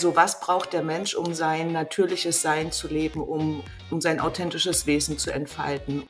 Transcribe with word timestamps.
So, 0.00 0.16
was 0.16 0.40
braucht 0.40 0.72
der 0.72 0.82
Mensch, 0.82 1.14
um 1.14 1.34
sein 1.34 1.72
natürliches 1.72 2.40
Sein 2.40 2.72
zu 2.72 2.88
leben, 2.88 3.20
um, 3.20 3.62
um 3.90 4.00
sein 4.00 4.18
authentisches 4.18 4.86
Wesen 4.86 5.18
zu 5.18 5.30
entfalten? 5.30 6.08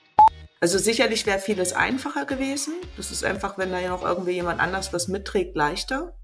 Also 0.60 0.78
sicherlich 0.78 1.26
wäre 1.26 1.40
vieles 1.40 1.72
einfacher 1.72 2.24
gewesen. 2.24 2.74
Das 2.96 3.10
ist 3.10 3.24
einfach, 3.24 3.58
wenn 3.58 3.72
da 3.72 3.80
ja 3.80 3.90
noch 3.90 4.04
irgendwie 4.04 4.30
jemand 4.30 4.60
anders 4.60 4.92
was 4.92 5.08
mitträgt, 5.08 5.56
leichter. 5.56 6.14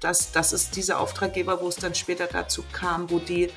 Das, 0.00 0.32
das 0.32 0.52
ist 0.52 0.74
dieser 0.74 0.98
Auftraggeber, 0.98 1.60
wo 1.60 1.68
es 1.68 1.76
dann 1.76 1.94
später 1.94 2.26
dazu 2.26 2.64
kam, 2.72 3.08
wo 3.08 3.20
die 3.20 3.50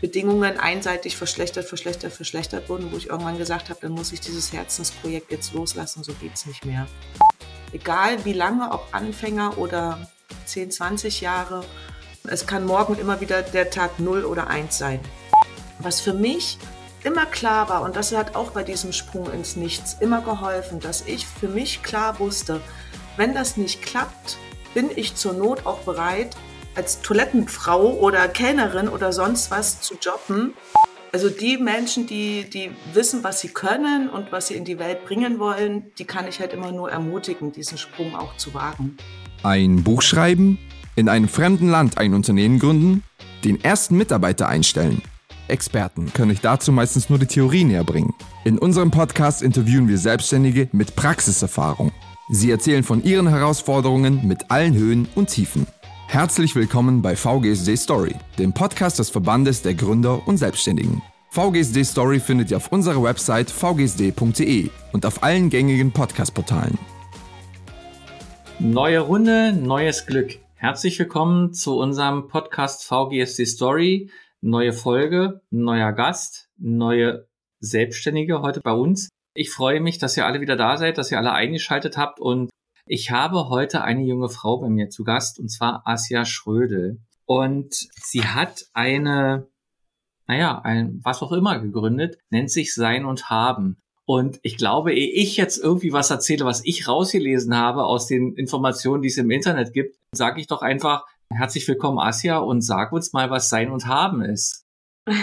Bedingungen 0.00 0.58
einseitig 0.58 1.18
verschlechtert, 1.18 1.66
verschlechtert, 1.66 2.14
verschlechtert 2.14 2.70
wurden, 2.70 2.90
wo 2.92 2.96
ich 2.96 3.10
irgendwann 3.10 3.36
gesagt 3.36 3.68
habe, 3.68 3.80
dann 3.82 3.92
muss 3.92 4.10
ich 4.12 4.22
dieses 4.22 4.54
Herzensprojekt 4.54 5.30
jetzt 5.30 5.52
loslassen, 5.52 6.02
so 6.02 6.14
geht's 6.14 6.46
nicht 6.46 6.64
mehr. 6.64 6.86
Egal 7.72 8.24
wie 8.24 8.32
lange, 8.32 8.72
ob 8.72 8.88
Anfänger 8.92 9.58
oder 9.58 10.10
10, 10.46 10.70
20 10.70 11.20
Jahre, 11.20 11.62
es 12.30 12.46
kann 12.46 12.64
morgen 12.66 12.98
immer 12.98 13.20
wieder 13.20 13.42
der 13.42 13.70
Tag 13.70 13.98
0 13.98 14.24
oder 14.24 14.48
1 14.48 14.76
sein. 14.76 15.00
Was 15.78 16.00
für 16.00 16.14
mich 16.14 16.58
immer 17.04 17.26
klar 17.26 17.68
war, 17.68 17.82
und 17.82 17.96
das 17.96 18.12
hat 18.12 18.34
auch 18.34 18.50
bei 18.50 18.62
diesem 18.62 18.92
Sprung 18.92 19.32
ins 19.32 19.56
Nichts 19.56 19.96
immer 20.00 20.22
geholfen, 20.22 20.80
dass 20.80 21.02
ich 21.06 21.26
für 21.26 21.48
mich 21.48 21.82
klar 21.82 22.18
wusste, 22.18 22.60
wenn 23.16 23.34
das 23.34 23.56
nicht 23.56 23.82
klappt, 23.82 24.36
bin 24.74 24.90
ich 24.94 25.14
zur 25.14 25.32
Not 25.32 25.66
auch 25.66 25.78
bereit, 25.80 26.36
als 26.74 27.00
Toilettenfrau 27.00 27.94
oder 27.94 28.28
Kellnerin 28.28 28.88
oder 28.88 29.12
sonst 29.12 29.50
was 29.50 29.80
zu 29.80 29.94
jobben. 29.94 30.52
Also 31.12 31.30
die 31.30 31.56
Menschen, 31.56 32.06
die, 32.06 32.44
die 32.50 32.70
wissen, 32.92 33.24
was 33.24 33.40
sie 33.40 33.48
können 33.48 34.10
und 34.10 34.32
was 34.32 34.48
sie 34.48 34.54
in 34.54 34.66
die 34.66 34.78
Welt 34.78 35.06
bringen 35.06 35.38
wollen, 35.38 35.90
die 35.98 36.04
kann 36.04 36.28
ich 36.28 36.40
halt 36.40 36.52
immer 36.52 36.72
nur 36.72 36.90
ermutigen, 36.90 37.52
diesen 37.52 37.78
Sprung 37.78 38.14
auch 38.14 38.36
zu 38.36 38.52
wagen. 38.52 38.98
Ein 39.42 39.82
Buch 39.82 40.02
schreiben, 40.02 40.58
in 40.96 41.08
einem 41.08 41.28
fremden 41.28 41.68
Land 41.68 41.98
ein 41.98 42.14
Unternehmen 42.14 42.58
gründen, 42.58 43.04
den 43.44 43.62
ersten 43.62 43.96
Mitarbeiter 43.96 44.48
einstellen. 44.48 45.02
Experten 45.46 46.12
können 46.12 46.32
euch 46.32 46.40
dazu 46.40 46.72
meistens 46.72 47.08
nur 47.08 47.18
die 47.18 47.26
Theorie 47.26 47.64
näher 47.64 47.84
bringen. 47.84 48.14
In 48.44 48.58
unserem 48.58 48.90
Podcast 48.90 49.42
interviewen 49.42 49.88
wir 49.88 49.98
Selbstständige 49.98 50.68
mit 50.72 50.96
Praxiserfahrung. 50.96 51.92
Sie 52.30 52.50
erzählen 52.50 52.82
von 52.82 53.04
ihren 53.04 53.28
Herausforderungen 53.28 54.26
mit 54.26 54.50
allen 54.50 54.74
Höhen 54.74 55.06
und 55.14 55.28
Tiefen. 55.28 55.66
Herzlich 56.08 56.56
willkommen 56.56 57.02
bei 57.02 57.14
VGSD 57.14 57.76
Story, 57.76 58.14
dem 58.38 58.52
Podcast 58.52 58.98
des 58.98 59.10
Verbandes 59.10 59.62
der 59.62 59.74
Gründer 59.74 60.26
und 60.26 60.38
Selbstständigen. 60.38 61.02
VGSD 61.30 61.84
Story 61.84 62.18
findet 62.18 62.50
ihr 62.50 62.56
auf 62.56 62.72
unserer 62.72 63.02
Website 63.02 63.50
vgsd.de 63.50 64.70
und 64.92 65.04
auf 65.04 65.22
allen 65.22 65.50
gängigen 65.50 65.92
Podcast-Portalen. 65.92 66.78
Neue 68.58 69.00
Runde, 69.00 69.52
neues 69.52 70.06
Glück. 70.06 70.38
Herzlich 70.58 70.98
willkommen 70.98 71.52
zu 71.52 71.76
unserem 71.76 72.28
Podcast 72.28 72.82
VGSD 72.84 73.44
Story. 73.44 74.10
Neue 74.40 74.72
Folge, 74.72 75.42
neuer 75.50 75.92
Gast, 75.92 76.48
neue 76.56 77.28
Selbstständige 77.60 78.40
heute 78.40 78.62
bei 78.62 78.72
uns. 78.72 79.10
Ich 79.34 79.50
freue 79.50 79.82
mich, 79.82 79.98
dass 79.98 80.16
ihr 80.16 80.24
alle 80.24 80.40
wieder 80.40 80.56
da 80.56 80.78
seid, 80.78 80.96
dass 80.96 81.12
ihr 81.12 81.18
alle 81.18 81.32
eingeschaltet 81.32 81.98
habt 81.98 82.20
und 82.20 82.48
ich 82.86 83.10
habe 83.10 83.50
heute 83.50 83.84
eine 83.84 84.02
junge 84.02 84.30
Frau 84.30 84.56
bei 84.58 84.70
mir 84.70 84.88
zu 84.88 85.04
Gast 85.04 85.38
und 85.38 85.50
zwar 85.50 85.82
Asia 85.84 86.24
Schrödel. 86.24 87.02
Und 87.26 87.74
sie 88.02 88.24
hat 88.24 88.64
eine, 88.72 89.48
naja, 90.26 90.62
ein, 90.62 91.00
was 91.04 91.20
auch 91.20 91.32
immer 91.32 91.60
gegründet, 91.60 92.16
nennt 92.30 92.50
sich 92.50 92.72
Sein 92.72 93.04
und 93.04 93.28
Haben. 93.28 93.76
Und 94.08 94.38
ich 94.42 94.56
glaube, 94.56 94.94
ehe 94.94 95.10
ich 95.10 95.36
jetzt 95.36 95.58
irgendwie 95.58 95.92
was 95.92 96.10
erzähle, 96.10 96.44
was 96.44 96.64
ich 96.64 96.86
rausgelesen 96.86 97.56
habe 97.56 97.84
aus 97.84 98.06
den 98.06 98.34
Informationen, 98.34 99.02
die 99.02 99.08
es 99.08 99.18
im 99.18 99.30
Internet 99.30 99.72
gibt, 99.72 99.98
sage 100.12 100.40
ich 100.40 100.46
doch 100.46 100.62
einfach 100.62 101.04
herzlich 101.28 101.66
willkommen, 101.66 101.98
Asia, 101.98 102.38
und 102.38 102.62
sag 102.62 102.92
uns 102.92 103.12
mal, 103.12 103.30
was 103.30 103.48
Sein 103.48 103.70
und 103.70 103.86
Haben 103.86 104.22
ist. 104.22 104.64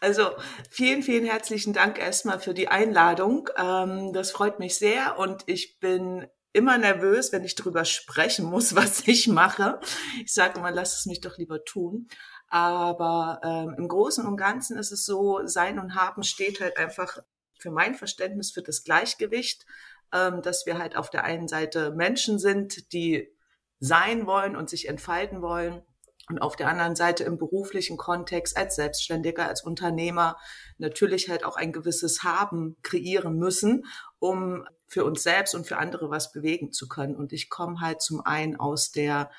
Also 0.00 0.30
vielen, 0.68 1.04
vielen 1.04 1.24
herzlichen 1.24 1.72
Dank 1.72 2.00
erstmal 2.00 2.40
für 2.40 2.54
die 2.54 2.66
Einladung. 2.66 3.48
Ähm, 3.56 4.12
das 4.12 4.32
freut 4.32 4.58
mich 4.58 4.74
sehr 4.76 5.16
und 5.16 5.44
ich 5.46 5.78
bin 5.78 6.26
immer 6.52 6.76
nervös, 6.76 7.30
wenn 7.30 7.44
ich 7.44 7.54
darüber 7.54 7.84
sprechen 7.84 8.46
muss, 8.46 8.74
was 8.76 9.06
ich 9.06 9.28
mache. 9.28 9.78
Ich 10.24 10.34
sage 10.34 10.58
immer, 10.58 10.72
lass 10.72 10.98
es 10.98 11.06
mich 11.06 11.20
doch 11.20 11.38
lieber 11.38 11.64
tun. 11.64 12.08
Aber 12.48 13.40
ähm, 13.44 13.76
im 13.78 13.86
Großen 13.86 14.26
und 14.26 14.36
Ganzen 14.36 14.76
ist 14.76 14.90
es 14.90 15.04
so, 15.04 15.46
Sein 15.46 15.78
und 15.78 15.94
Haben 15.94 16.24
steht 16.24 16.60
halt 16.60 16.76
einfach 16.76 17.18
für 17.62 17.70
mein 17.70 17.94
Verständnis 17.94 18.50
für 18.50 18.62
das 18.62 18.84
Gleichgewicht, 18.84 19.64
ähm, 20.12 20.42
dass 20.42 20.66
wir 20.66 20.78
halt 20.78 20.96
auf 20.96 21.08
der 21.08 21.24
einen 21.24 21.48
Seite 21.48 21.92
Menschen 21.92 22.38
sind, 22.38 22.92
die 22.92 23.32
sein 23.78 24.26
wollen 24.26 24.56
und 24.56 24.68
sich 24.68 24.88
entfalten 24.88 25.40
wollen 25.40 25.82
und 26.28 26.40
auf 26.40 26.56
der 26.56 26.68
anderen 26.68 26.94
Seite 26.94 27.24
im 27.24 27.38
beruflichen 27.38 27.96
Kontext 27.96 28.56
als 28.56 28.76
Selbstständiger, 28.76 29.46
als 29.46 29.62
Unternehmer 29.64 30.36
natürlich 30.78 31.28
halt 31.28 31.44
auch 31.44 31.56
ein 31.56 31.72
gewisses 31.72 32.22
Haben 32.22 32.76
kreieren 32.82 33.36
müssen, 33.36 33.86
um 34.18 34.66
für 34.86 35.04
uns 35.04 35.22
selbst 35.22 35.54
und 35.54 35.66
für 35.66 35.78
andere 35.78 36.10
was 36.10 36.32
bewegen 36.32 36.72
zu 36.72 36.88
können. 36.88 37.16
Und 37.16 37.32
ich 37.32 37.48
komme 37.48 37.80
halt 37.80 38.02
zum 38.02 38.20
einen 38.20 38.56
aus 38.56 38.92
der, 38.92 39.30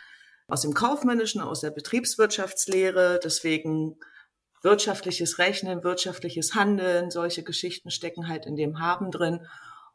aus 0.47 0.62
dem 0.62 0.73
Kaufmännischen, 0.73 1.41
aus 1.41 1.62
der 1.62 1.72
Betriebswirtschaftslehre, 1.72 3.19
deswegen 3.23 3.97
wirtschaftliches 4.63 5.38
Rechnen, 5.38 5.84
wirtschaftliches 5.84 6.56
Handeln, 6.56 7.12
solche 7.12 7.44
Geschichten 7.44 7.91
stecken 7.91 8.28
halt 8.28 8.46
in 8.46 8.56
dem 8.56 8.79
Haben 8.79 9.12
drin. 9.12 9.46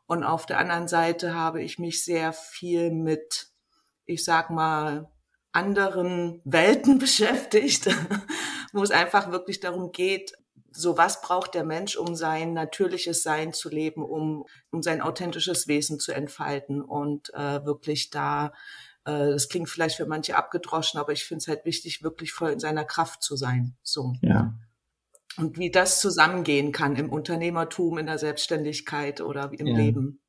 Und 0.06 0.24
auf 0.24 0.46
der 0.46 0.58
anderen 0.58 0.88
Seite 0.88 1.34
habe 1.34 1.62
ich 1.62 1.78
mich 1.78 2.04
sehr 2.04 2.32
viel 2.32 2.90
mit, 2.90 3.48
ich 4.04 4.24
sag 4.24 4.50
mal, 4.50 5.10
anderen 5.52 6.40
Welten 6.44 6.98
beschäftigt, 7.00 7.88
wo 8.72 8.82
es 8.82 8.90
einfach 8.90 9.32
wirklich 9.32 9.60
darum 9.60 9.90
geht, 9.90 10.32
so 10.70 10.96
was 10.96 11.22
braucht 11.22 11.54
der 11.54 11.64
Mensch, 11.64 11.96
um 11.96 12.14
sein 12.14 12.52
natürliches 12.52 13.22
Sein 13.22 13.52
zu 13.52 13.68
leben, 13.68 14.04
um, 14.04 14.44
um 14.70 14.82
sein 14.82 15.00
authentisches 15.00 15.66
Wesen 15.66 15.98
zu 15.98 16.12
entfalten 16.12 16.82
und 16.82 17.32
äh, 17.34 17.64
wirklich 17.64 18.10
da, 18.10 18.52
das 19.08 19.48
klingt 19.48 19.68
vielleicht 19.68 19.96
für 19.96 20.06
manche 20.06 20.36
abgedroschen, 20.36 21.00
aber 21.00 21.12
ich 21.12 21.24
finde 21.24 21.42
es 21.42 21.48
halt 21.48 21.64
wichtig, 21.64 22.02
wirklich 22.02 22.32
voll 22.32 22.50
in 22.50 22.60
seiner 22.60 22.84
Kraft 22.84 23.22
zu 23.22 23.36
sein. 23.36 23.76
So. 23.82 24.14
Ja. 24.22 24.54
Und 25.36 25.58
wie 25.58 25.70
das 25.70 26.00
zusammengehen 26.00 26.72
kann 26.72 26.96
im 26.96 27.10
Unternehmertum, 27.10 27.98
in 27.98 28.06
der 28.06 28.18
Selbstständigkeit 28.18 29.20
oder 29.20 29.50
im 29.52 29.66
ja. 29.66 29.76
Leben. 29.76 30.20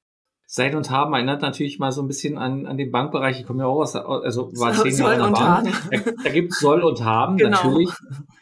Sein 0.52 0.76
und 0.76 0.90
Haben 0.90 1.14
erinnert 1.14 1.44
natürlich 1.44 1.78
mal 1.78 1.92
so 1.92 2.02
ein 2.02 2.08
bisschen 2.08 2.40
an, 2.40 2.66
an 2.66 2.78
den 2.78 2.90
Bankbereich. 2.90 3.40
Ich 3.40 3.46
komme 3.46 3.62
ja 3.62 3.68
auch 3.68 3.82
aus, 3.82 3.96
also 3.96 4.52
war 4.58 4.74
zehn 4.74 4.98
Jahre 4.98 5.14
in 5.14 5.20
der 5.20 5.30
Bank. 5.30 5.70
Da, 5.92 6.12
da 6.24 6.30
gibt 6.32 6.54
es 6.54 6.60
Soll 6.60 6.82
und 6.82 7.04
Haben 7.04 7.38
genau. 7.38 7.64
natürlich. 7.64 7.92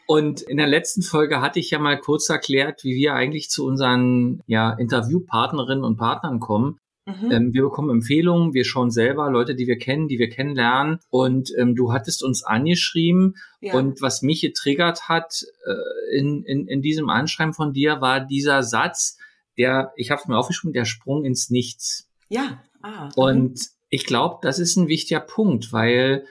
Und 0.06 0.40
in 0.40 0.56
der 0.56 0.68
letzten 0.68 1.02
Folge 1.02 1.42
hatte 1.42 1.60
ich 1.60 1.70
ja 1.70 1.78
mal 1.78 1.98
kurz 1.98 2.30
erklärt, 2.30 2.82
wie 2.82 2.94
wir 2.94 3.12
eigentlich 3.12 3.50
zu 3.50 3.66
unseren 3.66 4.40
ja, 4.46 4.72
Interviewpartnerinnen 4.72 5.84
und 5.84 5.98
Partnern 5.98 6.40
kommen. 6.40 6.78
Mhm. 7.08 7.32
Ähm, 7.32 7.54
wir 7.54 7.62
bekommen 7.62 7.88
Empfehlungen, 7.88 8.52
wir 8.52 8.66
schauen 8.66 8.90
selber 8.90 9.30
Leute, 9.30 9.54
die 9.54 9.66
wir 9.66 9.78
kennen, 9.78 10.08
die 10.08 10.18
wir 10.18 10.28
kennenlernen. 10.28 10.98
Und 11.08 11.50
ähm, 11.56 11.74
du 11.74 11.92
hattest 11.92 12.22
uns 12.22 12.44
angeschrieben. 12.44 13.36
Ja. 13.60 13.74
Und 13.74 14.02
was 14.02 14.20
mich 14.20 14.42
getriggert 14.42 15.08
hat 15.08 15.44
äh, 15.64 16.18
in, 16.18 16.44
in, 16.44 16.66
in 16.66 16.82
diesem 16.82 17.08
Anschreiben 17.08 17.54
von 17.54 17.72
dir, 17.72 18.02
war 18.02 18.20
dieser 18.20 18.62
Satz, 18.62 19.16
der, 19.56 19.92
ich 19.96 20.10
habe 20.10 20.20
es 20.20 20.28
mir 20.28 20.36
aufgeschrieben, 20.36 20.74
der 20.74 20.84
Sprung 20.84 21.24
ins 21.24 21.48
Nichts. 21.48 22.10
Ja. 22.28 22.62
Ah, 22.82 23.08
und 23.16 23.58
ich 23.88 24.04
glaube, 24.04 24.38
das 24.42 24.58
ist 24.58 24.76
ein 24.76 24.88
wichtiger 24.88 25.20
Punkt, 25.20 25.72
weil 25.72 26.26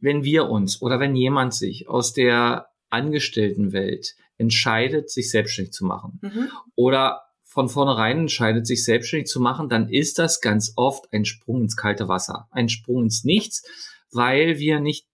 wenn 0.00 0.24
wir 0.24 0.48
uns 0.48 0.82
oder 0.82 0.98
wenn 0.98 1.14
jemand 1.14 1.54
sich 1.54 1.88
aus 1.88 2.12
der 2.12 2.66
Angestelltenwelt 2.90 4.16
entscheidet, 4.36 5.10
sich 5.10 5.30
selbstständig 5.30 5.72
zu 5.72 5.84
machen 5.84 6.18
mhm. 6.22 6.50
oder 6.74 7.22
von 7.48 7.70
vornherein 7.70 8.18
entscheidet, 8.20 8.66
sich 8.66 8.84
selbstständig 8.84 9.28
zu 9.28 9.40
machen, 9.40 9.70
dann 9.70 9.88
ist 9.88 10.18
das 10.18 10.40
ganz 10.40 10.74
oft 10.76 11.12
ein 11.12 11.24
Sprung 11.24 11.62
ins 11.62 11.76
kalte 11.76 12.06
Wasser, 12.06 12.46
ein 12.50 12.68
Sprung 12.68 13.04
ins 13.04 13.24
Nichts, 13.24 13.66
weil 14.12 14.58
wir 14.58 14.80
nicht 14.80 15.06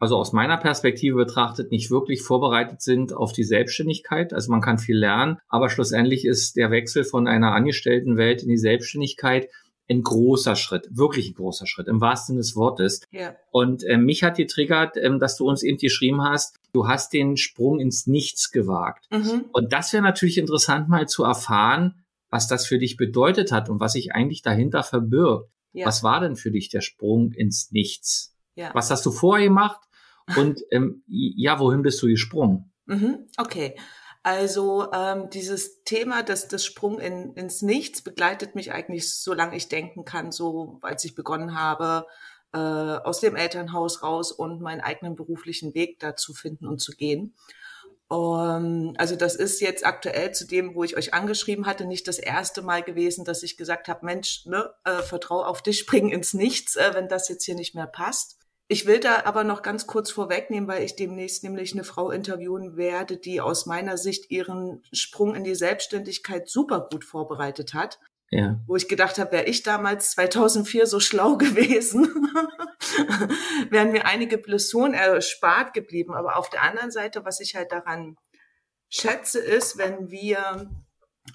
also 0.00 0.16
aus 0.16 0.32
meiner 0.32 0.56
Perspektive 0.56 1.14
betrachtet, 1.14 1.70
nicht 1.70 1.90
wirklich 1.90 2.22
vorbereitet 2.22 2.80
sind 2.80 3.12
auf 3.12 3.32
die 3.32 3.44
Selbstständigkeit. 3.44 4.32
Also 4.32 4.50
man 4.50 4.62
kann 4.62 4.78
viel 4.78 4.96
lernen, 4.96 5.38
aber 5.46 5.68
schlussendlich 5.68 6.24
ist 6.24 6.56
der 6.56 6.70
Wechsel 6.70 7.04
von 7.04 7.28
einer 7.28 7.52
Angestelltenwelt 7.52 8.42
in 8.42 8.48
die 8.48 8.56
Selbstständigkeit 8.56 9.48
ein 9.90 10.02
großer 10.02 10.56
Schritt, 10.56 10.88
wirklich 10.90 11.30
ein 11.30 11.34
großer 11.34 11.66
Schritt, 11.66 11.88
im 11.88 12.00
wahrsten 12.00 12.34
Sinne 12.34 12.40
des 12.40 12.56
Wortes. 12.56 13.02
Ja. 13.10 13.34
Und 13.50 13.84
äh, 13.84 13.96
mich 13.96 14.22
hat 14.22 14.36
getriggert, 14.36 14.96
ähm, 14.96 15.18
dass 15.18 15.36
du 15.36 15.48
uns 15.48 15.62
eben 15.62 15.78
geschrieben 15.78 16.22
hast, 16.22 16.58
du 16.72 16.86
hast 16.86 17.12
den 17.12 17.36
Sprung 17.36 17.80
ins 17.80 18.06
Nichts 18.06 18.50
gewagt. 18.50 19.06
Mhm. 19.10 19.46
Und 19.52 19.72
das 19.72 19.92
wäre 19.92 20.02
natürlich 20.02 20.38
interessant 20.38 20.88
mal 20.88 21.08
zu 21.08 21.24
erfahren, 21.24 22.04
was 22.30 22.46
das 22.46 22.66
für 22.66 22.78
dich 22.78 22.96
bedeutet 22.96 23.50
hat 23.50 23.68
und 23.68 23.80
was 23.80 23.92
sich 23.92 24.12
eigentlich 24.14 24.42
dahinter 24.42 24.84
verbirgt. 24.84 25.50
Ja. 25.72 25.86
Was 25.86 26.02
war 26.02 26.20
denn 26.20 26.36
für 26.36 26.50
dich 26.50 26.68
der 26.68 26.80
Sprung 26.80 27.32
ins 27.32 27.72
Nichts? 27.72 28.36
Ja. 28.54 28.70
Was 28.74 28.90
hast 28.90 29.04
du 29.06 29.10
vorher 29.10 29.46
gemacht 29.46 29.80
und 30.36 30.60
ähm, 30.70 31.02
ja, 31.06 31.58
wohin 31.58 31.82
bist 31.82 32.00
du 32.02 32.06
gesprungen? 32.06 32.72
Mhm, 32.86 33.26
okay. 33.38 33.76
Also 34.22 34.92
ähm, 34.92 35.30
dieses 35.30 35.82
Thema 35.84 36.22
des, 36.22 36.48
des 36.48 36.64
Sprung 36.64 37.00
in, 37.00 37.32
ins 37.34 37.62
Nichts 37.62 38.02
begleitet 38.02 38.54
mich 38.54 38.72
eigentlich, 38.72 39.14
solange 39.14 39.56
ich 39.56 39.68
denken 39.68 40.04
kann, 40.04 40.30
so 40.30 40.78
als 40.82 41.04
ich 41.04 41.14
begonnen 41.14 41.58
habe, 41.58 42.06
äh, 42.52 42.58
aus 42.58 43.20
dem 43.20 43.34
Elternhaus 43.34 44.02
raus 44.02 44.30
und 44.32 44.60
meinen 44.60 44.82
eigenen 44.82 45.16
beruflichen 45.16 45.74
Weg 45.74 46.00
dazu 46.00 46.34
finden 46.34 46.66
und 46.66 46.80
zu 46.80 46.92
gehen. 46.92 47.34
Um, 48.08 48.94
also 48.98 49.14
das 49.14 49.36
ist 49.36 49.60
jetzt 49.60 49.86
aktuell 49.86 50.32
zu 50.32 50.44
dem, 50.44 50.74
wo 50.74 50.82
ich 50.82 50.96
euch 50.96 51.14
angeschrieben 51.14 51.64
hatte, 51.64 51.84
nicht 51.84 52.08
das 52.08 52.18
erste 52.18 52.60
Mal 52.60 52.82
gewesen, 52.82 53.24
dass 53.24 53.44
ich 53.44 53.56
gesagt 53.56 53.86
habe, 53.86 54.04
Mensch, 54.04 54.46
ne, 54.46 54.68
äh, 54.84 55.00
vertrau 55.02 55.44
auf 55.44 55.62
dich, 55.62 55.78
spring 55.80 56.10
ins 56.10 56.34
Nichts, 56.34 56.74
äh, 56.74 56.90
wenn 56.92 57.08
das 57.08 57.28
jetzt 57.28 57.44
hier 57.44 57.54
nicht 57.54 57.76
mehr 57.76 57.86
passt. 57.86 58.36
Ich 58.72 58.86
will 58.86 59.00
da 59.00 59.24
aber 59.24 59.42
noch 59.42 59.62
ganz 59.62 59.88
kurz 59.88 60.12
vorwegnehmen, 60.12 60.68
weil 60.68 60.84
ich 60.84 60.94
demnächst 60.94 61.42
nämlich 61.42 61.72
eine 61.72 61.82
Frau 61.82 62.12
interviewen 62.12 62.76
werde, 62.76 63.16
die 63.16 63.40
aus 63.40 63.66
meiner 63.66 63.98
Sicht 63.98 64.30
ihren 64.30 64.84
Sprung 64.92 65.34
in 65.34 65.42
die 65.42 65.56
Selbstständigkeit 65.56 66.48
super 66.48 66.86
gut 66.88 67.04
vorbereitet 67.04 67.74
hat. 67.74 67.98
Ja. 68.30 68.60
Wo 68.68 68.76
ich 68.76 68.86
gedacht 68.86 69.18
habe, 69.18 69.32
wäre 69.32 69.46
ich 69.46 69.64
damals 69.64 70.12
2004 70.12 70.86
so 70.86 71.00
schlau 71.00 71.36
gewesen, 71.36 72.04
wären 73.70 73.90
mir 73.90 74.06
einige 74.06 74.38
Blessuren 74.38 74.94
erspart 74.94 75.74
geblieben. 75.74 76.14
Aber 76.14 76.36
auf 76.36 76.48
der 76.48 76.62
anderen 76.62 76.92
Seite, 76.92 77.24
was 77.24 77.40
ich 77.40 77.56
halt 77.56 77.72
daran 77.72 78.14
schätze, 78.88 79.40
ist, 79.40 79.78
wenn 79.78 80.12
wir 80.12 80.70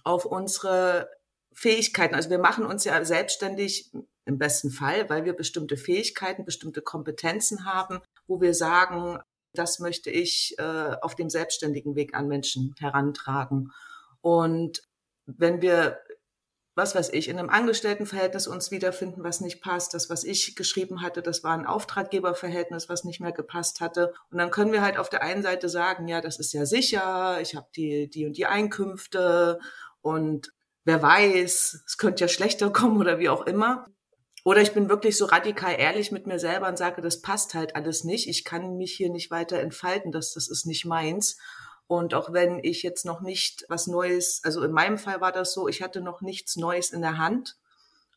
auf 0.05 0.23
unsere 0.23 1.09
Fähigkeiten, 1.53 2.15
also 2.15 2.29
wir 2.29 2.39
machen 2.39 2.65
uns 2.65 2.85
ja 2.85 3.03
selbstständig 3.03 3.91
im 4.25 4.37
besten 4.37 4.71
Fall, 4.71 5.09
weil 5.09 5.23
wir 5.25 5.33
bestimmte 5.33 5.77
Fähigkeiten, 5.77 6.45
bestimmte 6.45 6.81
Kompetenzen 6.81 7.65
haben, 7.65 8.01
wo 8.27 8.41
wir 8.41 8.53
sagen, 8.53 9.19
das 9.53 9.79
möchte 9.79 10.09
ich 10.09 10.55
äh, 10.57 10.95
auf 11.01 11.15
dem 11.15 11.29
selbstständigen 11.29 11.95
Weg 11.95 12.15
an 12.15 12.27
Menschen 12.27 12.75
herantragen. 12.77 13.71
Und 14.21 14.81
wenn 15.25 15.61
wir, 15.61 15.99
was 16.75 16.95
weiß 16.95 17.09
ich, 17.13 17.29
in 17.29 17.39
einem 17.39 17.49
Angestelltenverhältnis 17.49 18.47
uns 18.47 18.71
wiederfinden, 18.71 19.23
was 19.23 19.41
nicht 19.41 19.61
passt, 19.61 19.93
das, 19.93 20.09
was 20.09 20.23
ich 20.23 20.55
geschrieben 20.55 21.01
hatte, 21.01 21.21
das 21.21 21.43
war 21.43 21.53
ein 21.53 21.65
Auftraggeberverhältnis, 21.65 22.89
was 22.89 23.05
nicht 23.05 23.21
mehr 23.21 23.31
gepasst 23.31 23.79
hatte. 23.79 24.13
Und 24.29 24.39
dann 24.39 24.51
können 24.51 24.71
wir 24.71 24.81
halt 24.81 24.97
auf 24.97 25.09
der 25.09 25.21
einen 25.21 25.43
Seite 25.43 25.69
sagen, 25.69 26.07
ja, 26.07 26.21
das 26.21 26.39
ist 26.39 26.53
ja 26.53 26.65
sicher, 26.65 27.39
ich 27.41 27.55
habe 27.55 27.67
die, 27.75 28.09
die 28.09 28.25
und 28.25 28.37
die 28.37 28.45
Einkünfte 28.45 29.59
und 30.01 30.51
wer 30.83 31.01
weiß, 31.01 31.83
es 31.85 31.97
könnte 31.97 32.23
ja 32.23 32.27
schlechter 32.27 32.69
kommen 32.73 32.97
oder 32.99 33.19
wie 33.19 33.29
auch 33.29 33.45
immer. 33.45 33.87
Oder 34.45 34.61
ich 34.61 34.73
bin 34.73 34.89
wirklich 34.89 35.17
so 35.17 35.25
radikal 35.25 35.75
ehrlich 35.79 36.11
mit 36.11 36.27
mir 36.27 36.37
selber 36.37 36.67
und 36.67 36.77
sage, 36.77 37.01
das 37.01 37.19
passt 37.19 37.55
halt 37.55 37.75
alles 37.75 38.03
nicht. 38.03 38.29
Ich 38.29 38.45
kann 38.45 38.77
mich 38.77 38.93
hier 38.93 39.09
nicht 39.09 39.31
weiter 39.31 39.59
entfalten, 39.59 40.11
das, 40.11 40.33
das 40.33 40.47
ist 40.47 40.67
nicht 40.67 40.85
meins. 40.85 41.39
Und 41.87 42.13
auch 42.13 42.31
wenn 42.31 42.59
ich 42.63 42.83
jetzt 42.83 43.05
noch 43.05 43.21
nicht 43.21 43.65
was 43.69 43.87
Neues, 43.87 44.41
also 44.43 44.63
in 44.63 44.71
meinem 44.71 44.99
Fall 44.99 45.19
war 45.19 45.31
das 45.31 45.51
so, 45.51 45.67
ich 45.67 45.81
hatte 45.81 45.99
noch 45.99 46.21
nichts 46.21 46.57
Neues 46.57 46.91
in 46.91 47.01
der 47.01 47.17
Hand. 47.17 47.57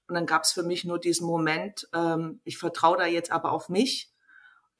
Und 0.06 0.16
dann 0.16 0.26
gab 0.26 0.42
es 0.42 0.52
für 0.52 0.62
mich 0.62 0.84
nur 0.84 0.98
diesen 0.98 1.26
Moment, 1.26 1.88
ähm, 1.94 2.40
ich 2.44 2.58
vertraue 2.58 2.98
da 2.98 3.06
jetzt 3.06 3.32
aber 3.32 3.50
auf 3.52 3.70
mich 3.70 4.12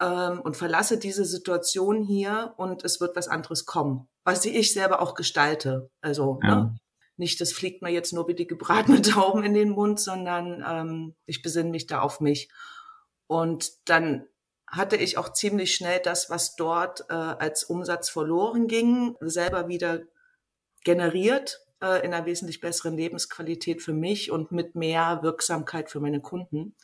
ähm, 0.02 0.42
und 0.42 0.54
verlasse 0.54 0.98
diese 0.98 1.24
Situation 1.24 2.02
hier 2.04 2.52
und 2.58 2.84
es 2.84 3.00
wird 3.00 3.16
was 3.16 3.28
anderes 3.28 3.64
kommen, 3.64 4.06
was 4.22 4.44
ich 4.44 4.74
selber 4.74 5.00
auch 5.00 5.14
gestalte. 5.14 5.88
Also 6.02 6.40
ja. 6.42 6.56
ne? 6.56 6.78
Nicht, 7.18 7.40
das 7.40 7.52
fliegt 7.52 7.82
mir 7.82 7.90
jetzt 7.90 8.12
nur 8.12 8.28
wie 8.28 8.34
die 8.34 8.46
gebratene 8.46 9.02
Tauben 9.02 9.44
in 9.44 9.54
den 9.54 9.70
Mund, 9.70 10.00
sondern 10.00 10.64
ähm, 10.66 11.14
ich 11.26 11.42
besinne 11.42 11.70
mich 11.70 11.86
da 11.86 12.00
auf 12.00 12.20
mich. 12.20 12.48
Und 13.26 13.88
dann 13.88 14.26
hatte 14.66 14.96
ich 14.96 15.18
auch 15.18 15.32
ziemlich 15.32 15.74
schnell 15.74 16.00
das, 16.00 16.30
was 16.30 16.56
dort 16.56 17.06
äh, 17.08 17.14
als 17.14 17.64
Umsatz 17.64 18.10
verloren 18.10 18.68
ging, 18.68 19.16
selber 19.20 19.68
wieder 19.68 20.02
generiert 20.84 21.60
äh, 21.82 22.04
in 22.04 22.12
einer 22.12 22.26
wesentlich 22.26 22.60
besseren 22.60 22.96
Lebensqualität 22.96 23.82
für 23.82 23.92
mich 23.92 24.30
und 24.30 24.52
mit 24.52 24.74
mehr 24.74 25.22
Wirksamkeit 25.22 25.90
für 25.90 26.00
meine 26.00 26.20
Kunden. 26.20 26.74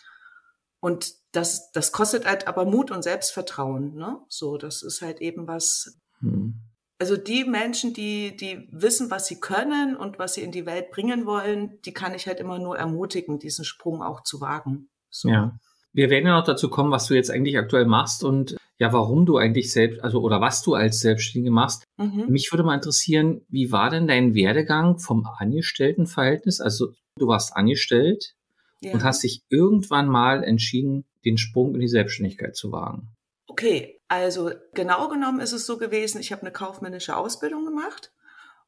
Und 0.80 1.14
das, 1.32 1.72
das 1.72 1.92
kostet 1.92 2.26
halt 2.26 2.46
aber 2.46 2.64
Mut 2.64 2.90
und 2.90 3.02
Selbstvertrauen. 3.02 3.94
Ne? 3.94 4.18
So, 4.28 4.56
das 4.56 4.82
ist 4.82 5.02
halt 5.02 5.20
eben 5.20 5.46
was, 5.46 5.98
hm 6.20 6.60
also 6.98 7.16
die 7.16 7.44
Menschen, 7.44 7.92
die, 7.92 8.36
die 8.36 8.68
wissen, 8.70 9.10
was 9.10 9.26
sie 9.26 9.40
können 9.40 9.96
und 9.96 10.18
was 10.18 10.34
sie 10.34 10.42
in 10.42 10.52
die 10.52 10.66
Welt 10.66 10.90
bringen 10.90 11.26
wollen, 11.26 11.80
die 11.84 11.92
kann 11.92 12.14
ich 12.14 12.26
halt 12.26 12.40
immer 12.40 12.58
nur 12.58 12.78
ermutigen, 12.78 13.38
diesen 13.38 13.64
Sprung 13.64 14.02
auch 14.02 14.22
zu 14.22 14.40
wagen. 14.40 14.88
So. 15.10 15.28
Ja. 15.28 15.58
Wir 15.92 16.10
werden 16.10 16.26
ja 16.26 16.36
noch 16.36 16.44
dazu 16.44 16.68
kommen, 16.68 16.90
was 16.90 17.06
du 17.06 17.14
jetzt 17.14 17.30
eigentlich 17.30 17.58
aktuell 17.58 17.86
machst 17.86 18.24
und 18.24 18.56
ja, 18.78 18.92
warum 18.92 19.26
du 19.26 19.36
eigentlich 19.36 19.72
selbst, 19.72 20.02
also 20.02 20.20
oder 20.20 20.40
was 20.40 20.62
du 20.62 20.74
als 20.74 20.98
Selbstständige 20.98 21.52
machst. 21.52 21.84
Mhm. 21.96 22.26
Mich 22.28 22.50
würde 22.52 22.64
mal 22.64 22.74
interessieren, 22.74 23.42
wie 23.48 23.70
war 23.70 23.90
denn 23.90 24.08
dein 24.08 24.34
Werdegang 24.34 24.98
vom 24.98 25.26
Angestelltenverhältnis? 25.38 26.60
Also 26.60 26.92
du 27.16 27.28
warst 27.28 27.56
angestellt 27.56 28.34
ja. 28.80 28.92
und 28.92 29.04
hast 29.04 29.22
dich 29.22 29.42
irgendwann 29.48 30.08
mal 30.08 30.42
entschieden, 30.42 31.04
den 31.24 31.38
Sprung 31.38 31.74
in 31.74 31.80
die 31.80 31.88
Selbstständigkeit 31.88 32.56
zu 32.56 32.72
wagen. 32.72 33.13
Okay, 33.54 34.00
also 34.08 34.50
genau 34.72 35.06
genommen 35.06 35.38
ist 35.38 35.52
es 35.52 35.64
so 35.64 35.78
gewesen, 35.78 36.20
ich 36.20 36.32
habe 36.32 36.42
eine 36.42 36.50
kaufmännische 36.50 37.16
Ausbildung 37.16 37.64
gemacht 37.64 38.12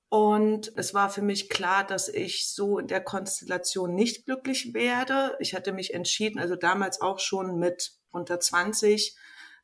und 0.09 0.71
es 0.77 0.95
war 0.95 1.11
für 1.11 1.23
mich 1.23 1.49
klar, 1.49 1.85
dass 1.85 2.07
ich 2.07 2.49
so 2.49 2.79
in 2.79 2.87
der 2.87 3.01
Konstellation 3.03 3.97
nicht 3.97 4.27
glücklich 4.27 4.75
werde. 4.75 5.37
Ich 5.41 5.57
hatte 5.57 5.73
mich 5.73 5.93
entschieden, 5.93 6.39
also 6.39 6.55
damals 6.55 7.01
auch 7.01 7.19
schon 7.19 7.59
mit 7.59 7.97
unter 8.13 8.39
20, 8.39 9.17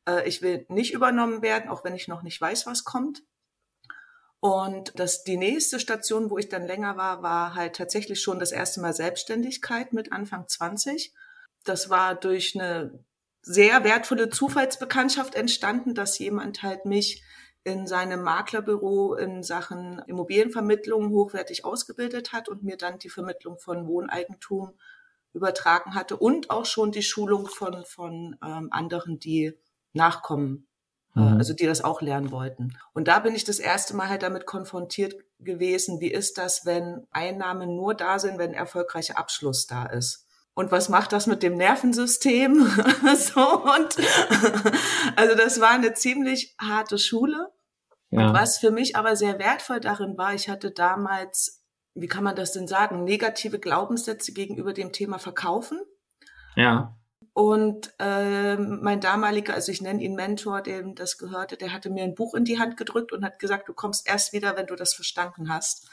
äh, 0.09 0.27
ich 0.27 0.41
will 0.41 0.65
nicht 0.67 0.91
übernommen 0.91 1.41
werden, 1.41 1.69
auch 1.69 1.85
wenn 1.85 1.95
ich 1.95 2.09
noch 2.09 2.23
nicht 2.23 2.41
weiß, 2.41 2.65
was 2.65 2.83
kommt. 2.83 3.23
Und 4.41 4.91
das, 4.99 5.23
die 5.23 5.37
nächste 5.37 5.79
Station, 5.79 6.31
wo 6.31 6.37
ich 6.37 6.49
dann 6.49 6.67
länger 6.67 6.97
war, 6.97 7.23
war 7.23 7.55
halt 7.55 7.77
tatsächlich 7.77 8.21
schon 8.21 8.39
das 8.39 8.51
erste 8.51 8.81
Mal 8.81 8.93
Selbstständigkeit 8.93 9.93
mit 9.93 10.11
Anfang 10.11 10.49
20. 10.49 11.13
Das 11.63 11.89
war 11.89 12.13
durch 12.13 12.59
eine 12.59 13.05
sehr 13.43 13.83
wertvolle 13.83 14.29
Zufallsbekanntschaft 14.29 15.35
entstanden, 15.35 15.93
dass 15.93 16.17
jemand 16.17 16.63
halt 16.63 16.85
mich 16.85 17.23
in 17.65 17.87
seinem 17.87 18.23
Maklerbüro 18.23 19.15
in 19.15 19.43
Sachen 19.43 19.99
Immobilienvermittlung 20.07 21.09
hochwertig 21.09 21.63
ausgebildet 21.63 22.33
hat 22.33 22.49
und 22.49 22.63
mir 22.63 22.77
dann 22.77 22.99
die 22.99 23.09
Vermittlung 23.09 23.57
von 23.57 23.87
Wohneigentum 23.87 24.71
übertragen 25.33 25.93
hatte 25.93 26.17
und 26.17 26.49
auch 26.49 26.65
schon 26.65 26.91
die 26.91 27.03
Schulung 27.03 27.47
von, 27.47 27.85
von 27.85 28.37
ähm, 28.43 28.69
anderen, 28.71 29.19
die 29.19 29.53
nachkommen, 29.93 30.67
äh, 31.15 31.19
mhm. 31.19 31.37
also 31.37 31.53
die 31.53 31.65
das 31.65 31.83
auch 31.83 32.01
lernen 32.01 32.31
wollten. 32.31 32.77
Und 32.93 33.07
da 33.07 33.19
bin 33.19 33.35
ich 33.35 33.43
das 33.43 33.59
erste 33.59 33.95
Mal 33.95 34.09
halt 34.09 34.23
damit 34.23 34.45
konfrontiert 34.45 35.15
gewesen, 35.39 35.99
wie 35.99 36.11
ist 36.11 36.37
das, 36.37 36.65
wenn 36.65 37.07
Einnahmen 37.11 37.75
nur 37.75 37.93
da 37.93 38.19
sind, 38.19 38.37
wenn 38.37 38.53
erfolgreicher 38.53 39.17
Abschluss 39.17 39.67
da 39.67 39.85
ist 39.85 40.27
und 40.55 40.71
was 40.71 40.89
macht 40.89 41.13
das 41.13 41.27
mit 41.27 41.43
dem 41.43 41.55
Nervensystem? 41.55 42.65
so 43.15 43.63
und 43.63 43.97
also 45.15 45.35
das 45.35 45.59
war 45.59 45.71
eine 45.71 45.93
ziemlich 45.93 46.55
harte 46.59 46.97
Schule. 46.97 47.51
Ja. 48.11 48.31
Was 48.33 48.59
für 48.59 48.69
mich 48.69 48.95
aber 48.95 49.15
sehr 49.15 49.39
wertvoll 49.39 49.79
darin 49.79 50.17
war, 50.17 50.35
ich 50.35 50.47
hatte 50.47 50.69
damals, 50.69 51.63
wie 51.95 52.07
kann 52.07 52.23
man 52.23 52.35
das 52.35 52.51
denn 52.51 52.67
sagen, 52.67 53.03
negative 53.03 53.57
Glaubenssätze 53.57 54.33
gegenüber 54.33 54.73
dem 54.73 54.91
Thema 54.91 55.17
Verkaufen. 55.17 55.81
Ja. 56.55 56.95
Und 57.33 57.91
äh, 57.97 58.55
mein 58.57 58.99
damaliger, 58.99 59.55
also 59.55 59.71
ich 59.71 59.81
nenne 59.81 60.03
ihn 60.03 60.13
Mentor, 60.13 60.61
dem 60.61 60.93
das 60.93 61.17
gehörte, 61.17 61.57
der 61.57 61.73
hatte 61.73 61.89
mir 61.89 62.03
ein 62.03 62.13
Buch 62.13 62.35
in 62.35 62.45
die 62.45 62.59
Hand 62.59 62.77
gedrückt 62.77 63.11
und 63.11 63.25
hat 63.25 63.39
gesagt, 63.39 63.67
du 63.67 63.73
kommst 63.73 64.07
erst 64.07 64.33
wieder, 64.33 64.55
wenn 64.55 64.67
du 64.67 64.75
das 64.75 64.93
verstanden 64.93 65.51
hast. 65.51 65.89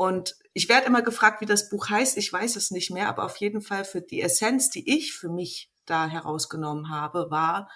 Und 0.00 0.36
ich 0.54 0.70
werde 0.70 0.86
immer 0.86 1.02
gefragt, 1.02 1.42
wie 1.42 1.46
das 1.46 1.68
Buch 1.68 1.90
heißt. 1.90 2.16
Ich 2.16 2.32
weiß 2.32 2.56
es 2.56 2.70
nicht 2.70 2.90
mehr, 2.90 3.10
aber 3.10 3.26
auf 3.26 3.36
jeden 3.36 3.60
Fall 3.60 3.84
für 3.84 4.00
die 4.00 4.22
Essenz, 4.22 4.70
die 4.70 4.96
ich 4.96 5.12
für 5.12 5.28
mich 5.28 5.70
da 5.84 6.06
herausgenommen 6.06 6.88
habe, 6.88 7.30
war, 7.30 7.68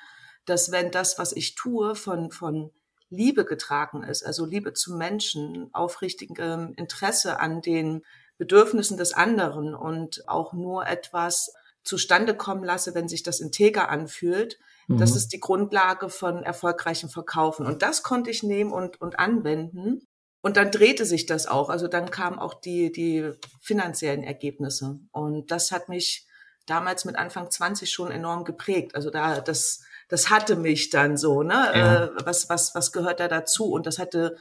dass 0.47 0.73
wenn 0.73 0.91
das, 0.91 1.19
was 1.19 1.37
ich 1.37 1.55
tue, 1.55 1.95
von, 1.95 2.31
von 2.31 2.71
Liebe 3.11 3.45
getragen 3.45 4.05
ist, 4.05 4.25
also 4.25 4.47
Liebe 4.47 4.73
zu 4.73 4.95
Menschen, 4.95 5.69
aufrichtigem 5.75 6.73
Interesse 6.79 7.41
an 7.41 7.61
den 7.61 8.01
Bedürfnissen 8.39 8.97
des 8.97 9.13
anderen 9.13 9.75
und 9.75 10.27
auch 10.27 10.55
nur 10.55 10.87
etwas 10.87 11.53
zustande 11.83 12.35
kommen 12.35 12.65
lasse, 12.65 12.95
wenn 12.95 13.07
sich 13.07 13.23
das 13.23 13.39
integer 13.39 13.91
anfühlt, 13.91 14.59
mhm. 14.89 14.97
das 14.97 15.15
ist 15.15 15.35
die 15.35 15.41
Grundlage 15.41 16.09
von 16.09 16.43
erfolgreichem 16.43 17.11
Verkaufen. 17.11 17.67
Und 17.67 17.83
das 17.83 18.03
konnte 18.03 18.31
ich 18.31 18.43
nehmen 18.43 18.73
und, 18.73 18.99
und 19.03 19.19
anwenden. 19.19 20.07
Und 20.45 20.59
dann 20.59 20.71
drehte 20.71 21.07
sich 21.07 21.25
das 21.25 21.47
auch. 21.47 21.71
Also 21.71 21.89
dann 21.89 22.11
kamen 22.11 22.39
auch 22.39 22.53
die, 22.53 22.93
die 22.93 23.31
finanziellen 23.63 24.23
Ergebnisse. 24.23 24.99
Und 25.11 25.51
das 25.51 25.73
hat 25.73 25.89
mich 25.89 26.27
damals 26.67 27.07
mit 27.07 27.17
Anfang 27.17 27.51
20 27.51 27.91
schon 27.91 28.11
enorm 28.11 28.45
geprägt. 28.45 28.95
Also 28.95 29.09
da, 29.09 29.41
das, 29.41 29.81
das 30.11 30.29
hatte 30.29 30.57
mich 30.57 30.91
dann 30.91 31.17
so, 31.17 31.43
ne? 31.43 31.55
Ja. 31.55 32.05
Äh, 32.05 32.11
was, 32.27 32.51
was, 32.51 32.75
was 32.75 32.93
gehört 32.93 33.21
da 33.21 33.29
dazu? 33.29 33.73
Und 33.73 33.87
das 33.87 33.99
hatte 33.99 34.37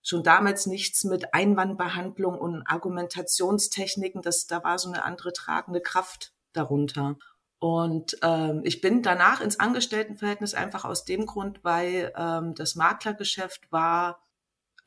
schon 0.00 0.22
damals 0.22 0.66
nichts 0.66 1.02
mit 1.02 1.34
Einwandbehandlung 1.34 2.38
und 2.38 2.62
Argumentationstechniken. 2.64 4.22
Das, 4.22 4.46
da 4.46 4.62
war 4.62 4.78
so 4.78 4.88
eine 4.88 5.04
andere 5.04 5.32
tragende 5.32 5.80
Kraft 5.80 6.34
darunter. 6.52 7.16
Und 7.58 8.16
ähm, 8.22 8.60
ich 8.62 8.80
bin 8.80 9.02
danach 9.02 9.40
ins 9.40 9.58
Angestelltenverhältnis 9.58 10.54
einfach 10.54 10.84
aus 10.84 11.04
dem 11.04 11.26
Grund, 11.26 11.64
weil 11.64 12.12
ähm, 12.16 12.54
das 12.54 12.76
Maklergeschäft 12.76 13.72
war 13.72 14.20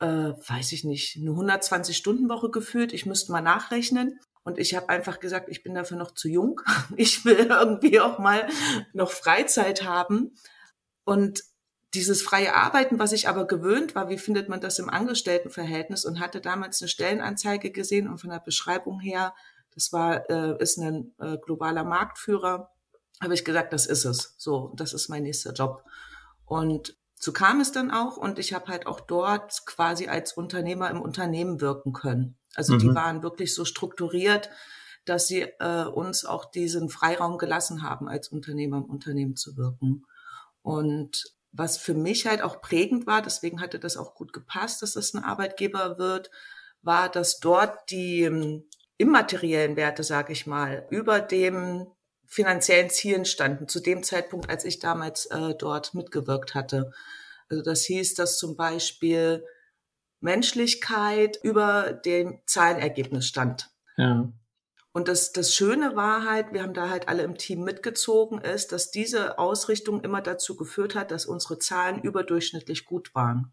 äh, 0.02 0.34
weiß 0.48 0.72
ich 0.72 0.82
nicht, 0.82 1.16
eine 1.16 1.30
120-Stunden-Woche 1.30 2.50
geführt. 2.50 2.92
Ich 2.92 3.06
müsste 3.06 3.30
mal 3.30 3.40
nachrechnen. 3.40 4.18
Und 4.42 4.58
ich 4.58 4.74
habe 4.74 4.88
einfach 4.88 5.20
gesagt, 5.20 5.48
ich 5.48 5.62
bin 5.62 5.74
dafür 5.74 5.96
noch 5.96 6.12
zu 6.12 6.28
jung. 6.28 6.60
Ich 6.96 7.24
will 7.24 7.46
irgendwie 7.48 8.00
auch 8.00 8.18
mal 8.18 8.48
noch 8.92 9.12
Freizeit 9.12 9.84
haben. 9.84 10.34
Und 11.04 11.42
dieses 11.94 12.22
freie 12.22 12.54
Arbeiten, 12.54 12.98
was 12.98 13.12
ich 13.12 13.28
aber 13.28 13.46
gewöhnt 13.46 13.94
war, 13.94 14.08
wie 14.08 14.18
findet 14.18 14.48
man 14.48 14.60
das 14.60 14.78
im 14.78 14.90
Angestelltenverhältnis 14.90 16.04
und 16.04 16.20
hatte 16.20 16.40
damals 16.40 16.80
eine 16.80 16.88
Stellenanzeige 16.88 17.70
gesehen 17.70 18.08
und 18.08 18.18
von 18.18 18.30
der 18.30 18.40
Beschreibung 18.40 18.98
her, 18.98 19.34
das 19.74 19.92
war, 19.92 20.28
äh, 20.30 20.60
ist 20.60 20.78
ein 20.78 21.14
äh, 21.18 21.36
globaler 21.38 21.84
Marktführer, 21.84 22.70
habe 23.22 23.34
ich 23.34 23.44
gesagt, 23.44 23.72
das 23.72 23.86
ist 23.86 24.04
es. 24.04 24.34
So, 24.38 24.72
das 24.74 24.94
ist 24.94 25.08
mein 25.08 25.22
nächster 25.22 25.52
Job. 25.52 25.84
Und 26.46 26.96
so 27.24 27.32
kam 27.32 27.60
es 27.60 27.70
dann 27.70 27.92
auch 27.92 28.16
und 28.16 28.40
ich 28.40 28.52
habe 28.52 28.66
halt 28.66 28.88
auch 28.88 28.98
dort 28.98 29.64
quasi 29.64 30.08
als 30.08 30.32
Unternehmer 30.32 30.90
im 30.90 31.00
Unternehmen 31.00 31.60
wirken 31.60 31.92
können. 31.92 32.36
Also 32.56 32.74
mhm. 32.74 32.78
die 32.80 32.94
waren 32.96 33.22
wirklich 33.22 33.54
so 33.54 33.64
strukturiert, 33.64 34.50
dass 35.04 35.28
sie 35.28 35.42
äh, 35.60 35.84
uns 35.84 36.24
auch 36.24 36.44
diesen 36.50 36.88
Freiraum 36.88 37.38
gelassen 37.38 37.84
haben, 37.84 38.08
als 38.08 38.26
Unternehmer 38.26 38.78
im 38.78 38.86
Unternehmen 38.86 39.36
zu 39.36 39.56
wirken. 39.56 40.04
Und 40.62 41.22
was 41.52 41.76
für 41.76 41.94
mich 41.94 42.26
halt 42.26 42.42
auch 42.42 42.60
prägend 42.60 43.06
war, 43.06 43.22
deswegen 43.22 43.60
hatte 43.60 43.78
das 43.78 43.96
auch 43.96 44.16
gut 44.16 44.32
gepasst, 44.32 44.82
dass 44.82 44.94
das 44.94 45.14
ein 45.14 45.22
Arbeitgeber 45.22 45.98
wird, 45.98 46.28
war, 46.82 47.08
dass 47.08 47.38
dort 47.38 47.88
die 47.90 48.22
ähm, 48.22 48.64
immateriellen 48.96 49.76
Werte, 49.76 50.02
sage 50.02 50.32
ich 50.32 50.48
mal, 50.48 50.88
über 50.90 51.20
dem 51.20 51.86
finanziellen 52.32 52.88
Zielen 52.88 53.26
standen, 53.26 53.68
zu 53.68 53.78
dem 53.78 54.02
Zeitpunkt, 54.02 54.48
als 54.48 54.64
ich 54.64 54.78
damals 54.78 55.26
äh, 55.26 55.54
dort 55.54 55.92
mitgewirkt 55.92 56.54
hatte. 56.54 56.90
Also 57.50 57.62
das 57.62 57.84
hieß, 57.84 58.14
dass 58.14 58.38
zum 58.38 58.56
Beispiel 58.56 59.44
Menschlichkeit 60.20 61.38
über 61.42 61.92
dem 61.92 62.40
Zahlenergebnis 62.46 63.26
stand. 63.26 63.68
Ja. 63.98 64.32
Und 64.92 65.08
das, 65.08 65.32
das 65.32 65.54
Schöne 65.54 65.94
war 65.94 66.24
halt, 66.24 66.54
wir 66.54 66.62
haben 66.62 66.72
da 66.72 66.88
halt 66.88 67.06
alle 67.06 67.22
im 67.22 67.36
Team 67.36 67.64
mitgezogen, 67.64 68.40
ist, 68.40 68.72
dass 68.72 68.90
diese 68.90 69.38
Ausrichtung 69.38 70.02
immer 70.02 70.22
dazu 70.22 70.56
geführt 70.56 70.94
hat, 70.94 71.10
dass 71.10 71.26
unsere 71.26 71.58
Zahlen 71.58 72.00
überdurchschnittlich 72.00 72.86
gut 72.86 73.14
waren. 73.14 73.52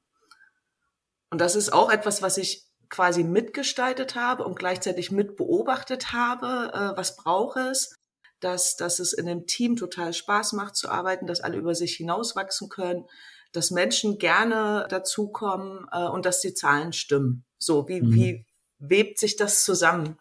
Und 1.30 1.42
das 1.42 1.58
ist 1.58 1.74
auch 1.74 1.92
etwas, 1.92 2.22
was 2.22 2.38
ich 2.38 2.66
quasi 2.88 3.26
mitgestaltet 3.26 4.16
habe 4.16 4.46
und 4.46 4.58
gleichzeitig 4.58 5.12
mitbeobachtet 5.12 6.14
habe, 6.14 6.72
äh, 6.74 6.98
was 6.98 7.18
braucht 7.18 7.58
es, 7.58 7.99
dass, 8.40 8.76
dass 8.76 9.00
es 9.00 9.14
in 9.14 9.28
einem 9.28 9.48
Team 9.48 9.76
total 9.76 10.14
Spaß 10.14 10.54
macht 10.54 10.76
zu 10.76 10.90
arbeiten, 10.90 11.28
dass 11.28 11.42
alle 11.42 11.58
über 11.58 11.76
sich 11.76 11.96
hinauswachsen 11.96 12.70
können, 12.70 13.06
dass 13.52 13.72
Menschen 13.72 14.18
gerne 14.18 14.88
dazukommen 14.90 15.88
äh, 15.92 16.08
und 16.08 16.26
dass 16.26 16.42
die 16.42 16.54
Zahlen 16.54 16.94
stimmen. 16.94 17.46
So, 17.58 17.88
wie, 17.88 18.02
mhm. 18.02 18.14
wie 18.14 18.46
webt 18.78 19.20
sich 19.20 19.36
das 19.36 19.64
zusammen? 19.64 20.18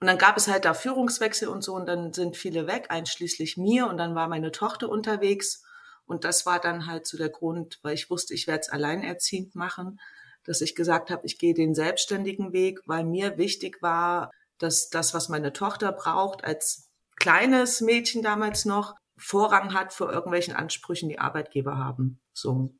Und 0.00 0.06
dann 0.06 0.18
gab 0.18 0.36
es 0.36 0.46
halt 0.46 0.64
da 0.64 0.74
Führungswechsel 0.74 1.48
und 1.48 1.62
so 1.62 1.74
und 1.74 1.86
dann 1.86 2.12
sind 2.12 2.36
viele 2.36 2.66
weg, 2.68 2.86
einschließlich 2.88 3.56
mir 3.56 3.88
und 3.88 3.98
dann 3.98 4.14
war 4.14 4.28
meine 4.28 4.52
Tochter 4.52 4.88
unterwegs 4.88 5.64
und 6.06 6.24
das 6.24 6.46
war 6.46 6.60
dann 6.60 6.86
halt 6.86 7.06
so 7.06 7.18
der 7.18 7.30
Grund, 7.30 7.80
weil 7.82 7.94
ich 7.94 8.08
wusste, 8.08 8.32
ich 8.32 8.46
werde 8.46 8.60
es 8.60 8.68
alleinerziehend 8.68 9.56
machen, 9.56 9.98
dass 10.44 10.60
ich 10.60 10.76
gesagt 10.76 11.10
habe, 11.10 11.26
ich 11.26 11.36
gehe 11.36 11.52
den 11.52 11.74
selbstständigen 11.74 12.52
Weg, 12.52 12.80
weil 12.86 13.04
mir 13.04 13.36
wichtig 13.38 13.82
war, 13.82 14.30
dass 14.58 14.88
das, 14.88 15.14
was 15.14 15.28
meine 15.28 15.52
Tochter 15.52 15.92
braucht, 15.92 16.44
als 16.44 16.87
kleines 17.18 17.80
Mädchen 17.80 18.22
damals 18.22 18.64
noch, 18.64 18.94
Vorrang 19.16 19.74
hat 19.74 19.92
vor 19.92 20.12
irgendwelchen 20.12 20.54
Ansprüchen, 20.54 21.08
die 21.08 21.18
Arbeitgeber 21.18 21.76
haben. 21.76 22.20
So. 22.32 22.70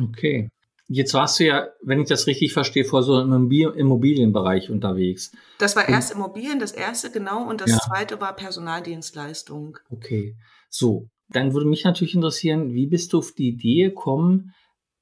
Okay. 0.00 0.48
Jetzt 0.88 1.14
warst 1.14 1.40
du 1.40 1.44
ja, 1.44 1.68
wenn 1.82 2.00
ich 2.00 2.08
das 2.08 2.26
richtig 2.26 2.52
verstehe, 2.52 2.84
vor 2.84 3.02
so 3.02 3.16
einem 3.16 3.50
Immobilienbereich 3.50 4.70
unterwegs. 4.70 5.32
Das 5.58 5.74
war 5.74 5.88
erst 5.88 6.12
Immobilien, 6.12 6.60
das 6.60 6.72
erste 6.72 7.10
genau, 7.10 7.46
und 7.48 7.60
das 7.60 7.72
ja. 7.72 7.78
zweite 7.78 8.20
war 8.20 8.36
Personaldienstleistung. 8.36 9.78
Okay. 9.90 10.36
So, 10.70 11.08
dann 11.28 11.54
würde 11.54 11.68
mich 11.68 11.84
natürlich 11.84 12.14
interessieren, 12.14 12.72
wie 12.72 12.86
bist 12.86 13.12
du 13.12 13.18
auf 13.18 13.32
die 13.32 13.48
Idee 13.48 13.88
gekommen, 13.88 14.54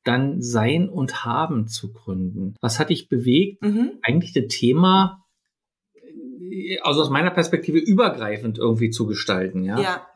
dann 0.05 0.41
Sein 0.41 0.89
und 0.89 1.25
Haben 1.25 1.69
zu 1.69 1.93
gründen? 1.93 2.55
Was 2.61 2.79
hat 2.79 2.89
dich 2.89 3.09
bewegt, 3.09 3.63
mhm. 3.63 3.99
eigentlich 4.03 4.33
das 4.33 4.47
Thema, 4.49 5.24
also 6.83 7.03
aus 7.03 7.11
meiner 7.11 7.31
Perspektive 7.31 7.79
übergreifend 7.79 8.59
irgendwie 8.59 8.91
zu 8.91 9.07
gestalten, 9.07 9.65
ja? 9.65 9.79
Ja, 9.81 10.07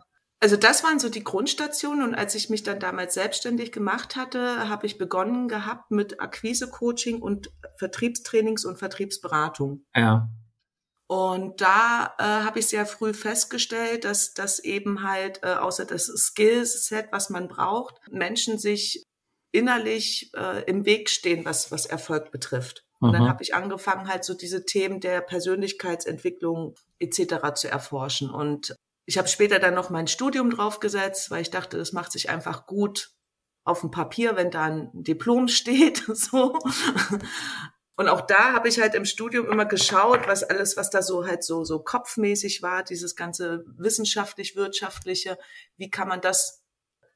also 0.41 0.57
das 0.57 0.85
waren 0.85 1.01
so 1.01 1.09
die 1.09 1.25
Grundstationen 1.25 2.05
und 2.07 2.15
als 2.15 2.35
ich 2.37 2.49
mich 2.49 2.63
dann 2.63 2.79
damals 2.79 3.15
selbstständig 3.15 3.73
gemacht 3.73 4.15
hatte, 4.15 4.69
habe 4.69 4.87
ich 4.87 4.97
begonnen 4.97 5.49
gehabt 5.49 5.91
mit 5.91 6.21
Akquise-Coaching 6.21 7.21
und 7.21 7.51
Vertriebstrainings 7.77 8.65
und 8.65 8.79
Vertriebsberatung. 8.79 9.85
Ja. 9.97 10.29
Und 11.09 11.61
da 11.61 12.15
äh, 12.19 12.23
habe 12.23 12.61
ich 12.61 12.69
sehr 12.69 12.87
früh 12.87 13.15
festgestellt, 13.15 14.05
dass 14.05 14.35
das 14.35 14.61
eben 14.61 15.03
halt 15.03 15.43
äh, 15.43 15.55
außer 15.55 15.87
das 15.87 16.07
Skillset, 16.07 17.07
was 17.11 17.31
man 17.31 17.49
braucht, 17.49 17.97
Menschen 18.11 18.59
sich 18.59 19.03
innerlich 19.51 20.31
äh, 20.37 20.63
im 20.65 20.85
Weg 20.85 21.09
stehen, 21.11 21.47
was 21.47 21.73
was 21.73 21.87
Erfolg 21.87 22.31
betrifft. 22.31 22.85
Und 23.01 23.13
dann 23.13 23.29
habe 23.29 23.43
ich 23.43 23.55
angefangen, 23.55 24.09
halt 24.09 24.25
so 24.25 24.35
diese 24.35 24.65
Themen 24.65 25.01
der 25.01 25.21
Persönlichkeitsentwicklung 25.21 26.75
etc. 26.99 27.55
zu 27.55 27.71
erforschen. 27.71 28.29
Und 28.29 28.75
ich 29.07 29.19
habe 29.19 29.29
später 29.29 29.59
dann 29.61 29.75
noch 29.75 29.89
mein 29.89 30.09
Studium 30.09 30.51
draufgesetzt, 30.51 31.31
weil 31.31 31.43
ich 31.43 31.51
dachte, 31.51 31.79
das 31.79 31.93
macht 31.93 32.11
sich 32.13 32.29
einfach 32.29 32.67
gut 32.67 33.11
auf 33.65 33.81
dem 33.83 33.91
Papier, 33.91 34.37
wenn 34.37 34.51
da 34.51 34.65
ein 34.65 34.91
Diplom 34.93 35.49
steht. 35.49 36.05
so. 36.09 36.59
Und 37.97 38.09
auch 38.09 38.21
da 38.21 38.53
habe 38.53 38.69
ich 38.69 38.81
halt 38.81 38.95
im 38.95 39.05
Studium 39.05 39.51
immer 39.51 39.65
geschaut, 39.65 40.29
was 40.29 40.45
alles, 40.45 40.77
was 40.77 40.91
da 40.91 41.03
so 41.03 41.27
halt 41.27 41.43
so, 41.43 41.65
so 41.65 41.81
kopfmäßig 41.81 42.63
war, 42.63 42.85
dieses 42.85 43.17
ganze 43.17 43.65
wissenschaftlich-wirtschaftliche, 43.77 45.37
wie 45.77 45.91
kann 45.91 46.07
man 46.07 46.21
das 46.21 46.58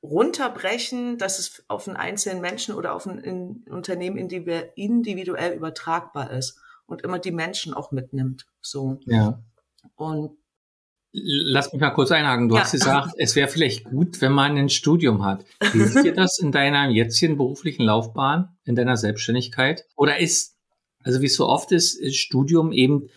runterbrechen, 0.03 1.17
dass 1.19 1.39
es 1.39 1.65
auf 1.69 1.87
einen 1.87 1.97
einzelnen 1.97 2.41
Menschen 2.41 2.75
oder 2.75 2.95
auf 2.95 3.07
ein 3.07 3.65
Unternehmen 3.71 4.17
individuell 4.17 5.55
übertragbar 5.55 6.31
ist 6.33 6.59
und 6.87 7.03
immer 7.03 7.19
die 7.19 7.31
Menschen 7.31 7.73
auch 7.73 7.93
mitnimmt. 7.93 8.47
So. 8.61 8.99
Ja. 9.07 9.43
Und 9.97 10.37
Lass 11.15 11.71
mich 11.75 11.81
mal 11.83 11.91
kurz 11.91 12.11
einhaken. 12.11 12.49
Du 12.49 12.55
ja. 12.55 12.63
hast 12.63 12.73
gesagt, 12.73 13.15
es 13.19 13.37
wäre 13.37 13.47
vielleicht 13.47 13.85
gut, 13.85 14.23
wenn 14.23 14.33
man 14.33 14.57
ein 14.57 14.71
Studium 14.71 15.23
hat. 15.25 15.45
Wie 15.73 15.83
sieht 15.85 16.05
dir 16.05 16.15
das 16.15 16.39
in 16.39 16.53
deiner 16.53 16.89
jetzigen 16.89 17.37
beruflichen 17.37 17.83
Laufbahn, 17.83 18.57
in 18.65 18.77
deiner 18.77 18.97
Selbstständigkeit? 18.97 19.85
Oder 19.95 20.21
ist, 20.21 20.57
also 21.03 21.21
wie 21.21 21.27
es 21.27 21.37
so 21.37 21.47
oft 21.47 21.71
ist, 21.71 21.95
ist 21.95 22.17
Studium 22.17 22.73
eben, 22.73 23.11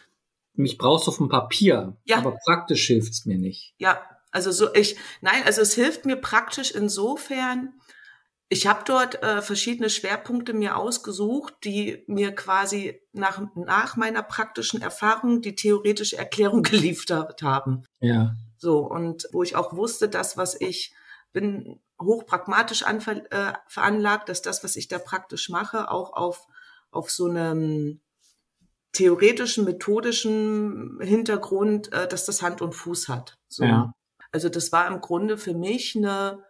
mich 0.56 0.78
brauchst 0.78 1.08
du 1.08 1.12
auf 1.12 1.18
dem 1.18 1.30
Papier, 1.30 1.96
ja. 2.04 2.18
aber 2.18 2.38
praktisch 2.46 2.86
hilft's 2.86 3.26
mir 3.26 3.38
nicht. 3.38 3.74
Ja, 3.78 3.98
also 4.36 4.52
so 4.52 4.74
ich, 4.74 4.98
nein, 5.22 5.44
also 5.46 5.62
es 5.62 5.74
hilft 5.76 6.06
mir 6.06 6.18
praktisch 6.18 6.72
insofern, 6.72 7.74
ich 8.50 8.68
habe 8.68 8.82
dort 8.86 9.24
äh, 9.24 9.42
verschiedene 9.42 9.90
Schwerpunkte 9.90 10.54
mir 10.54 10.76
ausgesucht, 10.76 11.54
die 11.64 12.04
mir 12.08 12.36
quasi 12.36 13.02
nach, 13.14 13.42
nach 13.56 13.96
meiner 13.96 14.22
praktischen 14.22 14.82
Erfahrung 14.82 15.42
die 15.42 15.56
theoretische 15.56 16.18
Erklärung 16.18 16.64
geliefert 16.64 17.42
haben. 17.42 17.86
Ja. 18.02 18.36
So, 18.58 18.80
und 18.80 19.26
wo 19.32 19.42
ich 19.42 19.56
auch 19.56 19.74
wusste, 19.74 20.10
dass 20.10 20.36
was 20.36 20.60
ich 20.60 20.94
bin 21.32 21.80
hochpragmatisch 22.02 22.84
anver, 22.84 23.32
äh, 23.32 23.54
veranlagt, 23.68 24.28
dass 24.28 24.42
das, 24.42 24.66
was 24.66 24.76
ich 24.76 24.90
da 24.90 25.00
praktisch 25.00 25.48
mache, 25.48 25.90
auch 25.90 26.12
auf, 26.12 26.46
auf 26.92 27.10
so 27.10 27.30
einem 27.30 28.02
theoretischen, 28.92 29.64
methodischen 29.64 31.00
Hintergrund, 31.02 31.92
äh, 31.94 32.08
dass 32.08 32.26
das 32.26 32.42
Hand 32.42 32.62
und 32.62 32.74
Fuß 32.74 33.08
hat. 33.08 33.38
So. 33.48 33.64
Ja. 33.64 33.94
Also 34.36 34.50
das 34.50 34.74
war 34.74 34.86
im 34.88 35.00
Grunde 35.00 35.38
für 35.38 35.54
mich 35.54 35.96
eine 35.96 36.44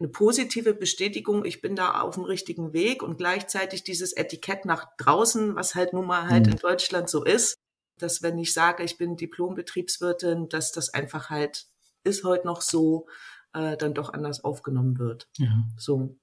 eine 0.00 0.08
positive 0.08 0.74
Bestätigung, 0.74 1.44
ich 1.44 1.60
bin 1.60 1.76
da 1.76 2.00
auf 2.00 2.16
dem 2.16 2.24
richtigen 2.24 2.72
Weg 2.72 3.04
und 3.04 3.18
gleichzeitig 3.18 3.84
dieses 3.84 4.12
Etikett 4.12 4.64
nach 4.64 4.88
draußen, 4.98 5.54
was 5.54 5.76
halt 5.76 5.92
nun 5.92 6.08
mal 6.08 6.28
halt 6.28 6.46
mhm. 6.46 6.54
in 6.54 6.58
Deutschland 6.58 7.08
so 7.08 7.22
ist, 7.22 7.56
dass 7.98 8.20
wenn 8.20 8.36
ich 8.36 8.52
sage, 8.52 8.82
ich 8.82 8.98
bin 8.98 9.16
Diplom-Betriebswirtin, 9.16 10.48
dass 10.48 10.72
das 10.72 10.92
einfach 10.92 11.30
halt 11.30 11.66
ist 12.02 12.24
heute 12.24 12.48
noch 12.48 12.62
so, 12.62 13.06
äh, 13.54 13.76
dann 13.76 13.94
doch 13.94 14.12
anders 14.12 14.42
aufgenommen 14.42 14.98
wird. 14.98 15.28
Ja. 15.36 15.68
So. 15.78 16.18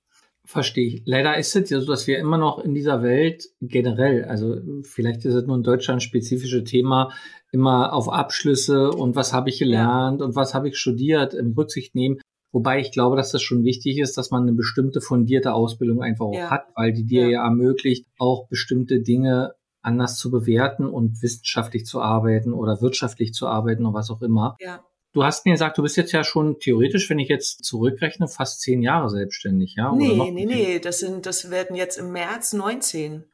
Verstehe 0.49 0.87
ich. 0.87 1.03
Leider 1.05 1.37
ist 1.37 1.55
es 1.55 1.69
ja 1.69 1.79
so, 1.79 1.85
dass 1.85 2.07
wir 2.07 2.17
immer 2.17 2.39
noch 2.39 2.57
in 2.57 2.73
dieser 2.73 3.03
Welt 3.03 3.49
generell, 3.61 4.25
also 4.25 4.57
vielleicht 4.81 5.23
ist 5.23 5.35
es 5.35 5.45
nur 5.45 5.55
ein 5.55 5.61
Deutschland 5.61 6.01
spezifische 6.01 6.63
Thema, 6.63 7.11
immer 7.51 7.93
auf 7.93 8.11
Abschlüsse 8.11 8.89
und 8.89 9.15
was 9.15 9.31
habe 9.31 9.49
ich 9.49 9.59
gelernt 9.59 10.23
und 10.23 10.35
was 10.35 10.55
habe 10.55 10.69
ich 10.69 10.77
studiert 10.77 11.35
im 11.35 11.53
Rücksicht 11.53 11.93
nehmen. 11.93 12.17
Wobei 12.51 12.79
ich 12.79 12.91
glaube, 12.91 13.15
dass 13.15 13.31
das 13.31 13.43
schon 13.43 13.63
wichtig 13.63 13.99
ist, 13.99 14.17
dass 14.17 14.31
man 14.31 14.41
eine 14.41 14.53
bestimmte 14.53 15.01
fundierte 15.01 15.53
Ausbildung 15.53 16.01
einfach 16.01 16.25
auch 16.25 16.33
ja. 16.33 16.49
hat, 16.49 16.65
weil 16.73 16.93
die 16.93 17.05
dir 17.05 17.25
ja. 17.25 17.29
ja 17.29 17.43
ermöglicht, 17.43 18.07
auch 18.17 18.47
bestimmte 18.47 19.01
Dinge 19.01 19.53
anders 19.83 20.17
zu 20.17 20.31
bewerten 20.31 20.87
und 20.87 21.21
wissenschaftlich 21.21 21.85
zu 21.85 22.01
arbeiten 22.01 22.53
oder 22.53 22.81
wirtschaftlich 22.81 23.33
zu 23.33 23.45
arbeiten 23.45 23.85
oder 23.85 23.99
was 23.99 24.09
auch 24.09 24.23
immer. 24.23 24.55
Ja. 24.59 24.83
Du 25.19 25.25
hast 25.25 25.45
mir 25.45 25.51
gesagt, 25.51 25.77
du 25.77 25.81
bist 25.81 25.97
jetzt 25.97 26.13
ja 26.13 26.23
schon 26.23 26.61
theoretisch, 26.61 27.09
wenn 27.09 27.19
ich 27.19 27.27
jetzt 27.27 27.65
zurückrechne, 27.65 28.29
fast 28.29 28.61
zehn 28.61 28.81
Jahre 28.81 29.09
selbstständig, 29.09 29.75
ja? 29.75 29.91
Nee, 29.93 30.31
nee, 30.31 30.45
nee, 30.45 30.79
das 30.79 30.99
sind, 30.99 31.25
das 31.25 31.51
werden 31.51 31.75
jetzt 31.75 31.97
im 31.97 32.13
März 32.13 32.53
19. 32.53 33.25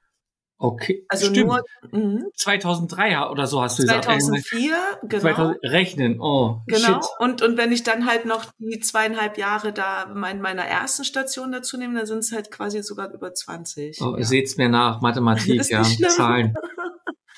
Okay, 0.58 1.06
Also 1.10 1.28
stimmt. 1.28 1.46
nur 1.48 1.64
mhm. 1.92 2.26
2003 2.36 3.28
oder 3.30 3.46
so 3.46 3.62
hast 3.62 3.78
du 3.78 3.86
2004, 3.86 4.70
gesagt. 4.70 5.00
genau. 5.04 5.22
2000, 5.22 5.58
rechnen, 5.64 6.20
oh, 6.20 6.62
Genau. 6.66 6.80
shit. 6.80 7.06
Und, 7.20 7.44
und 7.44 7.56
wenn 7.58 7.72
ich 7.72 7.84
dann 7.84 8.08
halt 8.08 8.26
noch 8.26 8.46
die 8.58 8.80
zweieinhalb 8.80 9.38
Jahre 9.38 9.72
da 9.72 10.04
in 10.12 10.42
meiner 10.42 10.64
ersten 10.64 11.04
Station 11.04 11.52
dazu 11.52 11.78
nehme, 11.78 12.00
dann 12.00 12.08
sind 12.08 12.20
es 12.20 12.32
halt 12.32 12.50
quasi 12.50 12.82
sogar 12.82 13.14
über 13.14 13.32
20. 13.32 14.02
Oh, 14.02 14.16
ja. 14.18 14.24
Seht's 14.24 14.58
mir 14.58 14.70
nach, 14.70 15.02
Mathematik, 15.02 15.64
ja. 15.70 15.84
Zahlen. 15.84 16.56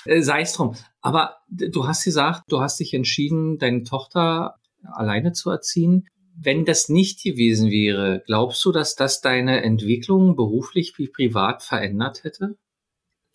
Äh, 0.08 0.22
Sei 0.22 0.42
es 0.42 0.54
drum. 0.54 0.74
Aber 1.00 1.36
du 1.48 1.86
hast 1.86 2.04
gesagt, 2.04 2.44
du 2.48 2.60
hast 2.60 2.80
dich 2.80 2.94
entschieden, 2.94 3.58
deine 3.58 3.84
Tochter 3.84 4.56
alleine 4.82 5.32
zu 5.32 5.50
erziehen. 5.50 6.08
Wenn 6.34 6.64
das 6.64 6.88
nicht 6.88 7.22
gewesen 7.22 7.70
wäre, 7.70 8.22
glaubst 8.26 8.64
du, 8.64 8.72
dass 8.72 8.94
das 8.94 9.20
deine 9.20 9.62
Entwicklung 9.62 10.36
beruflich 10.36 10.96
wie 10.96 11.08
privat 11.08 11.62
verändert 11.62 12.24
hätte? 12.24 12.56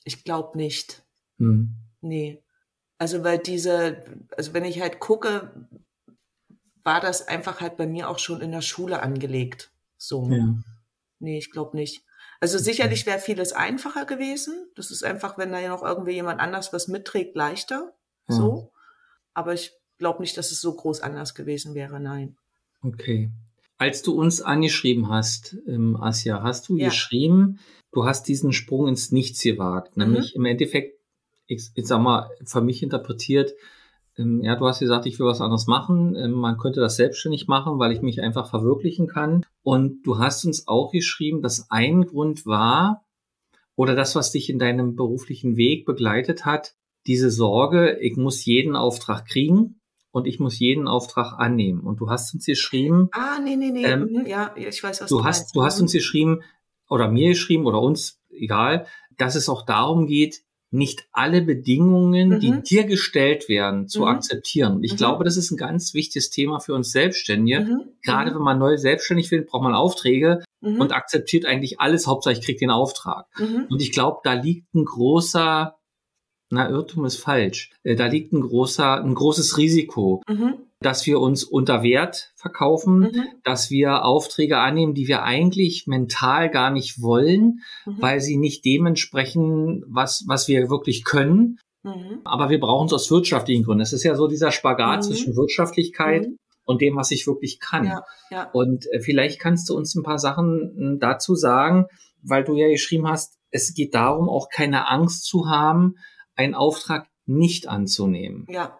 Ich 0.03 0.23
glaube 0.23 0.57
nicht. 0.57 1.03
Hm. 1.37 1.75
Nee. 2.01 2.41
Also 2.97 3.23
weil 3.23 3.39
diese, 3.39 4.03
also 4.37 4.53
wenn 4.53 4.63
ich 4.63 4.81
halt 4.81 4.99
gucke, 4.99 5.67
war 6.83 7.01
das 7.01 7.27
einfach 7.27 7.61
halt 7.61 7.77
bei 7.77 7.87
mir 7.87 8.09
auch 8.09 8.19
schon 8.19 8.41
in 8.41 8.51
der 8.51 8.61
Schule 8.61 9.01
angelegt. 9.01 9.71
So. 9.97 10.29
Ja. 10.29 10.55
Nee, 11.19 11.37
ich 11.37 11.51
glaube 11.51 11.75
nicht. 11.77 12.03
Also 12.43 12.57
sicherlich 12.57 13.05
wäre 13.05 13.19
vieles 13.19 13.53
einfacher 13.53 14.03
gewesen. 14.03 14.69
Das 14.75 14.91
ist 14.91 15.05
einfach, 15.05 15.37
wenn 15.37 15.53
da 15.53 15.61
ja 15.61 15.69
noch 15.69 15.81
irgendwie 15.81 16.11
jemand 16.11 16.41
anders 16.41 16.73
was 16.73 16.89
mitträgt, 16.89 17.37
leichter. 17.37 17.93
Ja. 18.27 18.35
So. 18.35 18.73
Aber 19.33 19.53
ich 19.53 19.71
glaube 19.97 20.21
nicht, 20.21 20.35
dass 20.35 20.51
es 20.51 20.59
so 20.59 20.75
groß 20.75 20.99
anders 20.99 21.35
gewesen 21.35 21.73
wäre. 21.73 22.01
Nein. 22.01 22.35
Okay. 22.81 23.31
Als 23.77 24.01
du 24.01 24.19
uns 24.19 24.41
angeschrieben 24.41 25.07
hast, 25.07 25.55
ähm, 25.67 25.95
Asja, 25.95 26.43
hast 26.43 26.67
du 26.67 26.75
Ja. 26.75 26.89
geschrieben, 26.89 27.59
du 27.93 28.03
hast 28.03 28.27
diesen 28.27 28.51
Sprung 28.51 28.89
ins 28.89 29.13
Nichts 29.13 29.41
gewagt. 29.41 29.95
Mhm. 29.95 30.03
Nämlich 30.03 30.35
im 30.35 30.43
Endeffekt, 30.43 30.99
ich, 31.47 31.71
ich 31.75 31.87
sag 31.87 32.01
mal, 32.01 32.29
für 32.43 32.59
mich 32.59 32.83
interpretiert, 32.83 33.53
ja, 34.17 34.55
du 34.55 34.67
hast 34.67 34.79
gesagt, 34.79 35.05
ich 35.07 35.17
will 35.19 35.25
was 35.25 35.41
anderes 35.41 35.65
machen. 35.67 36.15
Ähm, 36.15 36.31
man 36.31 36.57
könnte 36.57 36.79
das 36.79 36.95
selbstständig 36.97 37.47
machen, 37.47 37.79
weil 37.79 37.91
ich 37.91 38.01
mich 38.01 38.21
einfach 38.21 38.49
verwirklichen 38.49 39.07
kann. 39.07 39.45
Und 39.63 40.03
du 40.03 40.19
hast 40.19 40.45
uns 40.45 40.67
auch 40.67 40.91
geschrieben, 40.91 41.41
dass 41.41 41.71
ein 41.71 42.05
Grund 42.05 42.45
war, 42.45 43.03
oder 43.75 43.95
das, 43.95 44.15
was 44.15 44.31
dich 44.31 44.49
in 44.51 44.59
deinem 44.59 44.95
beruflichen 44.95 45.57
Weg 45.57 45.85
begleitet 45.85 46.45
hat, 46.45 46.75
diese 47.07 47.31
Sorge, 47.31 47.97
ich 48.01 48.15
muss 48.15 48.45
jeden 48.45 48.75
Auftrag 48.75 49.25
kriegen 49.25 49.81
und 50.11 50.27
ich 50.27 50.39
muss 50.39 50.59
jeden 50.59 50.87
Auftrag 50.87 51.39
annehmen. 51.39 51.81
Und 51.81 51.99
du 51.99 52.09
hast 52.09 52.33
uns 52.35 52.45
geschrieben, 52.45 53.09
Ah, 53.13 53.39
nee, 53.43 53.55
nee, 53.55 53.71
nee. 53.71 53.83
Ähm, 53.83 54.09
Mhm, 54.11 54.25
ja, 54.27 54.53
ich 54.55 54.83
weiß, 54.83 55.01
was 55.01 55.09
du, 55.09 55.17
du 55.17 55.23
hast, 55.25 55.39
meinst. 55.41 55.55
du 55.55 55.63
hast 55.63 55.77
Mhm. 55.79 55.83
uns 55.85 55.91
geschrieben 55.93 56.41
oder 56.87 57.07
mir 57.09 57.29
geschrieben 57.29 57.65
oder 57.65 57.81
uns, 57.81 58.21
egal, 58.29 58.85
dass 59.17 59.33
es 59.35 59.49
auch 59.49 59.65
darum 59.65 60.05
geht, 60.05 60.43
nicht 60.73 61.05
alle 61.11 61.41
Bedingungen, 61.41 62.39
die 62.39 62.51
Mhm. 62.51 62.63
dir 62.63 62.83
gestellt 62.85 63.47
werden, 63.47 63.87
zu 63.87 64.01
Mhm. 64.01 64.07
akzeptieren. 64.07 64.83
Ich 64.83 64.93
Mhm. 64.93 64.97
glaube, 64.97 65.23
das 65.23 65.37
ist 65.37 65.51
ein 65.51 65.57
ganz 65.57 65.93
wichtiges 65.93 66.29
Thema 66.31 66.59
für 66.59 66.73
uns 66.73 66.91
Selbstständige. 66.91 67.61
Mhm, 67.61 67.81
Gerade 68.03 68.31
mhm, 68.31 68.35
wenn 68.35 68.41
man 68.41 68.59
neu 68.59 68.75
selbstständig 68.77 69.29
wird, 69.31 69.47
braucht 69.47 69.63
man 69.63 69.75
Aufträge 69.75 70.43
mhm, 70.61 70.79
und 70.81 70.91
akzeptiert 70.91 71.45
eigentlich 71.45 71.79
alles. 71.79 72.07
Hauptsache, 72.07 72.33
ich 72.33 72.41
krieg 72.41 72.57
den 72.57 72.71
Auftrag. 72.71 73.27
Und 73.69 73.81
ich 73.81 73.91
glaube, 73.91 74.19
da 74.23 74.33
liegt 74.33 74.73
ein 74.73 74.83
großer, 74.85 75.75
na, 76.49 76.69
Irrtum 76.69 77.05
ist 77.05 77.17
falsch. 77.17 77.71
Äh, 77.83 77.95
Da 77.95 78.07
liegt 78.07 78.33
ein 78.33 78.41
großer, 78.41 79.03
ein 79.03 79.13
großes 79.15 79.57
Risiko, 79.57 80.21
mhm, 80.27 80.55
dass 80.85 81.05
wir 81.05 81.19
uns 81.19 81.43
unter 81.43 81.81
Wert 81.83 82.31
verkaufen, 82.35 82.99
mhm, 82.99 83.25
dass 83.43 83.69
wir 83.71 84.05
Aufträge 84.05 84.57
annehmen, 84.57 84.93
die 84.93 85.07
wir 85.07 85.23
eigentlich 85.23 85.85
mental 85.87 86.49
gar 86.49 86.69
nicht 86.69 87.01
wollen, 87.01 87.61
mhm, 87.85 87.97
weil 87.99 88.21
sie 88.21 88.37
nicht 88.37 88.63
dementsprechend, 88.65 89.83
was, 89.87 90.23
was 90.27 90.47
wir 90.47 90.69
wirklich 90.69 91.03
können. 91.03 91.59
mhm, 91.83 92.21
Aber 92.23 92.49
wir 92.49 92.59
brauchen 92.59 92.87
es 92.87 92.93
aus 92.93 93.09
wirtschaftlichen 93.11 93.63
Gründen. 93.63 93.81
Es 93.81 93.93
ist 93.93 94.03
ja 94.03 94.15
so 94.15 94.27
dieser 94.27 94.51
Spagat 94.51 94.97
Mhm. 94.99 95.01
zwischen 95.01 95.35
Wirtschaftlichkeit 95.35 96.27
mhm. 96.27 96.37
und 96.65 96.81
dem, 96.81 96.95
was 96.95 97.11
ich 97.11 97.25
wirklich 97.27 97.59
kann. 97.59 97.85
Ja, 97.85 98.03
ja. 98.29 98.49
Und 98.51 98.85
äh, 98.91 98.99
vielleicht 98.99 99.39
kannst 99.39 99.69
du 99.69 99.75
uns 99.75 99.95
ein 99.95 100.03
paar 100.03 100.19
Sachen 100.19 100.95
äh, 100.95 100.99
dazu 100.99 101.35
sagen, 101.35 101.87
weil 102.21 102.43
du 102.43 102.55
ja 102.55 102.69
geschrieben 102.69 103.07
hast, 103.07 103.37
es 103.51 103.73
geht 103.73 103.93
darum, 103.93 104.29
auch 104.29 104.49
keine 104.49 104.89
Angst 104.89 105.25
zu 105.25 105.49
haben, 105.49 105.95
einen 106.35 106.55
Auftrag 106.55 107.07
nicht 107.25 107.67
anzunehmen. 107.67 108.45
Ja, 108.49 108.77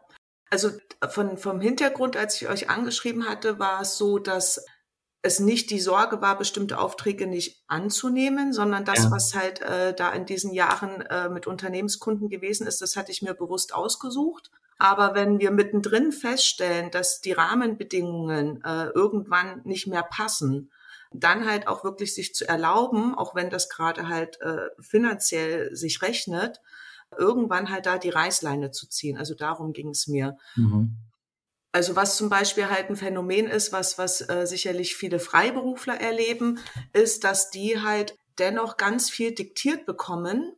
also 0.54 0.70
von, 1.10 1.36
vom 1.38 1.60
Hintergrund, 1.60 2.16
als 2.16 2.40
ich 2.40 2.48
euch 2.48 2.70
angeschrieben 2.70 3.28
hatte, 3.28 3.58
war 3.58 3.82
es 3.82 3.98
so, 3.98 4.20
dass 4.20 4.64
es 5.24 5.40
nicht 5.40 5.72
die 5.72 5.80
Sorge 5.80 6.22
war, 6.22 6.38
bestimmte 6.38 6.78
Aufträge 6.78 7.26
nicht 7.26 7.64
anzunehmen, 7.66 8.54
sondern 8.54 8.86
das, 8.86 9.06
Ja. 9.06 9.12
was 9.12 9.34
halt 9.34 9.62
äh, 9.62 9.96
da 9.96 10.12
in 10.12 10.28
diesen 10.28 10.54
Jahren 10.54 11.02
äh, 11.02 11.28
mit 11.30 11.48
Unternehmenskunden 11.48 12.30
gewesen 12.30 12.68
ist, 12.68 12.82
das 12.84 12.96
hatte 12.96 13.12
ich 13.12 13.24
mir 13.24 13.34
bewusst 13.34 13.74
ausgesucht. 13.74 14.52
Aber 14.78 15.16
wenn 15.16 15.40
wir 15.40 15.50
mittendrin 15.50 16.12
feststellen, 16.12 16.92
dass 16.92 17.20
die 17.20 17.32
Rahmenbedingungen 17.32 18.64
äh, 18.64 18.90
irgendwann 18.90 19.62
nicht 19.64 19.88
mehr 19.88 20.04
passen, 20.04 20.72
dann 21.12 21.50
halt 21.50 21.68
auch 21.68 21.84
wirklich 21.84 22.14
sich 22.14 22.36
zu 22.36 22.48
erlauben, 22.48 23.16
auch 23.16 23.34
wenn 23.34 23.50
das 23.50 23.70
gerade 23.70 24.08
halt 24.08 24.40
äh, 24.42 24.70
finanziell 24.80 25.76
sich 25.76 26.04
rechnet, 26.04 26.62
irgendwann 27.18 27.70
halt 27.70 27.86
da 27.86 27.98
die 27.98 28.10
Reißleine 28.10 28.72
zu 28.72 28.88
ziehen. 28.88 29.18
Also 29.18 29.36
darum 29.36 29.74
ging 29.74 29.90
es 29.90 30.08
mir. 30.08 30.38
Mhm. 30.56 30.98
Also 31.72 31.96
was 31.96 32.18
zum 32.18 32.30
Beispiel 32.30 32.70
halt 32.70 32.90
ein 32.90 32.96
Phänomen 32.96 33.48
ist, 33.48 33.72
was, 33.72 33.98
was 33.98 34.28
äh, 34.30 34.46
sicherlich 34.46 34.96
viele 34.96 35.20
Freiberufler 35.20 36.00
erleben, 36.00 36.60
ist, 36.94 37.24
dass 37.24 37.50
die 37.50 37.82
halt 37.82 38.16
dennoch 38.38 38.78
ganz 38.78 39.10
viel 39.10 39.34
diktiert 39.34 39.86
bekommen, 39.86 40.56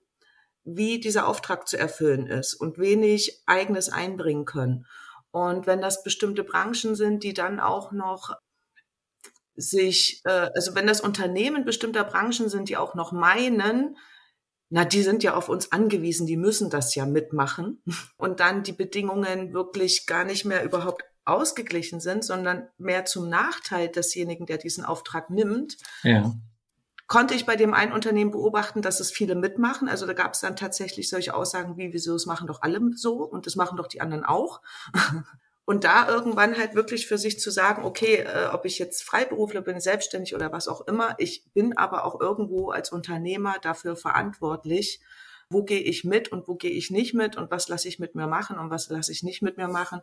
wie 0.66 1.00
dieser 1.00 1.28
Auftrag 1.28 1.68
zu 1.68 1.78
erfüllen 1.78 2.28
ist 2.28 2.56
und 2.56 2.78
wenig 2.80 3.44
eigenes 3.46 3.90
einbringen 3.90 4.46
können. 4.46 4.86
Und 5.32 5.68
wenn 5.68 5.82
das 5.82 6.04
bestimmte 6.04 6.44
Branchen 6.44 6.96
sind, 6.96 7.24
die 7.24 7.34
dann 7.34 7.60
auch 7.60 7.92
noch 7.92 8.36
sich, 9.56 10.22
äh, 10.26 10.50
also 10.54 10.76
wenn 10.76 10.88
das 10.88 11.02
Unternehmen 11.02 11.66
bestimmter 11.66 12.04
Branchen 12.04 12.50
sind, 12.50 12.68
die 12.70 12.78
auch 12.78 12.96
noch 12.96 13.12
meinen, 13.12 13.98
na, 14.70 14.84
die 14.86 15.02
sind 15.04 15.24
ja 15.24 15.36
auf 15.36 15.50
uns 15.50 15.72
angewiesen, 15.72 16.26
die 16.28 16.38
müssen 16.38 16.70
das 16.70 16.96
ja 16.96 17.06
mitmachen. 17.06 17.82
Und 18.18 18.40
dann 18.40 18.64
die 18.64 18.74
Bedingungen 18.74 19.54
wirklich 19.54 20.08
gar 20.08 20.24
nicht 20.24 20.46
mehr 20.46 20.64
überhaupt 20.64 21.04
ausgeglichen 21.26 22.00
sind, 22.00 22.24
sondern 22.24 22.68
mehr 22.78 23.06
zum 23.06 23.30
Nachteil 23.30 23.88
desjenigen, 23.90 24.46
der 24.46 24.58
diesen 24.58 24.86
Auftrag 24.86 25.30
nimmt, 25.32 25.78
Ja. 26.04 26.34
konnte 27.08 27.34
ich 27.34 27.46
bei 27.46 27.56
dem 27.56 27.74
einen 27.74 27.94
Unternehmen 27.94 28.32
beobachten, 28.32 28.82
dass 28.84 29.00
es 29.00 29.12
viele 29.12 29.36
mitmachen. 29.36 29.90
Also 29.90 30.06
da 30.06 30.14
gab 30.14 30.34
es 30.34 30.42
dann 30.42 30.56
tatsächlich 30.56 31.10
solche 31.10 31.34
Aussagen 31.36 31.78
wie, 31.78 31.94
wieso, 31.94 32.14
das 32.14 32.26
machen 32.28 32.48
doch 32.48 32.62
alle 32.62 32.80
so 32.96 33.24
und 33.24 33.46
das 33.48 33.56
machen 33.56 33.78
doch 33.78 33.88
die 33.88 34.02
anderen 34.02 34.24
auch. 34.24 34.62
Und 35.66 35.84
da 35.84 36.08
irgendwann 36.08 36.58
halt 36.58 36.76
wirklich 36.76 37.08
für 37.08 37.18
sich 37.18 37.40
zu 37.40 37.50
sagen, 37.50 37.84
okay, 37.84 38.18
äh, 38.18 38.50
ob 38.52 38.66
ich 38.66 38.78
jetzt 38.78 39.04
Freiberufler 39.04 39.62
bin, 39.62 39.80
selbstständig 39.80 40.36
oder 40.36 40.52
was 40.52 40.68
auch 40.68 40.82
immer, 40.82 41.16
ich 41.18 41.44
bin 41.54 41.76
aber 41.76 42.06
auch 42.06 42.22
irgendwo 42.22 42.70
als 42.70 42.92
Unternehmer 42.92 43.56
dafür 43.62 43.96
verantwortlich, 43.96 45.02
wo 45.50 45.64
gehe 45.64 45.80
ich 45.80 46.04
mit 46.04 46.32
und 46.32 46.48
wo 46.48 46.56
gehe 46.56 46.72
ich 46.72 46.92
nicht 46.92 47.14
mit 47.14 47.36
und 47.36 47.50
was 47.50 47.68
lasse 47.68 47.88
ich 47.88 48.00
mit 48.00 48.14
mir 48.16 48.28
machen 48.28 48.60
und 48.60 48.70
was 48.70 48.90
lasse 48.90 49.12
ich 49.12 49.24
nicht 49.24 49.42
mit 49.42 49.58
mir 49.58 49.68
machen. 49.68 50.02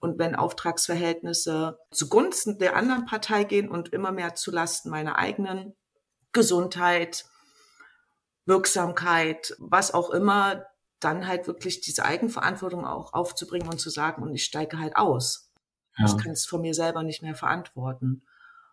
Und 0.00 0.18
wenn 0.18 0.34
Auftragsverhältnisse 0.34 1.78
zugunsten 1.90 2.58
der 2.58 2.76
anderen 2.76 3.04
Partei 3.04 3.44
gehen 3.44 3.68
und 3.68 3.92
immer 3.92 4.12
mehr 4.12 4.34
zulasten 4.34 4.90
meiner 4.90 5.16
eigenen 5.16 5.74
Gesundheit, 6.32 7.24
Wirksamkeit, 8.46 9.56
was 9.58 9.94
auch 9.94 10.10
immer, 10.10 10.66
dann 11.04 11.26
halt 11.26 11.46
wirklich 11.46 11.80
diese 11.80 12.04
Eigenverantwortung 12.04 12.84
auch 12.84 13.12
aufzubringen 13.12 13.68
und 13.68 13.78
zu 13.78 13.90
sagen, 13.90 14.22
und 14.22 14.34
ich 14.34 14.44
steige 14.44 14.78
halt 14.78 14.96
aus. 14.96 15.50
Ja. 15.98 16.06
Ich 16.06 16.16
kann 16.16 16.32
es 16.32 16.46
von 16.46 16.60
mir 16.62 16.74
selber 16.74 17.02
nicht 17.02 17.22
mehr 17.22 17.34
verantworten. 17.34 18.22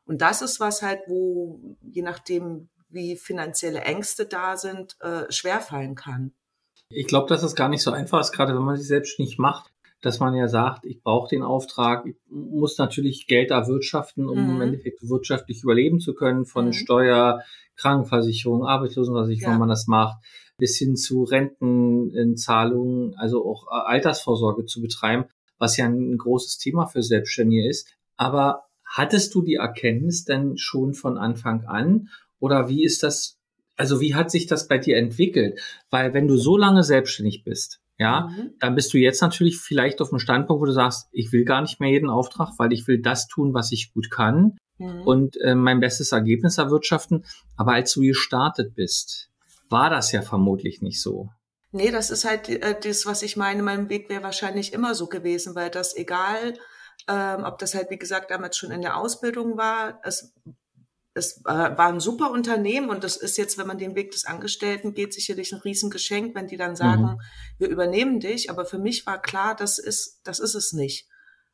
Und 0.05 0.21
das 0.21 0.41
ist 0.41 0.59
was 0.59 0.81
halt, 0.81 1.01
wo, 1.07 1.77
je 1.81 2.01
nachdem, 2.01 2.69
wie 2.89 3.15
finanzielle 3.15 3.81
Ängste 3.81 4.25
da 4.25 4.57
sind, 4.57 4.97
äh, 5.01 5.31
schwerfallen 5.31 5.95
kann. 5.95 6.33
Ich 6.89 7.07
glaube, 7.07 7.27
dass 7.29 7.43
es 7.43 7.55
gar 7.55 7.69
nicht 7.69 7.83
so 7.83 7.91
einfach 7.91 8.19
ist, 8.19 8.31
gerade 8.33 8.53
wenn 8.55 8.63
man 8.63 8.75
sich 8.75 8.87
selbstständig 8.87 9.37
macht, 9.37 9.71
dass 10.01 10.19
man 10.19 10.33
ja 10.33 10.47
sagt, 10.47 10.83
ich 10.83 11.01
brauche 11.03 11.29
den 11.29 11.43
Auftrag, 11.43 12.05
ich 12.07 12.15
muss 12.27 12.77
natürlich 12.79 13.27
Geld 13.27 13.51
erwirtschaften, 13.51 14.27
um 14.27 14.43
Mhm. 14.43 14.55
im 14.55 14.61
Endeffekt 14.61 15.07
wirtschaftlich 15.07 15.61
überleben 15.63 15.99
zu 15.99 16.15
können, 16.15 16.45
von 16.45 16.67
Mhm. 16.67 16.73
Steuer, 16.73 17.43
Krankenversicherung, 17.75 18.65
Arbeitslosenversicherung, 18.65 19.51
Ja. 19.51 19.53
wenn 19.53 19.59
man 19.59 19.69
das 19.69 19.87
macht, 19.87 20.17
bis 20.61 20.77
hin 20.77 20.95
zu 20.95 21.23
Rentenzahlungen, 21.23 23.15
also 23.17 23.43
auch 23.45 23.65
äh, 23.67 23.87
Altersvorsorge 23.87 24.65
zu 24.65 24.79
betreiben, 24.79 25.25
was 25.57 25.75
ja 25.75 25.85
ein 25.85 26.17
großes 26.17 26.59
Thema 26.59 26.85
für 26.85 27.01
Selbstständige 27.01 27.67
ist. 27.67 27.89
Aber 28.15 28.65
hattest 28.85 29.33
du 29.33 29.41
die 29.41 29.55
Erkenntnis 29.55 30.23
denn 30.23 30.57
schon 30.57 30.93
von 30.93 31.17
Anfang 31.17 31.65
an 31.65 32.09
oder 32.39 32.69
wie 32.69 32.83
ist 32.85 33.01
das, 33.01 33.39
also 33.75 33.99
wie 34.01 34.13
hat 34.13 34.29
sich 34.29 34.45
das 34.45 34.67
bei 34.67 34.77
dir 34.77 34.97
entwickelt? 34.97 35.59
Weil 35.89 36.13
wenn 36.13 36.27
du 36.27 36.37
so 36.37 36.57
lange 36.57 36.83
selbstständig 36.83 37.43
bist, 37.43 37.79
ja, 37.97 38.27
Mhm. 38.27 38.51
dann 38.59 38.75
bist 38.75 38.93
du 38.93 38.99
jetzt 38.99 39.21
natürlich 39.21 39.57
vielleicht 39.57 39.99
auf 39.99 40.11
einem 40.11 40.19
Standpunkt, 40.19 40.61
wo 40.61 40.65
du 40.65 40.73
sagst, 40.73 41.07
ich 41.11 41.31
will 41.31 41.43
gar 41.43 41.61
nicht 41.61 41.79
mehr 41.79 41.89
jeden 41.89 42.09
Auftrag, 42.09 42.49
weil 42.57 42.71
ich 42.71 42.87
will 42.87 43.01
das 43.01 43.27
tun, 43.27 43.55
was 43.55 43.71
ich 43.71 43.93
gut 43.93 44.11
kann 44.11 44.57
Mhm. 44.77 45.01
und 45.05 45.41
äh, 45.41 45.55
mein 45.55 45.79
bestes 45.79 46.11
Ergebnis 46.11 46.59
erwirtschaften. 46.59 47.25
Aber 47.57 47.73
als 47.73 47.93
du 47.93 48.01
gestartet 48.01 48.75
bist, 48.75 49.30
war 49.71 49.89
das 49.89 50.11
ja 50.11 50.21
vermutlich 50.21 50.81
nicht 50.81 51.01
so. 51.01 51.29
Nee, 51.71 51.91
das 51.91 52.11
ist 52.11 52.25
halt 52.25 52.49
äh, 52.49 52.79
das, 52.79 53.05
was 53.05 53.23
ich 53.23 53.37
meine. 53.37 53.63
Mein 53.63 53.89
Weg 53.89 54.09
wäre 54.09 54.23
wahrscheinlich 54.23 54.73
immer 54.73 54.93
so 54.93 55.07
gewesen, 55.07 55.55
weil 55.55 55.69
das 55.69 55.95
egal, 55.95 56.55
ähm, 57.07 57.43
ob 57.43 57.59
das 57.59 57.73
halt, 57.73 57.89
wie 57.89 57.97
gesagt, 57.97 58.31
damals 58.31 58.57
schon 58.57 58.71
in 58.71 58.81
der 58.81 58.97
Ausbildung 58.97 59.57
war, 59.57 59.99
es, 60.03 60.33
es 61.13 61.41
äh, 61.45 61.77
war 61.77 61.87
ein 61.87 61.99
super 61.99 62.31
Unternehmen 62.31 62.89
und 62.89 63.03
das 63.03 63.15
ist 63.15 63.37
jetzt, 63.37 63.57
wenn 63.57 63.67
man 63.67 63.77
den 63.77 63.95
Weg 63.95 64.11
des 64.11 64.25
Angestellten 64.25 64.93
geht, 64.93 65.13
sicherlich 65.13 65.53
ein 65.53 65.61
Riesengeschenk, 65.61 66.35
wenn 66.35 66.47
die 66.47 66.57
dann 66.57 66.75
sagen, 66.75 67.03
mhm. 67.03 67.21
wir 67.57 67.69
übernehmen 67.69 68.19
dich. 68.19 68.49
Aber 68.49 68.65
für 68.65 68.79
mich 68.79 69.05
war 69.05 69.21
klar, 69.21 69.55
das 69.55 69.79
ist, 69.79 70.19
das 70.23 70.39
ist 70.39 70.55
es 70.55 70.73
nicht. 70.73 71.07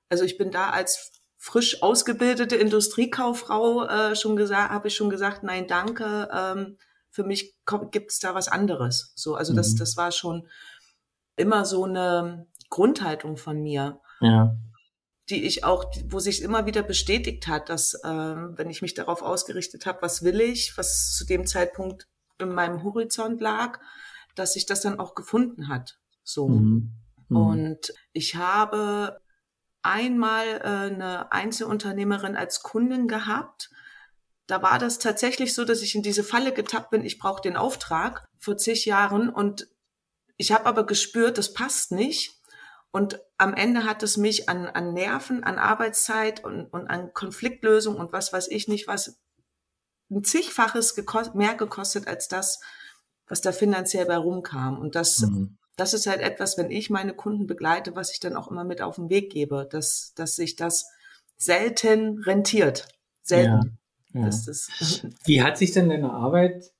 Also 0.09 0.23
ich 0.23 0.37
bin 0.37 0.51
da 0.51 0.71
als 0.71 1.11
frisch 1.37 1.83
ausgebildete 1.83 2.55
Industriekauffrau 2.55 3.85
äh, 3.85 4.15
schon 4.15 4.35
gesagt, 4.35 4.71
habe 4.71 4.87
ich 4.87 4.95
schon 4.95 5.11
gesagt, 5.11 5.43
nein, 5.43 5.67
danke. 5.67 6.27
Ähm, 6.33 6.77
für 7.09 7.23
mich 7.23 7.55
gibt 7.91 8.11
es 8.11 8.19
da 8.19 8.35
was 8.35 8.47
anderes. 8.47 9.11
So, 9.15 9.35
also 9.35 9.53
das, 9.53 9.73
mhm. 9.73 9.77
das 9.77 9.97
war 9.97 10.11
schon 10.11 10.47
immer 11.35 11.65
so 11.65 11.85
eine 11.85 12.47
Grundhaltung 12.69 13.37
von 13.37 13.61
mir. 13.61 13.99
Ja. 14.19 14.55
Die 15.29 15.45
ich 15.45 15.63
auch, 15.63 15.85
wo 16.05 16.19
sich 16.19 16.41
immer 16.41 16.65
wieder 16.65 16.83
bestätigt 16.83 17.47
hat, 17.47 17.69
dass 17.69 17.93
äh, 17.95 18.07
wenn 18.07 18.69
ich 18.69 18.81
mich 18.81 18.93
darauf 18.93 19.21
ausgerichtet 19.21 19.85
habe, 19.85 20.01
was 20.01 20.23
will 20.23 20.39
ich, 20.39 20.77
was 20.77 21.15
zu 21.15 21.25
dem 21.25 21.45
Zeitpunkt 21.45 22.07
in 22.39 22.49
meinem 22.49 22.83
Horizont 22.83 23.41
lag, 23.41 23.79
dass 24.35 24.53
sich 24.53 24.65
das 24.65 24.81
dann 24.81 24.99
auch 24.99 25.15
gefunden 25.15 25.67
hat. 25.67 25.99
So. 26.23 26.47
Mhm. 26.47 26.93
Mhm. 27.29 27.37
Und 27.37 27.93
ich 28.13 28.35
habe 28.35 29.19
einmal 29.81 30.45
äh, 30.45 30.93
eine 30.93 31.31
Einzelunternehmerin 31.31 32.35
als 32.35 32.61
Kundin 32.61 33.07
gehabt. 33.07 33.69
Da 34.47 34.61
war 34.61 34.79
das 34.79 34.99
tatsächlich 34.99 35.53
so, 35.53 35.65
dass 35.65 35.81
ich 35.81 35.95
in 35.95 36.03
diese 36.03 36.23
Falle 36.23 36.53
getappt 36.53 36.89
bin, 36.89 37.05
ich 37.05 37.19
brauche 37.19 37.41
den 37.41 37.57
Auftrag 37.57 38.27
vor 38.39 38.57
zig 38.57 38.85
Jahren 38.85 39.29
und 39.29 39.67
ich 40.37 40.51
habe 40.51 40.65
aber 40.65 40.85
gespürt, 40.85 41.37
das 41.37 41.53
passt 41.53 41.91
nicht. 41.91 42.41
Und 42.91 43.19
am 43.37 43.53
Ende 43.53 43.83
hat 43.83 44.01
es 44.03 44.17
mich 44.17 44.47
an, 44.47 44.67
an 44.67 44.93
Nerven, 44.93 45.43
an 45.43 45.59
Arbeitszeit 45.59 46.43
und, 46.43 46.65
und 46.67 46.87
an 46.87 47.13
Konfliktlösung 47.13 47.95
und 47.97 48.13
was 48.13 48.31
weiß 48.31 48.47
ich 48.47 48.67
nicht, 48.67 48.87
was 48.87 49.19
ein 50.09 50.23
zigfaches 50.23 50.95
gekost, 50.95 51.35
mehr 51.35 51.55
gekostet 51.55 52.07
als 52.07 52.27
das, 52.29 52.61
was 53.27 53.41
da 53.41 53.51
finanziell 53.51 54.05
bei 54.05 54.15
rumkam. 54.15 54.79
Und 54.79 54.95
das 54.95 55.19
mhm 55.19 55.57
das 55.77 55.93
ist 55.93 56.07
halt 56.07 56.21
etwas, 56.21 56.57
wenn 56.57 56.71
ich 56.71 56.89
meine 56.89 57.13
Kunden 57.13 57.47
begleite, 57.47 57.95
was 57.95 58.11
ich 58.11 58.19
dann 58.19 58.35
auch 58.35 58.49
immer 58.49 58.65
mit 58.65 58.81
auf 58.81 58.95
den 58.95 59.09
Weg 59.09 59.31
gebe, 59.31 59.67
dass, 59.69 60.11
dass 60.15 60.35
sich 60.35 60.55
das 60.55 60.89
selten 61.37 62.19
rentiert. 62.23 62.87
Selten. 63.21 63.51
Ja, 63.51 63.61
ja. 64.21 65.09
Wie 65.25 65.41
hat 65.41 65.57
sich 65.57 65.71
denn 65.71 65.89
deine 65.89 66.11
Arbeit 66.11 66.71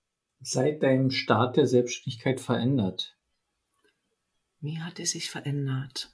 seit 0.42 0.84
deinem 0.84 1.12
Start 1.12 1.58
der 1.58 1.68
Selbstständigkeit 1.68 2.40
verändert? 2.40 3.18
Wie 4.60 4.80
hat 4.80 4.98
die 4.98 5.06
sich 5.06 5.30
verändert? 5.30 6.12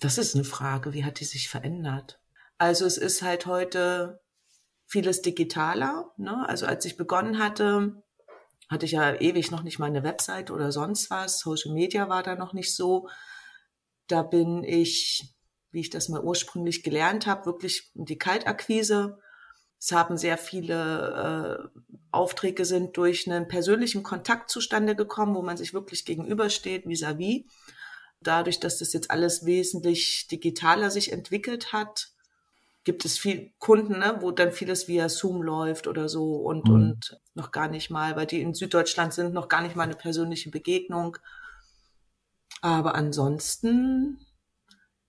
Das 0.00 0.18
ist 0.18 0.34
eine 0.34 0.44
Frage. 0.44 0.92
Wie 0.92 1.04
hat 1.04 1.20
die 1.20 1.24
sich 1.24 1.48
verändert? 1.48 2.20
Also 2.58 2.84
es 2.84 2.98
ist 2.98 3.22
halt 3.22 3.46
heute 3.46 4.20
vieles 4.86 5.22
digitaler. 5.22 6.12
Ne? 6.16 6.46
Also 6.48 6.66
als 6.66 6.84
ich 6.84 6.96
begonnen 6.96 7.38
hatte, 7.38 8.02
hatte 8.68 8.86
ich 8.86 8.92
ja 8.92 9.14
ewig 9.14 9.50
noch 9.50 9.62
nicht 9.62 9.78
mal 9.78 9.86
eine 9.86 10.02
Website 10.02 10.50
oder 10.50 10.72
sonst 10.72 11.10
was. 11.10 11.38
Social 11.40 11.72
Media 11.72 12.08
war 12.08 12.22
da 12.22 12.34
noch 12.34 12.52
nicht 12.52 12.74
so. 12.74 13.08
Da 14.08 14.22
bin 14.22 14.64
ich, 14.64 15.34
wie 15.70 15.80
ich 15.80 15.90
das 15.90 16.08
mal 16.08 16.22
ursprünglich 16.22 16.82
gelernt 16.82 17.26
habe, 17.26 17.46
wirklich 17.46 17.90
die 17.94 18.18
Kaltakquise. 18.18 19.18
Es 19.86 19.92
haben 19.92 20.16
sehr 20.16 20.36
viele 20.36 21.70
äh, 21.72 21.94
Aufträge 22.10 22.64
sind 22.64 22.96
durch 22.96 23.30
einen 23.30 23.46
persönlichen 23.46 24.02
Kontakt 24.02 24.50
zustande 24.50 24.96
gekommen, 24.96 25.36
wo 25.36 25.42
man 25.42 25.56
sich 25.56 25.74
wirklich 25.74 26.04
gegenübersteht, 26.04 26.86
vis-à-vis. 26.86 27.44
-vis. 27.44 27.44
Dadurch, 28.20 28.58
dass 28.58 28.78
das 28.78 28.92
jetzt 28.92 29.12
alles 29.12 29.46
wesentlich 29.46 30.26
digitaler 30.26 30.90
sich 30.90 31.12
entwickelt 31.12 31.72
hat, 31.72 32.08
gibt 32.82 33.04
es 33.04 33.16
viel 33.16 33.52
Kunden, 33.60 34.00
ne, 34.00 34.16
wo 34.22 34.32
dann 34.32 34.50
vieles 34.50 34.88
via 34.88 35.08
Zoom 35.08 35.40
läuft 35.40 35.86
oder 35.86 36.08
so 36.08 36.34
und, 36.34 36.66
mhm. 36.66 36.74
und 36.74 37.20
noch 37.34 37.52
gar 37.52 37.68
nicht 37.68 37.88
mal, 37.88 38.16
weil 38.16 38.26
die 38.26 38.40
in 38.40 38.54
Süddeutschland 38.54 39.14
sind, 39.14 39.34
noch 39.34 39.46
gar 39.46 39.62
nicht 39.62 39.76
mal 39.76 39.84
eine 39.84 39.94
persönliche 39.94 40.50
Begegnung. 40.50 41.16
Aber 42.60 42.96
ansonsten, 42.96 44.18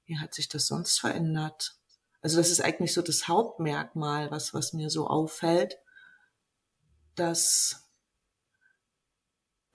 wie 0.06 0.20
hat 0.20 0.36
sich 0.36 0.48
das 0.50 0.68
sonst 0.68 1.00
verändert? 1.00 1.78
Also 2.22 2.38
das 2.38 2.50
ist 2.50 2.62
eigentlich 2.62 2.94
so 2.94 3.02
das 3.02 3.28
Hauptmerkmal, 3.28 4.32
was, 4.32 4.54
was 4.54 4.74
mir 4.74 4.90
so 4.90 5.08
auffällt, 5.08 5.78
dass 7.16 7.88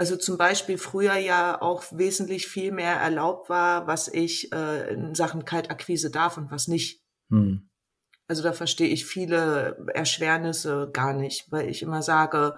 also 0.02 0.16
zum 0.16 0.37
Beispiel 0.37 0.78
früher 0.78 1.14
ja 1.14 1.62
auch 1.62 1.85
wesentlich 1.92 2.48
viel 2.48 2.72
mehr 2.72 2.96
erlaubt 2.96 3.48
war, 3.48 3.87
was 3.87 4.09
ich 4.09 4.52
äh, 4.52 4.92
in 4.92 5.14
Sachen 5.14 5.44
Kaltakquise 5.44 6.11
darf 6.11 6.37
und 6.37 6.50
was 6.50 6.66
nicht. 6.66 7.05
Hm. 7.31 7.68
Also 8.26 8.42
da 8.42 8.52
verstehe 8.52 8.88
ich 8.88 9.07
viele 9.07 9.76
Erschwernisse 9.94 10.90
gar 10.92 11.12
nicht, 11.12 11.52
weil 11.52 11.68
ich 11.68 11.83
immer 11.83 12.02
sage, 12.02 12.57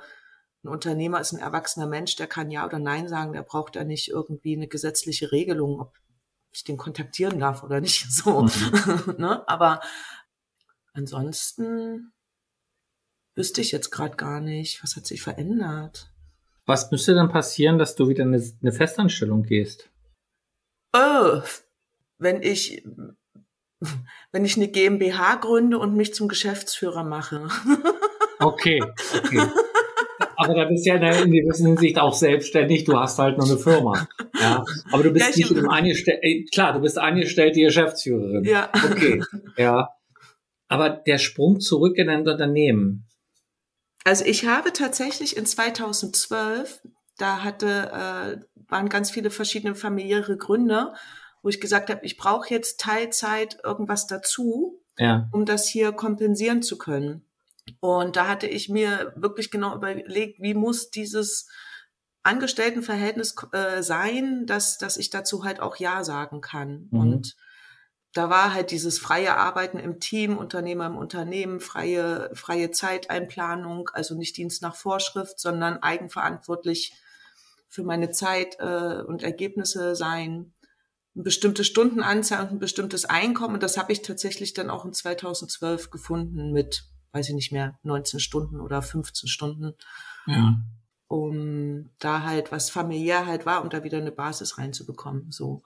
ein 0.63 0.69
Unternehmer 0.69 1.21
ist 1.21 1.33
ein 1.33 1.41
erwachsener 1.41 1.87
Mensch, 1.87 2.17
der 2.17 2.29
kann 2.29 2.51
Ja 2.51 2.65
oder 2.65 2.79
Nein 2.79 3.09
sagen, 3.09 3.35
der 3.35 3.43
braucht 3.43 3.77
da 3.77 3.85
nicht 3.85 4.09
irgendwie 4.09 4.57
eine 4.57 4.67
gesetzliche 4.67 5.31
Regelung, 5.31 5.81
ob 5.81 5.93
ich 6.55 6.65
den 6.65 6.77
kontaktieren 6.77 7.39
darf 7.39 7.63
oder 7.63 7.81
nicht. 7.81 8.07
So. 8.11 8.43
Mhm. 8.43 9.15
ne? 9.19 9.49
Aber 9.49 9.81
ansonsten 10.93 12.13
wüsste 13.35 13.61
ich 13.61 13.73
jetzt 13.73 13.91
gerade 13.91 14.17
gar 14.17 14.41
nicht, 14.41 14.83
was 14.83 14.97
hat 14.97 15.07
sich 15.07 15.23
verändert. 15.23 16.11
Was 16.67 16.91
müsste 16.91 17.15
dann 17.15 17.29
passieren, 17.29 17.79
dass 17.79 17.95
du 17.95 18.09
wieder 18.09 18.25
eine, 18.25 18.43
eine 18.63 18.73
Festanstellung 18.73 19.43
gehst? 19.43 19.91
Oh, 20.93 21.43
wenn 22.19 22.43
ich 22.43 22.85
wenn 24.33 24.45
ich 24.45 24.57
eine 24.57 24.69
GmbH 24.69 25.37
gründe 25.37 25.79
und 25.79 25.95
mich 25.95 26.15
zum 26.15 26.29
Geschäftsführer 26.29 27.05
mache. 27.05 27.49
Okay, 28.41 28.83
okay. 29.17 29.41
Aber 30.37 30.55
da 30.55 30.65
bist 30.65 30.85
du 30.85 30.91
ja 30.91 30.97
in 30.97 31.31
gewisser 31.31 31.67
Hinsicht 31.67 31.99
auch 31.99 32.13
selbstständig. 32.13 32.85
Du 32.85 32.99
hast 32.99 33.19
halt 33.19 33.39
noch 33.39 33.49
eine 33.49 33.57
Firma. 33.57 34.07
Ja. 34.45 34.65
Aber 34.93 35.03
du 35.03 35.11
bist 35.11 35.37
ja, 35.37 35.37
nicht 35.37 35.51
im 35.51 35.69
Angestellten. 35.69 36.47
Klar, 36.53 36.73
du 36.75 36.81
bist 36.81 36.99
angestellte 36.99 37.61
Geschäftsführerin. 37.61 38.45
Ja. 38.45 38.71
Okay. 38.73 39.23
Ja. 39.57 39.91
Aber 40.69 40.91
der 40.91 41.19
Sprung 41.19 41.61
zurück 41.61 41.97
in 41.97 42.09
ein 42.09 42.27
Unternehmen. 42.27 43.07
Also 44.05 44.25
ich 44.25 44.47
habe 44.47 44.73
tatsächlich 44.73 45.37
in 45.37 45.47
2012, 45.47 46.81
da 47.19 47.45
hatte, 47.45 47.93
äh, 47.93 48.63
waren 48.69 48.89
ganz 48.89 49.11
viele 49.11 49.31
verschiedene 49.31 49.75
familiäre 49.75 50.37
Gründe 50.37 50.93
wo 51.45 51.51
ich 51.51 51.61
gesagt 51.61 51.91
habe, 51.91 52.05
ich 52.05 52.17
brauche 52.17 52.49
jetzt 52.49 52.81
Teilzeit 52.81 53.59
irgendwas 53.63 54.07
dazu, 54.07 54.81
ja. 54.99 55.29
um 55.31 55.45
das 55.45 55.69
hier 55.69 55.93
kompensieren 55.93 56.63
zu 56.63 56.79
können. 56.79 57.27
Und 57.81 58.17
da 58.17 58.29
hatte 58.29 58.47
ich 58.47 58.71
mir 58.71 59.13
wirklich 59.15 59.51
genau 59.51 59.77
überlegt, 59.77 60.41
wie 60.41 60.55
muss 60.55 60.91
dieses 60.91 61.47
Angestelltenverhältnis 62.25 63.37
äh, 63.53 63.83
sein, 63.83 64.47
dass, 64.47 64.79
dass 64.79 64.97
ich 64.97 65.11
dazu 65.11 65.45
halt 65.45 65.61
auch 65.61 65.77
Ja 65.77 66.05
sagen 66.05 66.41
kann. 66.41 66.89
Mhm. 66.91 66.99
Und 66.99 67.37
da 68.13 68.31
war 68.31 68.55
halt 68.55 68.71
dieses 68.71 68.99
freie 68.99 69.37
Arbeiten 69.37 69.79
im 69.79 70.01
Team, 70.01 70.37
Unternehmer 70.39 70.87
im 70.87 70.97
Unternehmen, 70.97 71.61
freie, 71.61 72.31
freie 72.35 72.71
Zeiteinplanung, 72.71 73.91
also 73.93 74.15
nicht 74.15 74.37
Dienst 74.37 74.63
nach 74.63 74.77
Vorschrift, 74.77 75.39
sondern 75.39 75.83
eigenverantwortlich 75.83 76.95
für 77.69 77.83
meine 77.83 78.11
Zeit 78.11 78.57
äh, 78.61 79.03
und 79.03 79.23
Ergebnisse 79.23 79.97
sein 79.97 80.53
eine 81.15 81.25
bestimmte 81.25 81.65
Stundenanzahl 81.65 82.43
und 82.45 82.53
ein 82.53 82.59
bestimmtes 82.59 83.05
Einkommen. 83.05 83.55
Und 83.55 83.63
das 83.63 83.77
habe 83.77 83.93
ich 83.93 84.03
tatsächlich 84.03 84.53
dann 84.53 84.71
auch 84.71 84.85
in 84.85 84.93
2012 84.93 85.91
gefunden 85.91 86.53
mit, 86.53 86.85
weiß 87.13 87.29
ich 87.29 87.35
nicht 87.35 87.53
mehr, 87.53 87.79
19 87.83 88.21
Stunden 88.21 88.61
oder 88.61 88.83
15 88.83 89.29
Stunden. 89.29 89.75
Ja. 90.27 90.57
Um 91.09 91.91
da 91.99 92.23
halt, 92.23 92.51
was 92.51 92.71
familiär 92.71 93.27
halt 93.27 93.47
war, 93.47 93.63
um 93.63 93.71
da 93.71 93.85
wieder 93.85 93.99
eine 93.99 94.13
Basis 94.13 94.59
reinzubekommen. 94.59 95.31
So. 95.31 95.63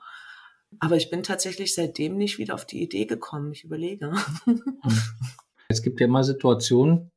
Aber 0.80 0.96
ich 0.96 1.10
bin 1.10 1.22
tatsächlich 1.22 1.74
seitdem 1.74 2.16
nicht 2.16 2.38
wieder 2.38 2.54
auf 2.54 2.66
die 2.66 2.82
Idee 2.82 3.06
gekommen. 3.06 3.52
Ich 3.52 3.64
überlege. 3.64 4.12
Es 5.70 5.82
gibt 5.82 6.00
ja 6.00 6.06
immer 6.06 6.24
Situationen, 6.24 7.10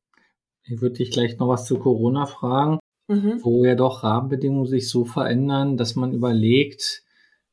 ich 0.64 0.82
würde 0.82 0.98
dich 0.98 1.12
gleich 1.12 1.38
noch 1.38 1.48
was 1.48 1.66
zu 1.66 1.80
Corona 1.80 2.26
fragen, 2.26 2.80
mhm. 3.08 3.40
wo 3.42 3.64
ja 3.64 3.76
doch 3.76 4.04
Rahmenbedingungen 4.04 4.68
sich 4.68 4.90
so 4.90 5.06
verändern, 5.06 5.78
dass 5.78 5.96
man 5.96 6.12
überlegt, 6.14 7.04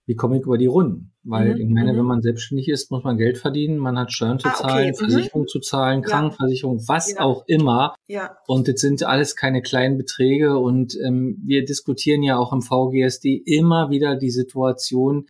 wie 0.09 0.17
komme 0.17 0.39
ich 0.39 0.43
über 0.43 0.57
die 0.57 0.67
Runden? 0.67 1.13
Weil 1.23 1.55
mhm. 1.55 1.61
ich 1.61 1.69
meine, 1.69 1.93
mhm. 1.93 1.99
wenn 1.99 2.05
man 2.07 2.23
selbstständig 2.23 2.69
ist, 2.69 2.91
muss 2.91 3.05
man 3.05 3.19
Geld 3.19 3.37
verdienen, 3.37 3.77
man 3.77 3.99
hat 3.99 4.11
Steuern 4.11 4.39
zu 4.39 4.49
ah, 4.49 4.55
zahlen, 4.55 4.95
okay. 4.95 5.05
Mhm. 5.05 5.11
Versicherung 5.11 5.47
zu 5.47 5.61
zahlen. 5.61 6.01
Krankenversicherung, 6.01 6.83
was 6.89 7.13
ja. 7.13 7.21
auch 7.21 7.45
immer. 7.47 7.95
Ja. 8.07 8.39
Und 8.47 8.69
das 8.69 8.81
sind 8.81 9.03
alles 9.03 9.37
keine 9.37 9.61
kleinen 9.61 9.99
Beträge. 9.99 10.57
Und 10.57 10.97
ähm, 11.07 11.37
wir 11.45 11.67
diskutieren 11.67 12.23
ja 12.23 12.39
auch 12.39 12.55
im 12.55 12.63
VGSD 12.63 13.43
immer 13.45 13.91
wieder 13.91 14.17
die 14.17 14.31
Situation, 14.31 15.27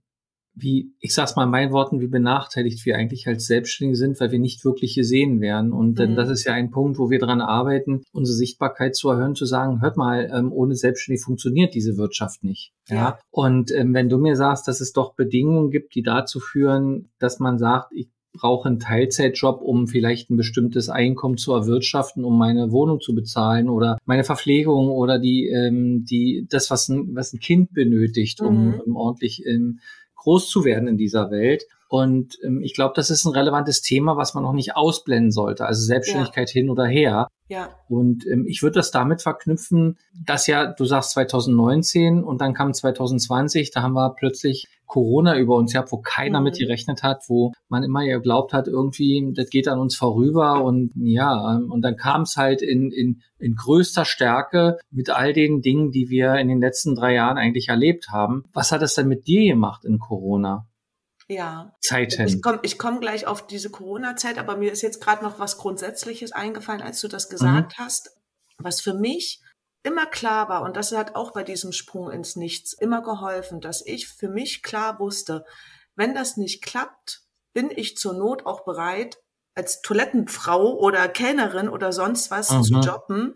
wie, 0.60 0.92
ich 1.00 1.14
sag's 1.14 1.36
mal 1.36 1.44
in 1.44 1.50
meinen 1.50 1.72
Worten, 1.72 2.00
wie 2.00 2.08
benachteiligt 2.08 2.84
wir 2.84 2.96
eigentlich 2.96 3.26
als 3.26 3.46
Selbstständige 3.46 3.96
sind, 3.96 4.20
weil 4.20 4.32
wir 4.32 4.38
nicht 4.38 4.64
wirklich 4.64 4.94
gesehen 4.94 5.40
werden. 5.40 5.72
Und 5.72 5.98
mhm. 5.98 6.14
das 6.16 6.28
ist 6.28 6.44
ja 6.44 6.52
ein 6.52 6.70
Punkt, 6.70 6.98
wo 6.98 7.10
wir 7.10 7.18
dran 7.18 7.40
arbeiten, 7.40 8.02
unsere 8.12 8.36
Sichtbarkeit 8.36 8.96
zu 8.96 9.10
erhöhen, 9.10 9.34
zu 9.34 9.46
sagen, 9.46 9.80
hört 9.80 9.96
mal, 9.96 10.30
ähm, 10.32 10.52
ohne 10.52 10.74
Selbstständig 10.74 11.22
funktioniert 11.22 11.74
diese 11.74 11.96
Wirtschaft 11.96 12.44
nicht. 12.44 12.72
Ja. 12.88 12.96
ja? 12.96 13.18
Und 13.30 13.70
ähm, 13.72 13.94
wenn 13.94 14.08
du 14.08 14.18
mir 14.18 14.36
sagst, 14.36 14.68
dass 14.68 14.80
es 14.80 14.92
doch 14.92 15.14
Bedingungen 15.14 15.70
gibt, 15.70 15.94
die 15.94 16.02
dazu 16.02 16.40
führen, 16.40 17.10
dass 17.18 17.38
man 17.38 17.58
sagt, 17.58 17.92
ich 17.92 18.08
brauche 18.32 18.68
einen 18.68 18.78
Teilzeitjob, 18.78 19.60
um 19.62 19.86
vielleicht 19.86 20.30
ein 20.30 20.36
bestimmtes 20.36 20.88
Einkommen 20.88 21.36
zu 21.36 21.52
erwirtschaften, 21.52 22.24
um 22.24 22.38
meine 22.38 22.70
Wohnung 22.70 23.00
zu 23.00 23.14
bezahlen 23.14 23.68
oder 23.68 23.98
meine 24.04 24.24
Verpflegung 24.24 24.88
oder 24.88 25.18
die, 25.18 25.48
ähm, 25.48 26.04
die, 26.04 26.46
das, 26.48 26.70
was 26.70 26.88
ein, 26.88 27.14
was 27.14 27.32
ein 27.32 27.40
Kind 27.40 27.72
benötigt, 27.72 28.40
um, 28.40 28.68
mhm. 28.68 28.80
um 28.86 28.96
ordentlich 28.96 29.44
ähm, 29.46 29.80
groß 30.18 30.48
zu 30.50 30.64
werden 30.64 30.88
in 30.88 30.98
dieser 30.98 31.31
Welt. 31.31 31.66
Und 31.88 32.38
ähm, 32.44 32.61
ich 32.62 32.74
glaube, 32.74 32.92
das 32.94 33.09
ist 33.11 33.24
ein 33.24 33.33
relevantes 33.33 33.81
Thema, 33.81 34.16
was 34.16 34.35
man 34.35 34.44
noch 34.44 34.53
nicht 34.53 34.77
ausblenden 34.77 35.33
sollte. 35.33 35.66
Also 35.66 35.85
Selbstständigkeit 35.85 36.51
ja. 36.51 36.61
hin 36.61 36.70
oder 36.70 36.87
her. 36.87 37.29
Ja. 37.48 37.70
Und 37.88 38.27
ähm, 38.27 38.44
ich 38.46 38.62
würde 38.62 38.74
das 38.74 38.90
damit 38.90 39.22
verknüpfen, 39.22 39.96
dass 40.27 40.46
ja, 40.46 40.66
du 40.66 40.85
sagst 40.85 41.12
2019 41.12 42.22
und 42.22 42.42
dann 42.42 42.53
kam 42.53 42.74
2020, 42.74 43.70
da 43.70 43.83
haben 43.83 43.94
wir 43.94 44.14
plötzlich 44.14 44.68
Corona 44.85 45.38
über 45.38 45.57
uns 45.57 45.72
gehabt, 45.72 45.90
wo 45.90 45.98
keiner 45.98 46.40
mhm. 46.40 46.44
mit 46.44 46.59
gerechnet 46.59 47.03
hat, 47.03 47.24
wo 47.29 47.53
man 47.68 47.85
immer 47.85 48.03
ja 48.03 48.16
geglaubt 48.16 48.53
hat, 48.53 48.68
irgendwie, 48.68 49.33
das 49.35 49.48
geht 49.48 49.66
an 49.66 49.79
uns 49.79 49.96
vorüber 49.96 50.62
und 50.62 50.92
ja, 50.96 51.57
ähm, 51.57 51.70
und 51.70 51.81
dann 51.83 51.96
kam 51.96 52.22
es 52.22 52.37
halt 52.37 52.61
in, 52.61 52.90
in, 52.90 53.22
in 53.38 53.55
größter 53.55 54.05
Stärke 54.05 54.77
mit 54.90 55.09
all 55.09 55.33
den 55.33 55.62
Dingen, 55.62 55.90
die 55.90 56.11
wir 56.11 56.35
in 56.35 56.48
den 56.48 56.61
letzten 56.61 56.94
drei 56.94 57.14
Jahren 57.14 57.38
eigentlich 57.38 57.68
erlebt 57.68 58.09
haben. 58.11 58.44
Was 58.53 58.72
hat 58.72 58.83
es 58.83 58.94
denn 58.94 59.09
mit 59.09 59.27
dir 59.27 59.44
gemacht 59.53 59.87
in 59.87 59.98
Corona? 59.98 60.66
Ja. 61.28 61.74
Zeiten. 61.80 62.26
Ich 62.26 62.42
komme 62.42 62.60
ich 62.62 62.78
komm 62.78 63.00
gleich 63.00 63.26
auf 63.26 63.46
diese 63.46 63.70
Corona-Zeit, 63.70 64.38
aber 64.38 64.56
mir 64.56 64.72
ist 64.72 64.82
jetzt 64.82 65.00
gerade 65.02 65.22
noch 65.22 65.38
was 65.38 65.58
Grundsätzliches 65.58 66.32
eingefallen, 66.32 66.82
als 66.82 67.00
du 67.00 67.08
das 67.08 67.28
gesagt 67.28 67.78
mhm. 67.78 67.84
hast, 67.84 68.16
was 68.58 68.80
für 68.80 68.94
mich 68.94 69.42
immer 69.84 70.06
klar 70.06 70.48
war, 70.48 70.62
und 70.62 70.76
das 70.76 70.92
hat 70.92 71.14
auch 71.14 71.32
bei 71.32 71.44
diesem 71.44 71.72
Sprung 71.72 72.10
ins 72.10 72.36
Nichts 72.36 72.72
immer 72.72 73.02
geholfen, 73.02 73.60
dass 73.60 73.84
ich 73.86 74.08
für 74.08 74.28
mich 74.28 74.62
klar 74.62 74.98
wusste, 74.98 75.44
wenn 75.94 76.14
das 76.14 76.36
nicht 76.36 76.62
klappt, 76.62 77.22
bin 77.54 77.70
ich 77.70 77.96
zur 77.96 78.14
Not 78.14 78.46
auch 78.46 78.64
bereit, 78.64 79.18
als 79.56 79.82
Toilettenfrau 79.82 80.76
oder 80.78 81.08
Kellnerin 81.08 81.68
oder 81.68 81.92
sonst 81.92 82.30
was 82.30 82.50
mhm. 82.50 82.62
zu 82.62 82.74
jobben, 82.74 83.34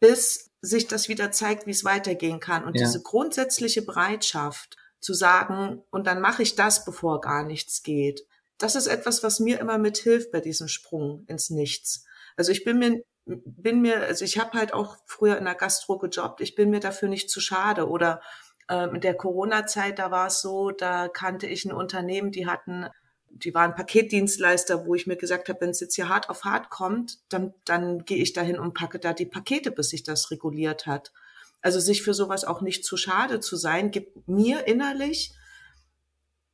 bis 0.00 0.48
sich 0.62 0.88
das 0.88 1.08
wieder 1.08 1.30
zeigt, 1.32 1.66
wie 1.66 1.70
es 1.70 1.84
weitergehen 1.84 2.40
kann. 2.40 2.64
Und 2.64 2.74
ja. 2.74 2.84
diese 2.84 3.02
grundsätzliche 3.02 3.82
Bereitschaft, 3.82 4.76
zu 5.00 5.14
sagen, 5.14 5.82
und 5.90 6.06
dann 6.06 6.20
mache 6.20 6.42
ich 6.42 6.56
das, 6.56 6.84
bevor 6.84 7.20
gar 7.20 7.42
nichts 7.42 7.82
geht. 7.82 8.26
Das 8.58 8.74
ist 8.74 8.86
etwas, 8.86 9.22
was 9.22 9.40
mir 9.40 9.58
immer 9.58 9.78
mithilft 9.78 10.30
bei 10.30 10.40
diesem 10.40 10.68
Sprung 10.68 11.24
ins 11.26 11.50
Nichts. 11.50 12.04
Also 12.36 12.52
ich 12.52 12.64
bin 12.64 12.78
mir, 12.78 13.02
bin 13.24 13.80
mir, 13.80 14.02
also 14.02 14.24
ich 14.24 14.38
habe 14.38 14.58
halt 14.58 14.72
auch 14.72 14.96
früher 15.06 15.38
in 15.38 15.44
der 15.44 15.54
Gastro 15.54 15.98
gejobbt, 15.98 16.40
ich 16.40 16.54
bin 16.54 16.70
mir 16.70 16.80
dafür 16.80 17.08
nicht 17.08 17.30
zu 17.30 17.40
schade. 17.40 17.88
Oder 17.88 18.20
äh, 18.68 18.88
in 18.88 19.00
der 19.00 19.14
Corona-Zeit, 19.14 19.98
da 19.98 20.10
war 20.10 20.26
es 20.26 20.42
so, 20.42 20.70
da 20.70 21.08
kannte 21.08 21.46
ich 21.46 21.64
ein 21.64 21.72
Unternehmen, 21.72 22.32
die 22.32 22.46
hatten, 22.46 22.86
die 23.30 23.54
waren 23.54 23.74
Paketdienstleister, 23.74 24.86
wo 24.86 24.94
ich 24.94 25.06
mir 25.06 25.16
gesagt 25.16 25.48
habe, 25.48 25.62
wenn 25.62 25.70
es 25.70 25.80
jetzt 25.80 25.94
hier 25.94 26.08
hart 26.08 26.28
auf 26.28 26.44
hart 26.44 26.68
kommt, 26.68 27.18
dann, 27.30 27.54
dann 27.64 28.04
gehe 28.04 28.18
ich 28.18 28.32
dahin 28.32 28.58
und 28.58 28.74
packe 28.74 28.98
da 28.98 29.12
die 29.14 29.26
Pakete, 29.26 29.70
bis 29.70 29.90
sich 29.90 30.02
das 30.02 30.30
reguliert 30.30 30.86
hat. 30.86 31.12
Also 31.62 31.80
sich 31.80 32.02
für 32.02 32.14
sowas 32.14 32.44
auch 32.44 32.60
nicht 32.60 32.84
zu 32.84 32.96
schade 32.96 33.40
zu 33.40 33.56
sein, 33.56 33.90
gibt 33.90 34.28
mir 34.28 34.66
innerlich 34.66 35.32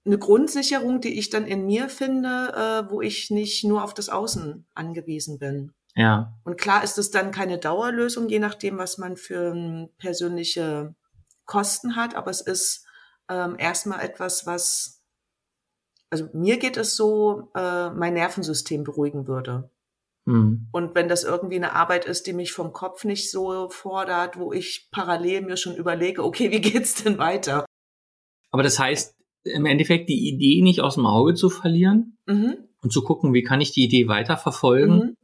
eine 0.05 0.19
Grundsicherung, 0.19 1.01
die 1.01 1.19
ich 1.19 1.31
dann 1.31 1.47
in 1.47 1.67
mir 1.67 1.89
finde, 1.89 2.29
äh, 2.29 2.91
wo 2.91 3.01
ich 3.01 3.31
nicht 3.31 3.65
nur 3.65 3.83
auf 3.83 3.93
das 3.93 4.09
Außen 4.09 4.67
angewiesen 4.75 5.39
bin. 5.39 5.73
Ja. 5.97 6.35
Und 6.45 6.59
klar 6.59 6.85
ist 6.85 6.99
es 6.99 7.11
dann 7.11 7.33
keine 7.33 7.59
Dauerlösung, 7.59 8.29
je 8.29 8.39
nachdem, 8.39 8.79
was 8.79 8.99
man 8.99 9.17
für 9.17 9.53
ähm, 9.55 9.89
persönliche 9.99 10.95
Kosten 11.47 11.97
hat, 11.97 12.15
aber 12.15 12.31
es 12.31 12.41
ist 12.41 12.85
ähm, 13.29 13.57
erstmal 13.59 14.01
etwas, 14.01 14.47
was, 14.47 15.03
also 16.11 16.29
mir 16.33 16.59
geht 16.59 16.77
es 16.77 16.97
so, 16.97 17.51
äh, 17.55 17.91
mein 17.91 18.15
Nervensystem 18.15 18.85
beruhigen 18.85 19.27
würde. 19.27 19.71
Mhm. 20.27 20.69
Und 20.73 20.95
wenn 20.95 21.09
das 21.09 21.25
irgendwie 21.25 21.57
eine 21.57 21.73
Arbeit 21.73 22.05
ist, 22.05 22.27
die 22.27 22.33
mich 22.33 22.53
vom 22.53 22.73
Kopf 22.73 23.05
nicht 23.05 23.31
so 23.31 23.69
fordert, 23.71 24.37
wo 24.37 24.53
ich 24.53 24.89
parallel 24.91 25.43
mir 25.43 25.57
schon 25.57 25.77
überlege, 25.77 26.23
okay, 26.25 26.51
wie 26.51 26.61
geht's 26.61 27.03
denn 27.03 27.19
weiter? 27.19 27.65
Aber 28.51 28.63
das 28.63 28.79
heißt, 28.79 29.17
im 29.45 29.67
Endeffekt 29.67 30.09
die 30.09 30.29
Idee 30.29 30.63
nicht 30.63 30.81
aus 30.81 30.97
dem 30.97 31.07
Auge 31.07 31.35
zu 31.35 31.49
verlieren 31.49 32.19
mhm. 32.27 32.57
und 32.83 32.93
zu 32.93 33.03
gucken, 33.03 33.33
wie 33.33 33.45
kann 33.45 33.61
ich 33.61 33.73
die 33.73 33.85
Idee 33.85 34.09
weiterverfolgen, 34.09 34.97
mhm. 34.97 35.17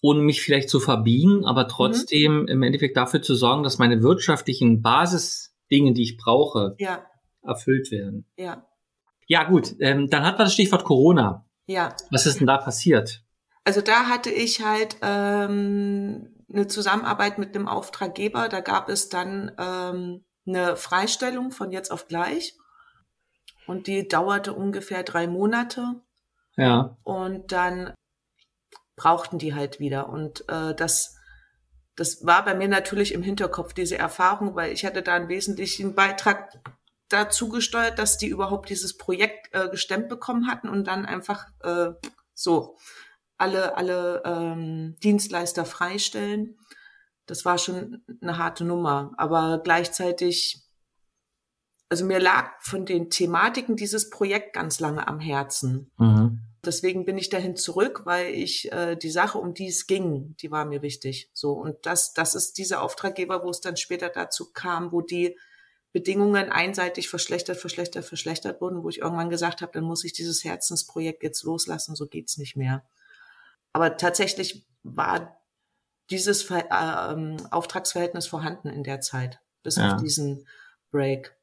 ohne 0.00 0.20
mich 0.20 0.42
vielleicht 0.42 0.70
zu 0.70 0.78
verbiegen, 0.78 1.44
aber 1.44 1.64
mhm. 1.64 1.68
trotzdem 1.68 2.46
im 2.46 2.62
Endeffekt 2.62 2.96
dafür 2.96 3.20
zu 3.20 3.34
sorgen, 3.34 3.64
dass 3.64 3.78
meine 3.78 4.02
wirtschaftlichen 4.02 4.82
Basisdinge, 4.82 5.92
die 5.92 6.02
ich 6.02 6.16
brauche, 6.16 6.76
ja. 6.78 7.04
erfüllt 7.42 7.90
werden. 7.90 8.26
Ja. 8.36 8.64
Ja, 9.26 9.44
gut, 9.44 9.74
ähm, 9.80 10.08
dann 10.08 10.24
hat 10.24 10.38
man 10.38 10.46
das 10.46 10.54
Stichwort 10.54 10.84
Corona. 10.84 11.44
Ja. 11.66 11.94
Was 12.10 12.24
ist 12.26 12.38
denn 12.38 12.46
da 12.46 12.56
passiert? 12.56 13.24
Also 13.68 13.82
da 13.82 14.06
hatte 14.08 14.30
ich 14.30 14.64
halt 14.64 14.96
ähm, 15.02 16.34
eine 16.50 16.68
Zusammenarbeit 16.68 17.36
mit 17.36 17.54
dem 17.54 17.68
Auftraggeber. 17.68 18.48
Da 18.48 18.60
gab 18.60 18.88
es 18.88 19.10
dann 19.10 19.52
ähm, 19.58 20.24
eine 20.46 20.74
Freistellung 20.74 21.50
von 21.50 21.70
jetzt 21.70 21.90
auf 21.90 22.08
gleich. 22.08 22.56
Und 23.66 23.86
die 23.86 24.08
dauerte 24.08 24.54
ungefähr 24.54 25.02
drei 25.02 25.26
Monate. 25.26 25.96
Ja. 26.56 26.96
Und 27.02 27.52
dann 27.52 27.92
brauchten 28.96 29.36
die 29.36 29.54
halt 29.54 29.80
wieder. 29.80 30.08
Und 30.08 30.48
äh, 30.48 30.74
das, 30.74 31.18
das 31.94 32.24
war 32.24 32.46
bei 32.46 32.54
mir 32.54 32.68
natürlich 32.68 33.12
im 33.12 33.22
Hinterkopf, 33.22 33.74
diese 33.74 33.98
Erfahrung, 33.98 34.54
weil 34.54 34.72
ich 34.72 34.86
hatte 34.86 35.02
da 35.02 35.12
einen 35.12 35.28
wesentlichen 35.28 35.94
Beitrag 35.94 36.58
dazu 37.10 37.50
gesteuert, 37.50 37.98
dass 37.98 38.16
die 38.16 38.28
überhaupt 38.28 38.70
dieses 38.70 38.96
Projekt 38.96 39.54
äh, 39.54 39.68
gestemmt 39.68 40.08
bekommen 40.08 40.46
hatten 40.46 40.70
und 40.70 40.86
dann 40.86 41.04
einfach 41.04 41.48
äh, 41.62 41.90
so 42.32 42.78
alle, 43.38 43.76
alle 43.76 44.22
ähm, 44.24 44.96
Dienstleister 45.02 45.64
freistellen. 45.64 46.58
Das 47.26 47.44
war 47.44 47.58
schon 47.58 48.02
eine 48.20 48.38
harte 48.38 48.64
Nummer. 48.64 49.12
Aber 49.16 49.60
gleichzeitig, 49.62 50.62
also 51.88 52.04
mir 52.04 52.20
lag 52.20 52.50
von 52.60 52.84
den 52.84 53.10
Thematiken 53.10 53.76
dieses 53.76 54.10
Projekt 54.10 54.54
ganz 54.54 54.80
lange 54.80 55.06
am 55.06 55.20
Herzen. 55.20 55.90
Mhm. 55.98 56.40
Deswegen 56.64 57.04
bin 57.04 57.16
ich 57.16 57.28
dahin 57.28 57.54
zurück, 57.56 58.02
weil 58.04 58.34
ich 58.34 58.72
äh, 58.72 58.96
die 58.96 59.10
Sache, 59.10 59.38
um 59.38 59.54
die 59.54 59.68
es 59.68 59.86
ging, 59.86 60.34
die 60.40 60.50
war 60.50 60.64
mir 60.64 60.82
wichtig. 60.82 61.30
So 61.32 61.52
und 61.52 61.76
das, 61.86 62.12
das 62.14 62.34
ist 62.34 62.58
dieser 62.58 62.82
Auftraggeber, 62.82 63.44
wo 63.44 63.50
es 63.50 63.60
dann 63.60 63.76
später 63.76 64.08
dazu 64.08 64.50
kam, 64.52 64.90
wo 64.90 65.00
die 65.00 65.38
Bedingungen 65.92 66.50
einseitig 66.50 67.08
verschlechtert, 67.08 67.56
verschlechtert, 67.56 68.04
verschlechtert 68.04 68.60
wurden, 68.60 68.82
wo 68.82 68.88
ich 68.88 68.98
irgendwann 68.98 69.30
gesagt 69.30 69.62
habe, 69.62 69.72
dann 69.72 69.84
muss 69.84 70.04
ich 70.04 70.12
dieses 70.12 70.44
Herzensprojekt 70.44 71.22
jetzt 71.22 71.44
loslassen, 71.44 71.94
so 71.94 72.06
geht's 72.06 72.38
nicht 72.38 72.56
mehr. 72.56 72.84
Aber 73.78 73.96
tatsächlich 73.96 74.66
war 74.82 75.40
dieses 76.10 76.50
äh, 76.50 76.64
ähm, 76.72 77.36
Auftragsverhältnis 77.52 78.26
vorhanden 78.26 78.70
in 78.70 78.82
der 78.82 79.00
Zeit, 79.00 79.40
bis 79.62 79.76
ja. 79.76 79.94
auf 79.94 80.02
diesen 80.02 80.48
Break. 80.90 81.36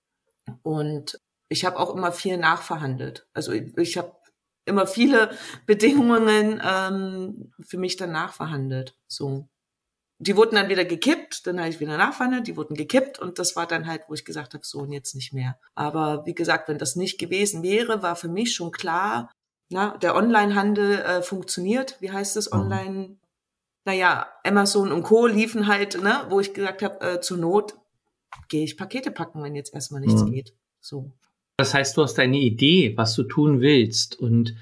Und 0.62 1.18
ich 1.48 1.64
habe 1.64 1.80
auch 1.80 1.96
immer 1.96 2.12
viel 2.12 2.36
nachverhandelt. 2.36 3.26
Also 3.34 3.54
ich, 3.54 3.78
ich 3.78 3.98
habe 3.98 4.18
immer 4.66 4.86
viele 4.86 5.32
Bedingungen 5.66 6.62
ähm, 6.62 7.54
für 7.62 7.78
mich 7.78 7.96
dann 7.96 8.12
nachverhandelt. 8.12 8.98
So. 9.08 9.48
Die 10.20 10.36
wurden 10.36 10.56
dann 10.56 10.68
wieder 10.68 10.84
gekippt, 10.84 11.48
dann 11.48 11.58
habe 11.58 11.70
ich 11.70 11.80
wieder 11.80 11.96
nachverhandelt, 11.98 12.48
die 12.48 12.58
wurden 12.58 12.76
gekippt 12.76 13.18
und 13.18 13.40
das 13.40 13.56
war 13.56 13.66
dann 13.66 13.88
halt, 13.88 14.04
wo 14.10 14.14
ich 14.14 14.26
gesagt 14.26 14.56
habe, 14.56 14.66
so 14.66 14.80
und 14.80 14.92
jetzt 14.92 15.16
nicht 15.16 15.32
mehr. 15.32 15.58
Aber 15.74 16.26
wie 16.26 16.36
gesagt, 16.36 16.68
wenn 16.68 16.80
das 16.80 16.98
nicht 16.98 17.18
gewesen 17.18 17.64
wäre, 17.64 18.02
war 18.02 18.18
für 18.18 18.28
mich 18.28 18.54
schon 18.54 18.74
klar, 18.74 19.32
na, 19.70 19.98
der 19.98 20.16
Onlinehandel 20.16 21.00
äh, 21.00 21.22
funktioniert. 21.22 21.98
Wie 22.00 22.12
heißt 22.12 22.38
es 22.38 22.52
mhm. 22.52 22.60
online? 22.60 23.18
Naja, 23.86 24.28
Amazon 24.44 24.92
und 24.92 25.04
Co. 25.04 25.28
liefen 25.28 25.68
halt, 25.68 26.02
ne, 26.02 26.26
wo 26.30 26.40
ich 26.40 26.54
gesagt 26.54 26.82
habe, 26.82 27.02
äh, 27.02 27.22
zur 27.22 27.38
Not 27.38 27.76
gehe 28.50 28.64
ich 28.64 28.78
Pakete 28.78 29.12
packen, 29.12 29.44
wenn 29.44 29.56
jetzt 29.56 29.74
erstmal 29.74 30.02
nichts 30.02 30.24
mhm. 30.24 30.32
geht. 30.32 30.54
So. 30.82 31.12
Das 31.58 31.74
heißt, 31.74 31.96
du 31.96 32.04
hast 32.04 32.16
deine 32.16 32.38
Idee, 32.38 32.98
was 32.98 33.16
du 33.16 33.24
tun 33.24 33.62
willst 33.62 34.20
und 34.20 34.56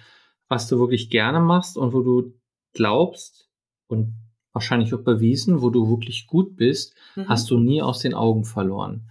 was 0.47 0.67
du 0.67 0.77
wirklich 0.77 1.09
gerne 1.09 1.39
machst 1.39 1.77
und 1.77 1.93
wo 1.93 2.01
du 2.01 2.33
glaubst 2.73 3.49
und 3.87 4.13
wahrscheinlich 4.51 4.93
auch 4.93 5.01
bewiesen, 5.01 5.61
wo 5.61 5.69
du 5.69 5.89
wirklich 5.89 6.27
gut 6.27 6.55
bist, 6.55 6.95
mhm. 7.15 7.27
hast 7.27 7.49
du 7.49 7.57
nie 7.57 7.81
aus 7.81 7.99
den 7.99 8.13
Augen 8.13 8.45
verloren 8.45 9.09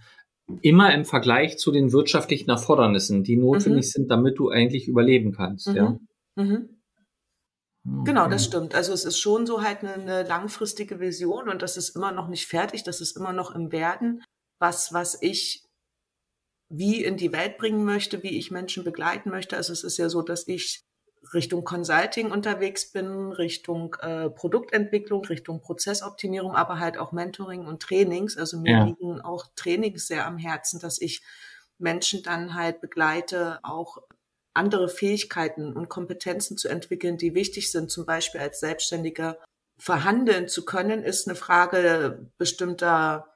immer 0.61 0.93
im 0.93 1.05
Vergleich 1.05 1.57
zu 1.57 1.71
den 1.71 1.91
wirtschaftlichen 1.91 2.49
Erfordernissen, 2.49 3.23
die 3.23 3.35
notwendig 3.35 3.85
mhm. 3.85 3.89
sind, 3.89 4.11
damit 4.11 4.37
du 4.39 4.49
eigentlich 4.49 4.87
überleben 4.87 5.31
kannst. 5.33 5.67
Mhm. 5.67 5.75
Ja? 5.75 5.99
Mhm. 6.35 6.69
Genau, 8.05 8.29
das 8.29 8.45
stimmt. 8.45 8.75
Also 8.75 8.93
es 8.93 9.03
ist 9.03 9.19
schon 9.19 9.45
so 9.45 9.61
halt 9.61 9.79
eine, 9.79 9.93
eine, 9.95 10.23
langfristige 10.23 11.01
Vision 11.01 11.49
und 11.49 11.61
das 11.61 11.75
ist 11.75 11.95
immer 11.95 12.13
noch 12.13 12.29
nicht 12.29 12.47
fertig, 12.47 12.83
das 12.83 13.01
ist 13.01 13.17
immer 13.17 13.33
noch 13.33 13.53
im 13.53 13.73
Werden. 13.73 14.23
Was, 14.59 14.93
was 14.93 15.21
ich 15.21 15.65
wie 16.69 17.03
in 17.03 17.17
die 17.17 17.31
Welt 17.31 17.57
bringen 17.57 17.83
möchte, 17.83 18.23
wie 18.23 18.37
ich 18.37 18.49
Menschen 18.49 18.83
begleiten 18.83 19.29
möchte. 19.29 19.57
Also 19.57 19.73
es 19.73 19.83
ist 19.83 19.97
ja 19.97 20.09
so, 20.09 20.21
dass 20.21 20.47
ich 20.47 20.83
Richtung 21.33 21.63
Consulting 21.63 22.31
unterwegs 22.31 22.91
bin, 22.91 23.31
Richtung 23.31 23.95
äh, 24.01 24.29
Produktentwicklung, 24.29 25.23
Richtung 25.25 25.61
Prozessoptimierung, 25.61 26.55
aber 26.55 26.79
halt 26.79 26.97
auch 26.97 27.11
Mentoring 27.11 27.65
und 27.65 27.81
Trainings. 27.81 28.37
Also 28.37 28.59
mir 28.59 28.71
ja. 28.71 28.83
liegen 28.85 29.21
auch 29.21 29.47
Trainings 29.55 30.07
sehr 30.07 30.25
am 30.25 30.37
Herzen, 30.37 30.79
dass 30.79 30.99
ich 30.99 31.23
Menschen 31.77 32.23
dann 32.23 32.55
halt 32.55 32.81
begleite, 32.81 33.59
auch 33.63 33.99
andere 34.53 34.89
Fähigkeiten 34.89 35.73
und 35.73 35.89
Kompetenzen 35.89 36.57
zu 36.57 36.67
entwickeln, 36.67 37.17
die 37.17 37.33
wichtig 37.33 37.71
sind, 37.71 37.89
zum 37.89 38.05
Beispiel 38.05 38.41
als 38.41 38.59
Selbstständiger 38.59 39.37
verhandeln 39.77 40.47
zu 40.47 40.65
können, 40.65 41.03
ist 41.03 41.27
eine 41.27 41.35
Frage 41.35 42.29
bestimmter 42.37 43.32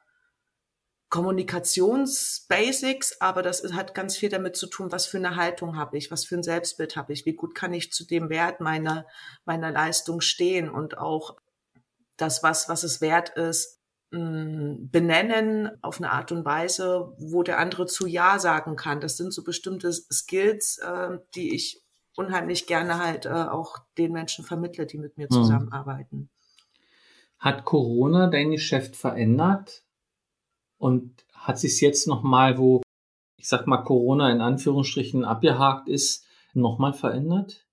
Kommunikationsbasics, 1.10 3.22
aber 3.22 3.41
das 3.41 3.63
hat 3.74 3.93
ganz 3.93 4.17
viel 4.17 4.28
damit 4.30 4.58
zu 4.58 4.67
tun, 4.67 4.91
was 4.91 5.06
für 5.06 5.17
eine 5.17 5.38
Haltung 5.38 5.78
habe 5.78 5.98
ich, 5.98 6.12
was 6.12 6.26
für 6.26 6.36
ein 6.36 6.43
Selbstbild 6.43 6.98
habe 6.98 7.13
ich, 7.13 7.26
wie 7.26 7.34
gut 7.34 7.56
kann 7.56 7.74
ich 7.74 7.93
zu 7.93 8.06
dem 8.06 8.30
Wert 8.30 8.60
meiner, 8.60 9.06
meiner 9.46 9.72
Leistung 9.72 10.20
stehen 10.20 10.70
und 10.70 10.98
auch 10.98 11.38
das, 12.17 12.43
was, 12.43 12.67
was 12.67 12.84
es 12.84 13.00
wert 13.00 13.30
ist, 13.30 13.78
benennen 14.10 15.72
auf 15.82 15.98
eine 15.98 16.12
Art 16.12 16.32
und 16.32 16.46
Weise, 16.46 17.13
wo 17.17 17.43
der 17.43 17.60
andere 17.60 17.88
zu 17.88 18.08
Ja 18.08 18.39
sagen 18.39 18.78
kann. 18.78 19.02
Das 19.02 19.17
sind 19.17 19.34
so 19.34 19.43
bestimmte 19.43 19.91
Skills, 19.91 20.78
äh, 20.78 21.17
die 21.36 21.54
ich 21.54 21.84
unheimlich 22.15 22.67
gerne 22.67 23.00
halt 23.00 23.26
äh, 23.26 23.30
auch 23.30 23.80
den 23.98 24.13
Menschen 24.13 24.46
vermittle, 24.46 24.86
die 24.86 24.98
mit 24.98 25.17
mir 25.17 25.28
hm. 25.28 25.32
zusammenarbeiten. 25.32 26.30
Hat 27.38 27.65
Corona 27.65 28.28
dein 28.28 28.52
Geschäft 28.52 28.96
verändert? 28.96 29.84
Und 30.77 31.25
hat 31.33 31.59
sich 31.59 31.79
jetzt 31.81 32.07
nochmal, 32.07 32.57
wo, 32.57 32.81
ich 33.37 33.47
sag 33.47 33.67
mal, 33.67 33.83
Corona 33.83 34.31
in 34.31 34.41
Anführungsstrichen 34.41 35.25
abgehakt 35.25 35.87
ist, 35.87 36.25
nochmal 36.53 36.93
verändert? 36.93 37.65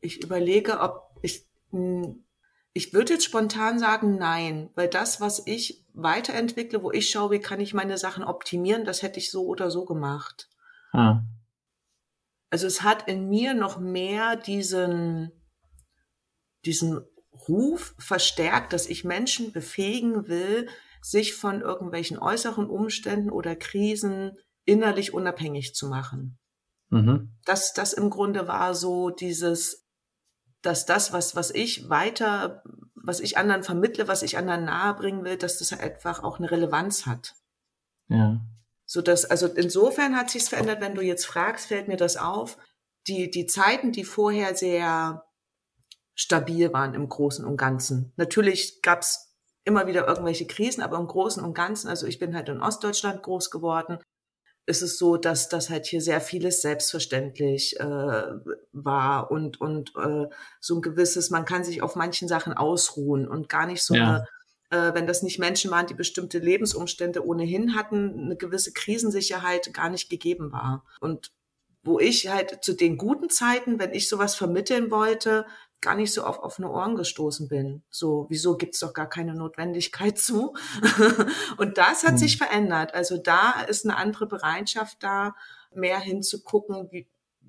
Ich 0.00 0.22
überlege, 0.22 0.80
ob 0.80 1.10
ich, 1.22 1.46
hm, 1.70 2.24
ich 2.72 2.92
würde 2.92 3.14
jetzt 3.14 3.24
spontan 3.24 3.78
sagen, 3.78 4.16
nein, 4.18 4.70
weil 4.74 4.88
das, 4.88 5.20
was 5.20 5.46
ich 5.46 5.84
weiterentwickle, 5.94 6.82
wo 6.82 6.92
ich 6.92 7.08
schaue, 7.08 7.30
wie 7.30 7.38
kann 7.38 7.60
ich 7.60 7.72
meine 7.72 7.96
Sachen 7.96 8.22
optimieren, 8.22 8.84
das 8.84 9.02
hätte 9.02 9.18
ich 9.18 9.30
so 9.30 9.46
oder 9.46 9.70
so 9.70 9.84
gemacht. 9.84 10.48
Ah. 10.92 11.22
Also 12.50 12.66
es 12.66 12.82
hat 12.82 13.08
in 13.08 13.28
mir 13.28 13.54
noch 13.54 13.78
mehr 13.78 14.36
diesen, 14.36 15.32
diesen 16.64 17.00
Ruf 17.48 17.94
verstärkt, 17.98 18.72
dass 18.72 18.86
ich 18.86 19.04
Menschen 19.04 19.52
befähigen 19.52 20.28
will, 20.28 20.68
sich 21.02 21.34
von 21.34 21.60
irgendwelchen 21.60 22.18
äußeren 22.18 22.68
Umständen 22.68 23.30
oder 23.30 23.56
Krisen 23.56 24.32
innerlich 24.64 25.14
unabhängig 25.14 25.74
zu 25.74 25.88
machen. 25.88 26.38
Mhm. 26.90 27.36
Das, 27.44 27.72
das 27.72 27.92
im 27.92 28.10
Grunde 28.10 28.48
war 28.48 28.74
so 28.74 29.10
dieses, 29.10 29.86
dass 30.62 30.86
das, 30.86 31.12
was, 31.12 31.36
was 31.36 31.50
ich 31.50 31.88
weiter, 31.88 32.62
was 32.94 33.20
ich 33.20 33.38
anderen 33.38 33.62
vermittle, 33.62 34.08
was 34.08 34.22
ich 34.22 34.36
anderen 34.36 34.64
nahebringen 34.64 35.24
will, 35.24 35.36
dass 35.36 35.58
das 35.58 35.72
einfach 35.72 36.22
auch 36.22 36.38
eine 36.38 36.50
Relevanz 36.50 37.06
hat. 37.06 37.34
Ja. 38.08 38.40
So 38.84 39.02
dass, 39.02 39.24
also 39.24 39.46
insofern 39.46 40.16
hat 40.16 40.30
sich's 40.30 40.48
verändert, 40.48 40.80
wenn 40.80 40.94
du 40.94 41.02
jetzt 41.02 41.26
fragst, 41.26 41.66
fällt 41.66 41.88
mir 41.88 41.96
das 41.96 42.16
auf. 42.16 42.56
Die, 43.08 43.30
die 43.30 43.46
Zeiten, 43.46 43.92
die 43.92 44.04
vorher 44.04 44.56
sehr 44.56 45.24
stabil 46.14 46.72
waren 46.72 46.94
im 46.94 47.08
Großen 47.08 47.44
und 47.44 47.56
Ganzen. 47.56 48.12
Natürlich 48.16 48.80
gab's 48.82 49.25
immer 49.66 49.86
wieder 49.86 50.06
irgendwelche 50.06 50.46
Krisen, 50.46 50.82
aber 50.82 50.96
im 50.96 51.06
Großen 51.06 51.42
und 51.42 51.52
Ganzen, 51.52 51.88
also 51.88 52.06
ich 52.06 52.18
bin 52.18 52.34
halt 52.34 52.48
in 52.48 52.62
Ostdeutschland 52.62 53.22
groß 53.22 53.50
geworden, 53.50 53.98
ist 54.64 54.82
es 54.82 54.98
so, 54.98 55.16
dass 55.16 55.48
das 55.48 55.70
halt 55.70 55.86
hier 55.86 56.00
sehr 56.00 56.20
vieles 56.20 56.62
selbstverständlich 56.62 57.78
äh, 57.78 58.22
war 58.72 59.30
und 59.30 59.60
und 59.60 59.92
äh, 59.96 60.26
so 60.60 60.76
ein 60.76 60.82
gewisses, 60.82 61.30
man 61.30 61.44
kann 61.44 61.64
sich 61.64 61.82
auf 61.82 61.96
manchen 61.96 62.28
Sachen 62.28 62.52
ausruhen 62.52 63.28
und 63.28 63.48
gar 63.48 63.66
nicht 63.66 63.82
so 63.82 63.94
ja. 63.94 64.26
eine, 64.70 64.90
äh, 64.90 64.94
wenn 64.94 65.06
das 65.06 65.22
nicht 65.22 65.38
Menschen 65.38 65.70
waren, 65.70 65.86
die 65.86 65.94
bestimmte 65.94 66.38
Lebensumstände 66.38 67.24
ohnehin 67.24 67.74
hatten, 67.76 68.24
eine 68.24 68.36
gewisse 68.36 68.72
Krisensicherheit 68.72 69.72
gar 69.72 69.90
nicht 69.90 70.10
gegeben 70.10 70.52
war. 70.52 70.84
Und 71.00 71.32
wo 71.84 72.00
ich 72.00 72.28
halt 72.28 72.64
zu 72.64 72.72
den 72.72 72.98
guten 72.98 73.30
Zeiten, 73.30 73.78
wenn 73.78 73.94
ich 73.94 74.08
sowas 74.08 74.34
vermitteln 74.34 74.90
wollte, 74.90 75.46
gar 75.80 75.94
nicht 75.94 76.12
so 76.12 76.24
auf 76.24 76.38
offene 76.40 76.70
Ohren 76.70 76.96
gestoßen 76.96 77.48
bin. 77.48 77.82
So, 77.90 78.26
wieso 78.28 78.56
gibt's 78.56 78.80
doch 78.80 78.92
gar 78.92 79.08
keine 79.08 79.34
Notwendigkeit 79.34 80.18
zu? 80.18 80.54
und 81.56 81.78
das 81.78 82.04
hat 82.04 82.14
mhm. 82.14 82.18
sich 82.18 82.38
verändert. 82.38 82.94
Also 82.94 83.16
da 83.16 83.60
ist 83.62 83.84
eine 83.84 83.96
andere 83.96 84.26
Bereitschaft 84.26 85.02
da, 85.02 85.34
mehr 85.74 85.98
hinzugucken, 85.98 86.88
wie 86.90 87.06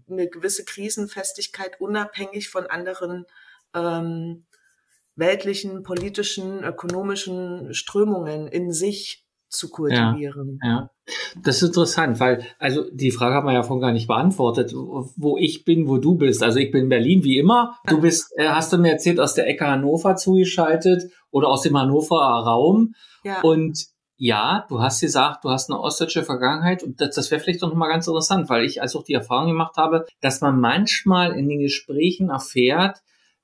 eine 0.09 0.27
gewisse 0.27 0.65
Krisenfestigkeit 0.65 1.79
unabhängig 1.81 2.49
von 2.49 2.67
anderen 2.67 3.25
ähm, 3.73 4.45
weltlichen, 5.15 5.83
politischen, 5.83 6.63
ökonomischen 6.63 7.73
Strömungen 7.73 8.47
in 8.47 8.71
sich 8.71 9.26
zu 9.49 9.69
kultivieren. 9.69 10.59
Ja, 10.63 10.69
ja. 10.69 10.89
Das 11.41 11.61
ist 11.61 11.69
interessant, 11.69 12.19
weil, 12.19 12.45
also 12.59 12.83
die 12.91 13.11
Frage 13.11 13.35
hat 13.35 13.45
man 13.45 13.53
ja 13.53 13.63
vorhin 13.63 13.81
gar 13.81 13.91
nicht 13.91 14.07
beantwortet, 14.07 14.73
wo 14.73 15.37
ich 15.37 15.63
bin, 15.63 15.87
wo 15.87 15.97
du 15.97 16.15
bist. 16.15 16.43
Also 16.43 16.59
ich 16.59 16.71
bin 16.71 16.83
in 16.83 16.89
Berlin 16.89 17.23
wie 17.23 17.37
immer. 17.37 17.77
Du 17.87 18.01
bist, 18.01 18.33
äh, 18.37 18.47
hast 18.47 18.73
du 18.73 18.77
mir 18.77 18.91
erzählt, 18.91 19.19
aus 19.19 19.33
der 19.33 19.47
Ecke 19.47 19.65
Hannover 19.65 20.15
zugeschaltet 20.15 21.11
oder 21.31 21.47
aus 21.47 21.61
dem 21.61 21.77
Hannoverer 21.77 22.45
Raum. 22.45 22.93
Ja. 23.23 23.41
Und 23.41 23.87
ja, 24.17 24.65
du 24.67 24.81
hast 24.81 24.99
gesagt, 24.99 25.45
du 25.45 25.49
hast 25.49 25.69
eine 25.69 25.79
ostdeutsche 25.79 26.23
Vergangenheit 26.23 26.83
und 26.83 26.99
das, 26.99 27.15
das 27.15 27.29
wäre 27.29 27.39
vielleicht 27.39 27.61
doch 27.61 27.69
nochmal 27.69 27.89
ganz 27.89 28.07
interessant, 28.07 28.49
weil 28.49 28.65
ich 28.65 28.81
also 28.81 28.99
auch 28.99 29.03
die 29.03 29.13
Erfahrung 29.13 29.47
gemacht 29.47 29.77
habe, 29.77 30.05
dass 30.21 30.41
man 30.41 30.59
manchmal 30.59 31.33
in 31.33 31.47
den 31.47 31.59
Gesprächen 31.59 32.29
erfährt, 32.29 32.97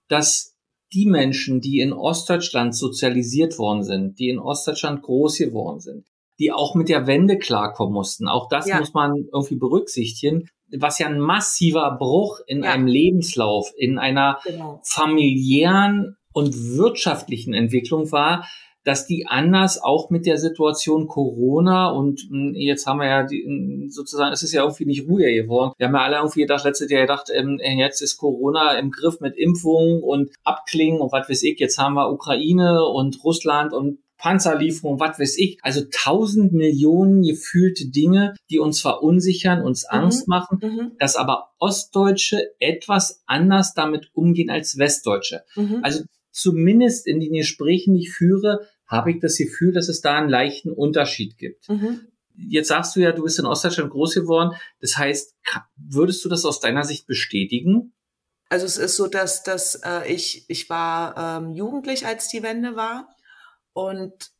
dass 0.07 0.52
die 0.93 1.05
Menschen, 1.05 1.59
die 1.59 1.79
in 1.79 1.93
Ostdeutschland 1.93 2.75
sozialisiert 2.75 3.57
worden 3.57 3.83
sind, 3.83 4.19
die 4.19 4.29
in 4.29 4.39
Ostdeutschland 4.39 5.01
groß 5.01 5.37
geworden 5.39 5.79
sind, 5.79 6.05
die 6.39 6.51
auch 6.51 6.75
mit 6.75 6.89
der 6.89 7.07
Wende 7.07 7.37
klarkommen 7.37 7.93
mussten. 7.93 8.27
Auch 8.27 8.47
das 8.47 8.67
ja. 8.67 8.79
muss 8.79 8.93
man 8.93 9.25
irgendwie 9.31 9.57
berücksichtigen, 9.57 10.47
was 10.77 10.99
ja 10.99 11.07
ein 11.07 11.19
massiver 11.19 11.95
Bruch 11.97 12.39
in 12.47 12.63
ja. 12.63 12.71
einem 12.71 12.87
Lebenslauf, 12.87 13.71
in 13.77 13.97
einer 13.97 14.39
genau. 14.43 14.81
familiären 14.83 16.17
und 16.31 16.55
wirtschaftlichen 16.77 17.53
Entwicklung 17.53 18.11
war, 18.11 18.47
dass 18.83 19.07
die 19.07 19.25
anders 19.27 19.81
auch 19.81 20.09
mit 20.09 20.25
der 20.25 20.37
Situation 20.37 21.07
Corona 21.07 21.89
und 21.89 22.21
hm, 22.29 22.53
jetzt 22.55 22.85
haben 22.85 22.99
wir 22.99 23.07
ja 23.07 23.23
die, 23.23 23.43
hm, 23.43 23.89
sozusagen, 23.89 24.33
es 24.33 24.43
ist 24.43 24.53
ja 24.53 24.63
irgendwie 24.63 24.85
nicht 24.85 25.07
ruhiger 25.07 25.31
geworden. 25.31 25.73
Wir 25.77 25.87
haben 25.87 25.95
ja 25.95 26.01
alle 26.01 26.17
irgendwie 26.17 26.41
gedacht, 26.41 26.65
letztes 26.65 26.89
Jahr 26.89 27.01
gedacht, 27.01 27.29
ähm, 27.33 27.59
jetzt 27.59 28.01
ist 28.01 28.17
Corona 28.17 28.77
im 28.77 28.91
Griff 28.91 29.19
mit 29.19 29.37
Impfungen 29.37 30.01
und 30.03 30.31
Abklingen 30.43 30.99
und 31.01 31.11
was 31.11 31.29
weiß 31.29 31.43
ich. 31.43 31.59
Jetzt 31.59 31.77
haben 31.77 31.95
wir 31.95 32.11
Ukraine 32.11 32.85
und 32.85 33.23
Russland 33.23 33.73
und 33.73 33.99
Panzerlieferung, 34.23 35.01
was 35.01 35.19
weiß 35.19 35.37
ich. 35.37 35.57
Also 35.63 35.81
tausend 35.91 36.53
Millionen 36.53 37.23
gefühlte 37.23 37.89
Dinge, 37.89 38.33
die 38.49 38.57
uns 38.57 38.79
verunsichern, 38.79 39.61
uns 39.61 39.83
mhm. 39.83 39.99
Angst 39.99 40.27
machen, 40.29 40.59
mhm. 40.61 40.91
dass 40.97 41.17
aber 41.17 41.49
Ostdeutsche 41.59 42.51
etwas 42.59 43.21
anders 43.25 43.73
damit 43.73 44.11
umgehen 44.13 44.49
als 44.49 44.77
Westdeutsche. 44.77 45.43
Mhm. 45.55 45.79
Also 45.83 46.03
zumindest 46.33 47.07
in 47.07 47.19
den 47.19 47.33
Gesprächen, 47.33 47.93
die 47.93 48.01
ich 48.01 48.11
führe, 48.11 48.67
habe 48.87 49.11
ich 49.11 49.19
das 49.19 49.37
Gefühl, 49.37 49.71
dass 49.71 49.87
es 49.87 50.01
da 50.01 50.17
einen 50.17 50.29
leichten 50.29 50.71
Unterschied 50.71 51.37
gibt. 51.37 51.69
Mhm. 51.69 52.07
Jetzt 52.35 52.67
sagst 52.67 52.95
du 52.95 52.99
ja, 52.99 53.11
du 53.11 53.23
bist 53.23 53.39
in 53.39 53.45
Ostdeutschland 53.45 53.91
groß 53.91 54.15
geworden. 54.15 54.57
Das 54.81 54.97
heißt, 54.97 55.35
würdest 55.77 56.25
du 56.25 56.29
das 56.29 56.45
aus 56.45 56.59
deiner 56.59 56.83
Sicht 56.83 57.05
bestätigen? 57.05 57.93
Also 58.49 58.65
es 58.65 58.77
ist 58.77 58.95
so, 58.95 59.07
dass, 59.07 59.43
dass 59.43 59.75
äh, 59.83 60.11
ich, 60.11 60.45
ich 60.47 60.69
war 60.69 61.39
ähm, 61.41 61.53
jugendlich, 61.53 62.05
als 62.05 62.27
die 62.27 62.43
Wende 62.43 62.75
war. 62.75 63.07
Und 63.73 64.31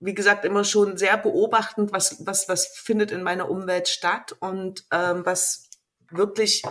wie 0.00 0.14
gesagt, 0.14 0.44
immer 0.44 0.64
schon 0.64 0.96
sehr 0.96 1.18
beobachtend, 1.18 1.92
was, 1.92 2.24
was, 2.26 2.48
was 2.48 2.66
findet 2.68 3.10
in 3.10 3.22
meiner 3.22 3.50
Umwelt 3.50 3.88
statt. 3.88 4.34
Und 4.40 4.86
ähm, 4.90 5.24
was 5.24 5.68
wirklich 6.10 6.62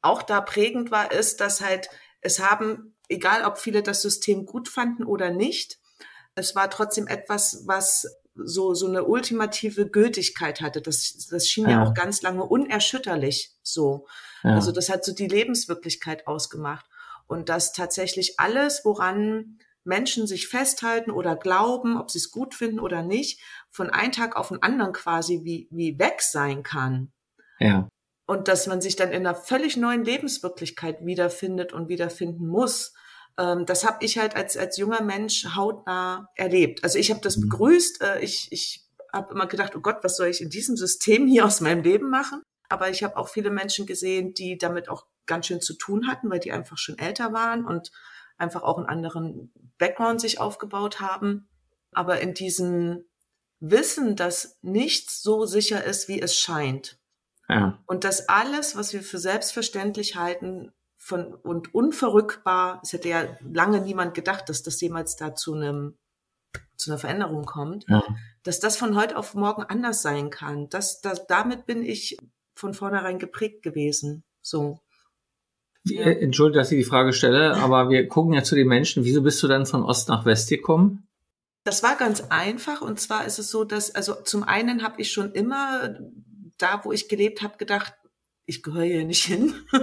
auch 0.00 0.22
da 0.22 0.40
prägend 0.40 0.90
war, 0.90 1.12
ist, 1.12 1.40
dass 1.40 1.60
halt 1.60 1.88
es 2.20 2.40
haben, 2.40 2.91
egal 3.12 3.44
ob 3.44 3.58
viele 3.58 3.82
das 3.82 4.02
System 4.02 4.46
gut 4.46 4.68
fanden 4.68 5.04
oder 5.04 5.30
nicht, 5.30 5.78
es 6.34 6.54
war 6.54 6.70
trotzdem 6.70 7.06
etwas, 7.06 7.62
was 7.66 8.06
so, 8.34 8.74
so 8.74 8.86
eine 8.86 9.04
ultimative 9.04 9.88
Gültigkeit 9.88 10.60
hatte. 10.60 10.80
Das, 10.80 11.28
das 11.30 11.48
schien 11.48 11.64
ja. 11.64 11.70
ja 11.70 11.84
auch 11.84 11.94
ganz 11.94 12.22
lange 12.22 12.44
unerschütterlich 12.44 13.52
so. 13.62 14.06
Ja. 14.42 14.54
Also 14.54 14.72
das 14.72 14.88
hat 14.88 15.04
so 15.04 15.12
die 15.12 15.28
Lebenswirklichkeit 15.28 16.26
ausgemacht. 16.26 16.86
Und 17.26 17.48
dass 17.48 17.72
tatsächlich 17.72 18.38
alles, 18.38 18.84
woran 18.84 19.58
Menschen 19.84 20.26
sich 20.26 20.48
festhalten 20.48 21.10
oder 21.10 21.36
glauben, 21.36 21.98
ob 21.98 22.10
sie 22.10 22.18
es 22.18 22.30
gut 22.30 22.54
finden 22.54 22.80
oder 22.80 23.02
nicht, 23.02 23.40
von 23.70 23.90
einem 23.90 24.12
Tag 24.12 24.36
auf 24.36 24.48
den 24.48 24.62
anderen 24.62 24.92
quasi 24.92 25.40
wie, 25.44 25.68
wie 25.70 25.98
weg 25.98 26.22
sein 26.22 26.62
kann. 26.62 27.12
Ja. 27.58 27.88
Und 28.32 28.48
dass 28.48 28.66
man 28.66 28.80
sich 28.80 28.96
dann 28.96 29.10
in 29.10 29.26
einer 29.26 29.34
völlig 29.34 29.76
neuen 29.76 30.04
Lebenswirklichkeit 30.04 31.04
wiederfindet 31.04 31.74
und 31.74 31.88
wiederfinden 31.88 32.46
muss 32.46 32.94
ähm, 33.38 33.64
das 33.66 33.86
habe 33.86 34.04
ich 34.04 34.18
halt 34.18 34.36
als, 34.36 34.56
als 34.56 34.76
junger 34.76 35.02
Mensch 35.02 35.46
hautnah 35.54 36.28
erlebt. 36.34 36.84
Also 36.84 36.98
ich 36.98 37.10
habe 37.10 37.20
das 37.20 37.36
mhm. 37.36 37.48
begrüßt. 37.48 38.02
Äh, 38.02 38.20
ich, 38.20 38.48
ich 38.50 38.86
habe 39.12 39.32
immer 39.32 39.46
gedacht, 39.46 39.74
oh 39.76 39.80
Gott, 39.80 39.98
was 40.02 40.16
soll 40.16 40.28
ich 40.28 40.40
in 40.40 40.50
diesem 40.50 40.76
System 40.76 41.26
hier 41.26 41.46
aus 41.46 41.60
meinem 41.60 41.82
Leben 41.82 42.10
machen? 42.10 42.42
Aber 42.68 42.90
ich 42.90 43.02
habe 43.02 43.16
auch 43.16 43.28
viele 43.28 43.50
Menschen 43.50 43.86
gesehen, 43.86 44.34
die 44.34 44.58
damit 44.58 44.88
auch 44.88 45.06
ganz 45.26 45.46
schön 45.46 45.60
zu 45.60 45.74
tun 45.74 46.08
hatten, 46.08 46.30
weil 46.30 46.40
die 46.40 46.52
einfach 46.52 46.78
schon 46.78 46.98
älter 46.98 47.32
waren 47.32 47.64
und 47.64 47.90
einfach 48.36 48.62
auch 48.62 48.78
einen 48.78 48.86
anderen 48.86 49.52
Background 49.78 50.20
sich 50.20 50.40
aufgebaut 50.40 51.00
haben. 51.00 51.48
Aber 51.92 52.20
in 52.20 52.34
diesem 52.34 53.04
Wissen, 53.60 54.16
dass 54.16 54.58
nichts 54.62 55.22
so 55.22 55.46
sicher 55.46 55.84
ist, 55.84 56.08
wie 56.08 56.20
es 56.20 56.36
scheint. 56.36 56.98
Ja. 57.48 57.78
Und 57.86 58.04
dass 58.04 58.28
alles, 58.28 58.76
was 58.76 58.92
wir 58.92 59.02
für 59.02 59.18
selbstverständlich 59.18 60.16
halten 60.16 60.72
von, 60.96 61.34
und 61.34 61.74
unverrückbar, 61.74 62.80
es 62.82 62.92
hätte 62.92 63.08
ja 63.08 63.24
lange 63.40 63.80
niemand 63.80 64.14
gedacht, 64.14 64.48
dass 64.48 64.62
das 64.62 64.80
jemals 64.80 65.16
da 65.16 65.34
zu 65.34 65.54
einem 65.54 65.96
zu 66.76 66.90
einer 66.90 66.98
Veränderung 66.98 67.44
kommt, 67.44 67.84
ja. 67.88 68.02
dass 68.42 68.58
das 68.58 68.76
von 68.76 68.96
heute 68.96 69.16
auf 69.16 69.34
morgen 69.34 69.62
anders 69.62 70.02
sein 70.02 70.30
kann. 70.30 70.68
Das, 70.68 71.00
das, 71.00 71.26
damit 71.26 71.64
bin 71.64 71.82
ich 71.82 72.16
von 72.54 72.74
vornherein 72.74 73.18
geprägt 73.18 73.62
gewesen. 73.62 74.24
So. 74.40 74.80
Ja. 75.84 76.02
Entschuldige, 76.02 76.58
dass 76.58 76.72
ich 76.72 76.78
die 76.78 76.88
Frage 76.88 77.12
stelle, 77.12 77.56
aber 77.56 77.88
wir 77.88 78.06
gucken 78.08 78.34
ja 78.34 78.42
zu 78.42 78.54
den 78.54 78.68
Menschen. 78.68 79.04
Wieso 79.04 79.22
bist 79.22 79.42
du 79.42 79.48
dann 79.48 79.66
von 79.66 79.82
Ost 79.82 80.08
nach 80.08 80.24
West 80.24 80.48
gekommen? 80.48 81.06
Das 81.64 81.82
war 81.82 81.96
ganz 81.96 82.24
einfach. 82.30 82.82
Und 82.82 83.00
zwar 83.00 83.24
ist 83.24 83.38
es 83.38 83.50
so, 83.50 83.64
dass, 83.64 83.94
also 83.94 84.14
zum 84.14 84.42
einen 84.42 84.82
habe 84.82 85.00
ich 85.00 85.12
schon 85.12 85.32
immer 85.32 85.96
da, 86.62 86.84
wo 86.84 86.92
ich 86.92 87.08
gelebt 87.08 87.42
habe, 87.42 87.56
gedacht, 87.58 87.94
ich 88.46 88.62
gehöre 88.62 88.84
hier 88.84 89.04
nicht 89.04 89.24
hin. 89.24 89.54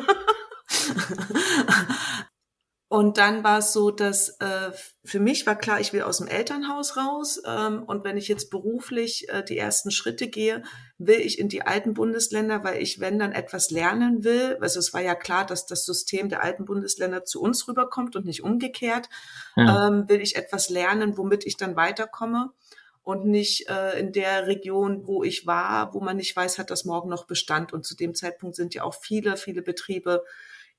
Und 2.91 3.19
dann 3.19 3.43
war 3.43 3.59
es 3.59 3.71
so, 3.71 3.91
dass 3.91 4.30
äh, 4.39 4.71
für 5.05 5.19
mich 5.19 5.45
war 5.45 5.55
klar, 5.55 5.80
ich 5.80 5.93
will 5.93 6.01
aus 6.01 6.17
dem 6.17 6.27
Elternhaus 6.27 6.97
raus. 6.97 7.39
Ähm, 7.45 7.84
und 7.84 8.03
wenn 8.03 8.17
ich 8.17 8.27
jetzt 8.27 8.49
beruflich 8.49 9.30
äh, 9.30 9.43
die 9.43 9.59
ersten 9.59 9.91
Schritte 9.91 10.27
gehe, 10.27 10.63
will 10.97 11.19
ich 11.19 11.38
in 11.38 11.49
die 11.49 11.61
alten 11.61 11.93
Bundesländer, 11.93 12.63
weil 12.63 12.82
ich, 12.82 12.99
wenn 12.99 13.19
dann 13.19 13.32
etwas 13.32 13.69
lernen 13.69 14.23
will, 14.23 14.57
also 14.59 14.80
es 14.80 14.91
war 14.91 15.01
ja 15.01 15.13
klar, 15.13 15.45
dass 15.45 15.67
das 15.67 15.86
System 15.86 16.30
der 16.30 16.43
alten 16.43 16.65
Bundesländer 16.65 17.25
zu 17.25 17.41
uns 17.41 17.67
rüberkommt 17.67 18.15
und 18.15 18.25
nicht 18.25 18.41
umgekehrt, 18.41 19.07
ja. 19.55 19.88
ähm, 19.88 20.09
will 20.09 20.19
ich 20.19 20.36
etwas 20.36 20.69
lernen, 20.69 21.15
womit 21.15 21.45
ich 21.45 21.57
dann 21.57 21.75
weiterkomme 21.75 22.53
und 23.10 23.26
nicht 23.26 23.70
äh, 23.70 23.99
in 23.99 24.12
der 24.12 24.47
Region, 24.47 25.07
wo 25.07 25.24
ich 25.24 25.47
war, 25.47 25.93
wo 25.93 25.99
man 25.99 26.18
nicht 26.18 26.36
weiß, 26.36 26.60
hat 26.60 26.70
das 26.70 26.86
morgen 26.86 27.10
noch 27.10 27.26
Bestand. 27.26 27.74
Und 27.74 27.86
zu 27.86 27.95
dem 27.95 28.14
Zeitpunkt 28.14 28.55
sind 28.55 28.74
ja 28.74 28.84
auch 28.84 28.93
viele, 28.93 29.36
viele 29.36 29.62
Betriebe 29.62 30.24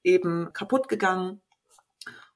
eben 0.02 0.52
kaputt 0.52 0.88
gegangen 0.88 1.40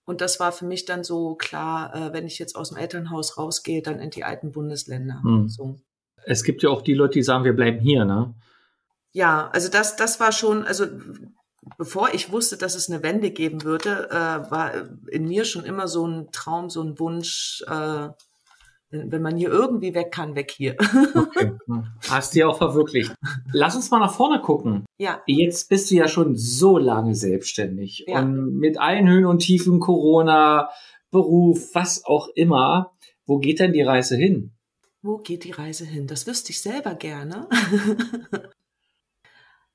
und 0.05 0.21
das 0.21 0.39
war 0.39 0.53
für 0.53 0.67
mich 0.67 0.85
dann 0.85 1.03
so 1.03 1.35
klar, 1.35 1.95
äh, 1.95 2.13
wenn 2.13 2.27
ich 2.27 2.39
jetzt 2.39 2.57
aus 2.57 2.69
dem 2.69 2.79
Elternhaus 2.79 3.39
rausgehe, 3.39 3.83
dann 3.83 4.01
in 4.01 4.11
die 4.11 4.25
alten 4.25 4.53
Bundesländer. 4.53 5.23
Hm. 5.23 5.49
So. 5.49 5.77
Es 6.25 6.45
gibt 6.45 6.63
ja 6.63 6.71
auch 6.71 6.83
die 6.83 6.95
Leute, 6.95 7.15
die 7.15 7.23
sagen, 7.23 7.45
wir 7.45 7.55
bleiben 7.55 7.79
hier, 7.79 8.05
ne? 8.05 8.35
Ja, 9.13 9.49
also 9.53 9.69
das, 9.69 9.97
das 9.97 10.19
war 10.21 10.33
schon, 10.33 10.65
also 10.65 10.87
bevor 11.79 12.13
ich 12.13 12.33
wusste, 12.33 12.57
dass 12.57 12.75
es 12.75 12.91
eine 12.91 13.03
Wende 13.03 13.31
geben 13.31 13.63
würde, 13.63 14.09
äh, 14.11 14.51
war 14.51 14.73
in 15.09 15.27
mir 15.27 15.45
schon 15.45 15.65
immer 15.65 15.89
so 15.89 16.07
ein 16.07 16.33
Traum, 16.33 16.69
so 16.69 16.83
ein 16.83 16.99
Wunsch, 16.99 17.65
äh, 17.69 18.09
wenn, 19.07 19.23
man 19.23 19.37
hier 19.37 19.51
irgendwie 19.51 19.95
weg 19.95 20.13
kann, 20.13 20.35
weg 20.35 20.51
hier. 20.51 20.77
Okay. 21.15 21.53
Hast 22.09 22.35
du 22.35 22.41
ja 22.41 22.49
auch 22.49 22.59
verwirklicht. 22.59 23.15
Lass 23.53 23.77
uns 23.77 23.91
mal 23.91 23.99
nach 23.99 24.15
vorne 24.15 24.41
gucken. 24.41 24.85
Ja. 24.99 25.23
Jetzt 25.27 25.69
bist 25.69 25.91
du 25.91 25.97
ja 25.97 26.09
schon 26.09 26.37
so 26.37 26.79
lange 26.79 27.15
selbstständig 27.15 28.05
ja. 28.07 28.21
und 28.21 28.59
mit 28.59 28.79
allen 28.79 29.09
Höhen 29.09 29.27
und 29.27 29.41
Tiefen, 29.41 29.81
Corona, 29.81 30.71
Beruf, 31.11 31.75
was 31.75 32.05
auch 32.05 32.29
immer. 32.35 32.93
Wo 33.27 33.39
geht 33.39 33.61
denn 33.61 33.73
die 33.73 33.83
Reise 33.83 34.17
hin? 34.17 34.53
Wo 35.03 35.19
geht 35.19 35.45
die 35.45 35.53
Reise 35.53 35.85
hin? 35.85 36.07
Das 36.07 36.27
wüsste 36.27 36.51
ich 36.51 36.61
selber 36.61 36.95
gerne. 36.95 37.49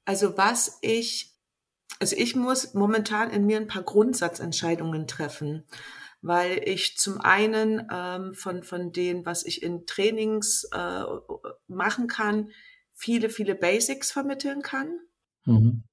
also 0.05 0.37
was 0.37 0.79
ich, 0.81 1.33
also 1.99 2.15
ich 2.15 2.35
muss 2.35 2.73
momentan 2.73 3.29
in 3.29 3.45
mir 3.45 3.57
ein 3.57 3.67
paar 3.67 3.83
Grundsatzentscheidungen 3.83 5.07
treffen 5.07 5.65
weil 6.21 6.61
ich 6.65 6.97
zum 6.97 7.21
einen 7.21 7.87
ähm, 7.91 8.33
von, 8.33 8.63
von 8.63 8.91
dem, 8.91 9.25
was 9.25 9.45
ich 9.45 9.63
in 9.63 9.85
Trainings 9.85 10.67
äh, 10.73 11.03
machen 11.67 12.07
kann, 12.07 12.51
viele, 12.93 13.29
viele 13.29 13.55
Basics 13.55 14.11
vermitteln 14.11 14.61
kann. 14.61 14.99
Mhm. 15.45 15.83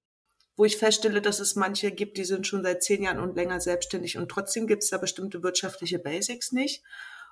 Wo 0.56 0.64
ich 0.64 0.78
feststelle, 0.78 1.20
dass 1.20 1.38
es 1.38 1.54
manche 1.54 1.92
gibt, 1.92 2.16
die 2.16 2.24
sind 2.24 2.46
schon 2.46 2.62
seit 2.62 2.82
zehn 2.82 3.02
Jahren 3.02 3.20
und 3.20 3.36
länger 3.36 3.60
selbstständig 3.60 4.16
und 4.16 4.28
trotzdem 4.28 4.66
gibt 4.66 4.82
es 4.82 4.90
da 4.90 4.98
bestimmte 4.98 5.42
wirtschaftliche 5.42 5.98
Basics 5.98 6.50
nicht. 6.50 6.82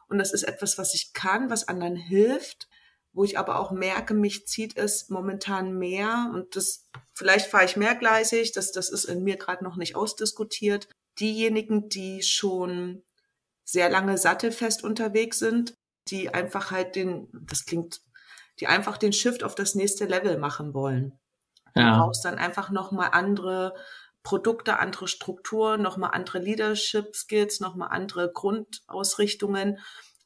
Und 0.08 0.18
das 0.18 0.32
ist 0.32 0.42
etwas, 0.42 0.76
was 0.76 0.94
ich 0.94 1.14
kann, 1.14 1.48
was 1.48 1.66
anderen 1.66 1.96
hilft, 1.96 2.68
wo 3.14 3.24
ich 3.24 3.38
aber 3.38 3.58
auch 3.58 3.70
merke, 3.70 4.12
mich 4.12 4.46
zieht 4.46 4.76
es 4.76 5.08
momentan 5.08 5.78
mehr 5.78 6.30
und 6.34 6.54
das, 6.56 6.86
vielleicht 7.14 7.46
fahre 7.46 7.64
ich 7.64 7.76
mehrgleisig, 7.76 8.52
das, 8.52 8.72
das 8.72 8.90
ist 8.90 9.06
in 9.06 9.24
mir 9.24 9.36
gerade 9.36 9.64
noch 9.64 9.76
nicht 9.76 9.96
ausdiskutiert, 9.96 10.88
diejenigen, 11.20 11.88
die 11.88 12.22
schon 12.22 13.02
sehr 13.64 13.88
lange 13.88 14.18
sattelfest 14.18 14.84
unterwegs 14.84 15.38
sind, 15.38 15.74
die 16.08 16.32
einfach 16.32 16.70
halt 16.70 16.96
den, 16.96 17.28
das 17.32 17.64
klingt, 17.64 18.02
die 18.60 18.66
einfach 18.66 18.98
den 18.98 19.12
Shift 19.12 19.42
auf 19.42 19.54
das 19.54 19.74
nächste 19.74 20.04
Level 20.04 20.38
machen 20.38 20.74
wollen. 20.74 21.18
Ja. 21.74 21.92
Du 21.92 22.02
brauchst 22.02 22.24
dann 22.24 22.38
einfach 22.38 22.70
nochmal 22.70 23.10
andere 23.12 23.74
Produkte, 24.22 24.78
andere 24.78 25.08
Strukturen, 25.08 25.82
nochmal 25.82 26.10
andere 26.12 26.38
Leadership 26.38 27.14
Skills, 27.16 27.60
nochmal 27.60 27.88
andere 27.90 28.32
Grundausrichtungen. 28.32 29.78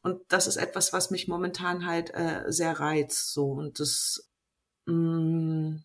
Und 0.02 0.20
das 0.28 0.46
ist 0.46 0.56
etwas, 0.56 0.92
was 0.92 1.10
mich 1.10 1.26
momentan 1.26 1.86
halt 1.86 2.14
äh, 2.14 2.44
sehr 2.48 2.78
reizt. 2.78 3.32
So 3.32 3.50
und 3.52 3.80
das, 3.80 4.30
mh, 4.86 4.94
mm, 4.94 5.84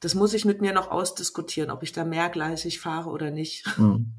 das 0.00 0.14
muss 0.14 0.34
ich 0.34 0.44
mit 0.44 0.60
mir 0.60 0.72
noch 0.72 0.90
ausdiskutieren, 0.90 1.70
ob 1.70 1.82
ich 1.82 1.92
da 1.92 2.04
mehrgleisig 2.04 2.80
fahre 2.80 3.10
oder 3.10 3.30
nicht. 3.30 3.66
Mhm. 3.78 4.12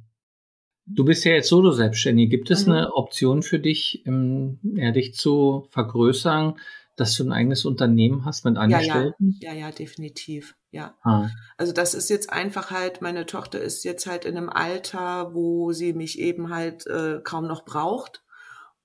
Du 0.91 1.05
bist 1.05 1.23
ja 1.23 1.33
jetzt 1.33 1.49
solo 1.49 1.71
selbstständig. 1.71 2.29
Gibt 2.29 2.49
es 2.51 2.65
mhm. 2.65 2.73
eine 2.73 2.93
Option 2.93 3.43
für 3.43 3.59
dich, 3.59 4.03
ähm, 4.05 4.59
ja, 4.63 4.91
dich 4.91 5.13
zu 5.13 5.67
vergrößern, 5.71 6.59
dass 6.95 7.15
du 7.15 7.23
ein 7.23 7.31
eigenes 7.31 7.65
Unternehmen 7.65 8.25
hast 8.25 8.43
mit 8.45 8.57
Angestellten? 8.57 9.37
Ja, 9.39 9.53
ja, 9.53 9.59
ja, 9.59 9.67
ja 9.67 9.71
definitiv. 9.71 10.55
Ja. 10.71 10.95
Ah. 11.01 11.29
Also 11.57 11.73
das 11.73 11.93
ist 11.93 12.09
jetzt 12.09 12.31
einfach 12.31 12.71
halt, 12.71 13.01
meine 13.01 13.25
Tochter 13.25 13.59
ist 13.59 13.83
jetzt 13.83 14.05
halt 14.05 14.25
in 14.25 14.37
einem 14.37 14.49
Alter, 14.49 15.33
wo 15.33 15.71
sie 15.71 15.93
mich 15.93 16.19
eben 16.19 16.53
halt 16.53 16.85
äh, 16.87 17.21
kaum 17.23 17.47
noch 17.47 17.65
braucht 17.65 18.23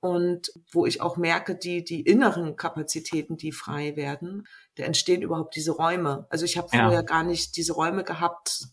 und 0.00 0.52
wo 0.70 0.86
ich 0.86 1.00
auch 1.00 1.16
merke, 1.16 1.56
die, 1.56 1.82
die 1.82 2.02
inneren 2.02 2.56
Kapazitäten, 2.56 3.36
die 3.36 3.52
frei 3.52 3.96
werden, 3.96 4.46
da 4.76 4.84
entstehen 4.84 5.22
überhaupt 5.22 5.56
diese 5.56 5.72
Räume. 5.72 6.26
Also 6.30 6.44
ich 6.44 6.56
habe 6.56 6.68
ja. 6.72 6.84
vorher 6.84 7.02
gar 7.02 7.24
nicht 7.24 7.56
diese 7.56 7.72
Räume 7.72 8.04
gehabt, 8.04 8.68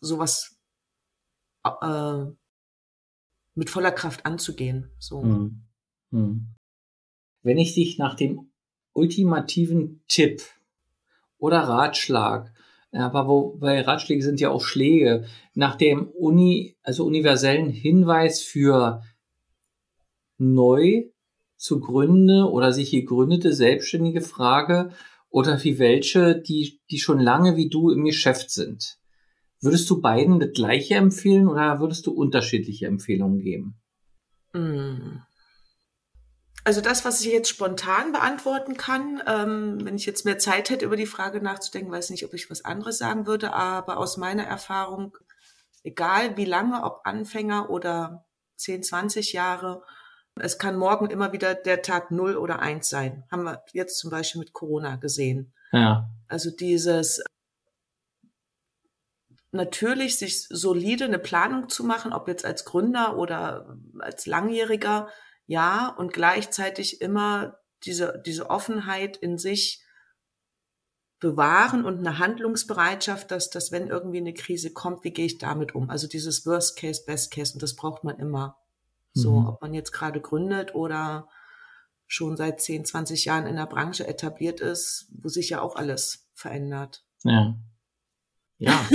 sowas 0.00 0.56
äh, 1.64 2.24
mit 3.54 3.70
voller 3.70 3.92
Kraft 3.92 4.26
anzugehen. 4.26 4.90
So. 4.98 5.22
Hm. 5.22 5.62
Hm. 6.10 6.46
Wenn 7.42 7.58
ich 7.58 7.74
dich 7.74 7.98
nach 7.98 8.14
dem 8.14 8.50
ultimativen 8.92 10.02
Tipp 10.08 10.42
oder 11.38 11.60
Ratschlag, 11.60 12.52
aber 12.92 13.26
wo, 13.26 13.56
weil 13.58 13.82
Ratschläge 13.82 14.22
sind 14.22 14.40
ja 14.40 14.50
auch 14.50 14.62
Schläge, 14.62 15.26
nach 15.54 15.74
dem 15.74 16.08
Uni, 16.08 16.76
also 16.82 17.04
universellen 17.04 17.68
Hinweis 17.68 18.40
für 18.40 19.02
neu 20.38 21.04
zu 21.56 21.80
gründen 21.80 22.44
oder 22.44 22.72
sich 22.72 22.90
gegründete 22.90 23.52
selbstständige 23.52 24.20
Frage 24.20 24.90
oder 25.28 25.62
wie 25.64 25.78
welche, 25.78 26.40
die, 26.40 26.80
die 26.90 26.98
schon 26.98 27.18
lange 27.18 27.56
wie 27.56 27.68
du 27.68 27.90
im 27.90 28.04
Geschäft 28.04 28.50
sind. 28.50 28.98
Würdest 29.64 29.88
du 29.88 30.02
beiden 30.02 30.40
das 30.40 30.52
gleiche 30.52 30.96
empfehlen 30.96 31.48
oder 31.48 31.80
würdest 31.80 32.06
du 32.06 32.12
unterschiedliche 32.12 32.86
Empfehlungen 32.86 33.40
geben? 33.40 33.80
Mm. 34.52 35.22
Also 36.64 36.82
das, 36.82 37.04
was 37.04 37.20
ich 37.22 37.32
jetzt 37.32 37.48
spontan 37.48 38.12
beantworten 38.12 38.76
kann, 38.76 39.22
ähm, 39.26 39.78
wenn 39.82 39.96
ich 39.96 40.04
jetzt 40.04 40.26
mehr 40.26 40.38
Zeit 40.38 40.68
hätte, 40.68 40.84
über 40.84 40.96
die 40.96 41.06
Frage 41.06 41.40
nachzudenken, 41.40 41.92
weiß 41.92 42.10
nicht, 42.10 42.24
ob 42.26 42.34
ich 42.34 42.50
was 42.50 42.64
anderes 42.64 42.98
sagen 42.98 43.26
würde, 43.26 43.54
aber 43.54 43.96
aus 43.96 44.18
meiner 44.18 44.44
Erfahrung, 44.44 45.16
egal 45.82 46.36
wie 46.36 46.44
lange, 46.44 46.82
ob 46.84 47.00
Anfänger 47.04 47.70
oder 47.70 48.26
10, 48.56 48.82
20 48.82 49.32
Jahre, 49.32 49.82
es 50.36 50.58
kann 50.58 50.76
morgen 50.76 51.08
immer 51.08 51.32
wieder 51.32 51.54
der 51.54 51.80
Tag 51.80 52.10
0 52.10 52.36
oder 52.36 52.60
1 52.60 52.88
sein. 52.88 53.24
Haben 53.30 53.44
wir 53.44 53.62
jetzt 53.72 53.98
zum 53.98 54.10
Beispiel 54.10 54.40
mit 54.40 54.52
Corona 54.52 54.96
gesehen. 54.96 55.54
Ja. 55.72 56.10
Also 56.28 56.50
dieses 56.50 57.22
natürlich 59.54 60.18
sich 60.18 60.46
solide 60.48 61.04
eine 61.04 61.18
Planung 61.18 61.68
zu 61.68 61.84
machen, 61.84 62.12
ob 62.12 62.28
jetzt 62.28 62.44
als 62.44 62.64
Gründer 62.64 63.16
oder 63.16 63.78
als 63.98 64.26
Langjähriger, 64.26 65.08
ja, 65.46 65.88
und 65.88 66.12
gleichzeitig 66.12 67.00
immer 67.00 67.58
diese, 67.84 68.22
diese 68.24 68.50
Offenheit 68.50 69.16
in 69.16 69.38
sich 69.38 69.82
bewahren 71.20 71.84
und 71.84 71.98
eine 71.98 72.18
Handlungsbereitschaft, 72.18 73.30
dass, 73.30 73.50
dass 73.50 73.72
wenn 73.72 73.88
irgendwie 73.88 74.18
eine 74.18 74.34
Krise 74.34 74.72
kommt, 74.72 75.04
wie 75.04 75.12
gehe 75.12 75.26
ich 75.26 75.38
damit 75.38 75.74
um? 75.74 75.88
Also 75.88 76.06
dieses 76.06 76.44
Worst 76.44 76.76
Case, 76.76 77.02
Best 77.06 77.30
Case, 77.30 77.54
und 77.54 77.62
das 77.62 77.76
braucht 77.76 78.04
man 78.04 78.18
immer. 78.18 78.58
So, 79.12 79.40
mhm. 79.40 79.46
ob 79.46 79.62
man 79.62 79.72
jetzt 79.74 79.92
gerade 79.92 80.20
gründet 80.20 80.74
oder 80.74 81.28
schon 82.06 82.36
seit 82.36 82.60
10, 82.60 82.84
20 82.84 83.24
Jahren 83.24 83.46
in 83.46 83.56
der 83.56 83.66
Branche 83.66 84.06
etabliert 84.06 84.60
ist, 84.60 85.08
wo 85.12 85.28
sich 85.28 85.50
ja 85.50 85.60
auch 85.60 85.76
alles 85.76 86.28
verändert. 86.34 87.04
Ja. 87.22 87.56
Ja. 88.58 88.86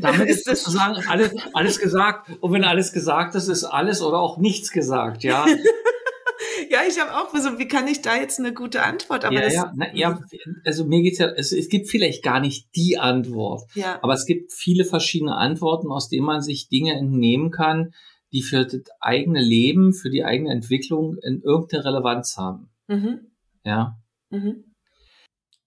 Damit 0.00 0.28
ist 0.28 0.44
sozusagen 0.44 0.96
alles, 1.08 1.32
alles 1.52 1.78
gesagt. 1.78 2.30
Und 2.40 2.52
wenn 2.52 2.64
alles 2.64 2.92
gesagt 2.92 3.34
ist, 3.34 3.48
ist 3.48 3.64
alles 3.64 4.02
oder 4.02 4.18
auch 4.18 4.38
nichts 4.38 4.70
gesagt, 4.70 5.22
ja. 5.24 5.46
ja, 6.70 6.80
ich 6.88 7.00
habe 7.00 7.14
auch 7.14 7.34
so, 7.34 7.58
wie 7.58 7.68
kann 7.68 7.86
ich 7.88 8.02
da 8.02 8.16
jetzt 8.16 8.38
eine 8.38 8.52
gute 8.52 8.82
Antwort? 8.82 9.24
Aber 9.24 9.34
ja, 9.34 9.48
ja, 9.48 9.72
na, 9.76 9.94
ja, 9.94 10.20
also 10.64 10.84
mir 10.84 11.02
geht's 11.02 11.18
ja, 11.18 11.28
es, 11.28 11.52
es 11.52 11.68
gibt 11.68 11.88
vielleicht 11.88 12.22
gar 12.22 12.40
nicht 12.40 12.68
die 12.74 12.98
Antwort, 12.98 13.62
ja. 13.74 13.98
aber 14.02 14.14
es 14.14 14.26
gibt 14.26 14.52
viele 14.52 14.84
verschiedene 14.84 15.36
Antworten, 15.36 15.90
aus 15.90 16.08
denen 16.08 16.26
man 16.26 16.42
sich 16.42 16.68
Dinge 16.68 16.94
entnehmen 16.94 17.50
kann, 17.50 17.92
die 18.32 18.42
für 18.42 18.64
das 18.64 18.82
eigene 19.00 19.42
Leben, 19.42 19.92
für 19.92 20.10
die 20.10 20.24
eigene 20.24 20.50
Entwicklung 20.50 21.16
in 21.22 21.40
irgendeine 21.42 21.84
Relevanz 21.84 22.36
haben. 22.36 22.70
Mhm. 22.88 23.30
Ja. 23.64 23.96
Mhm. 24.30 24.64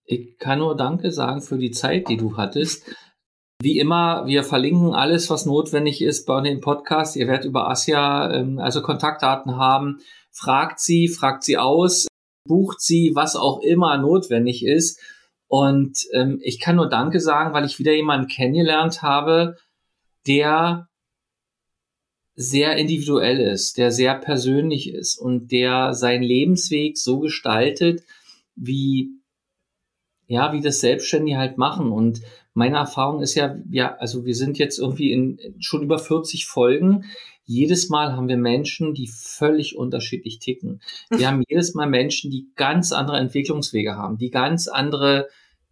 Ich 0.03 0.37
kann 0.37 0.59
nur 0.59 0.75
Danke 0.75 1.11
sagen 1.11 1.41
für 1.41 1.57
die 1.57 1.71
Zeit, 1.71 2.07
die 2.09 2.17
du 2.17 2.37
hattest. 2.37 2.95
Wie 3.61 3.79
immer, 3.79 4.27
wir 4.27 4.43
verlinken 4.43 4.93
alles, 4.93 5.29
was 5.29 5.45
notwendig 5.45 6.01
ist 6.01 6.25
bei 6.25 6.41
dem 6.41 6.61
Podcast. 6.61 7.15
Ihr 7.15 7.27
werdet 7.27 7.45
über 7.45 7.69
Asia 7.69 8.31
ähm, 8.31 8.59
also 8.59 8.81
Kontaktdaten 8.81 9.57
haben 9.57 9.99
fragt 10.37 10.79
sie, 10.79 11.07
fragt 11.07 11.43
sie 11.43 11.57
aus, 11.57 12.07
bucht 12.47 12.79
sie, 12.79 13.11
was 13.15 13.35
auch 13.35 13.61
immer 13.61 13.97
notwendig 13.97 14.63
ist. 14.63 14.99
Und 15.47 16.05
ähm, 16.13 16.39
ich 16.43 16.59
kann 16.59 16.75
nur 16.75 16.89
Danke 16.89 17.19
sagen, 17.19 17.53
weil 17.53 17.65
ich 17.65 17.79
wieder 17.79 17.93
jemanden 17.93 18.27
kennengelernt 18.27 19.01
habe, 19.01 19.57
der 20.27 20.89
sehr 22.35 22.75
individuell 22.77 23.39
ist, 23.39 23.77
der 23.77 23.91
sehr 23.91 24.13
persönlich 24.13 24.93
ist 24.93 25.17
und 25.17 25.51
der 25.51 25.93
seinen 25.93 26.23
Lebensweg 26.23 26.97
so 26.97 27.19
gestaltet, 27.19 28.03
wie 28.55 29.09
ja, 30.27 30.51
wie 30.51 30.61
das 30.61 30.81
Selbstständige 30.81 31.37
halt 31.37 31.57
machen. 31.57 31.91
Und 31.91 32.21
meine 32.57 32.77
Erfahrung 32.77 33.21
ist 33.21 33.35
ja, 33.35 33.55
ja, 33.69 33.95
also 33.95 34.25
wir 34.25 34.35
sind 34.35 34.57
jetzt 34.57 34.79
irgendwie 34.79 35.11
in 35.11 35.39
schon 35.59 35.83
über 35.83 35.99
40 35.99 36.47
Folgen 36.47 37.05
jedes 37.49 37.87
Mal 37.87 38.11
haben 38.11 38.27
wir 38.27 38.35
Menschen, 38.35 38.93
die 38.93 39.07
völlig 39.07 39.77
unterschiedlich 39.77 40.39
ticken. 40.39 40.81
Wir 41.09 41.27
haben 41.27 41.43
jedes 41.47 41.73
Mal 41.75 41.87
Menschen, 41.87 42.29
die 42.29 42.49
ganz 42.55 42.91
andere 42.91 43.17
Entwicklungswege 43.17 43.95
haben, 43.95 44.17
die 44.17 44.29
ganz 44.31 44.67
andere 44.67 45.29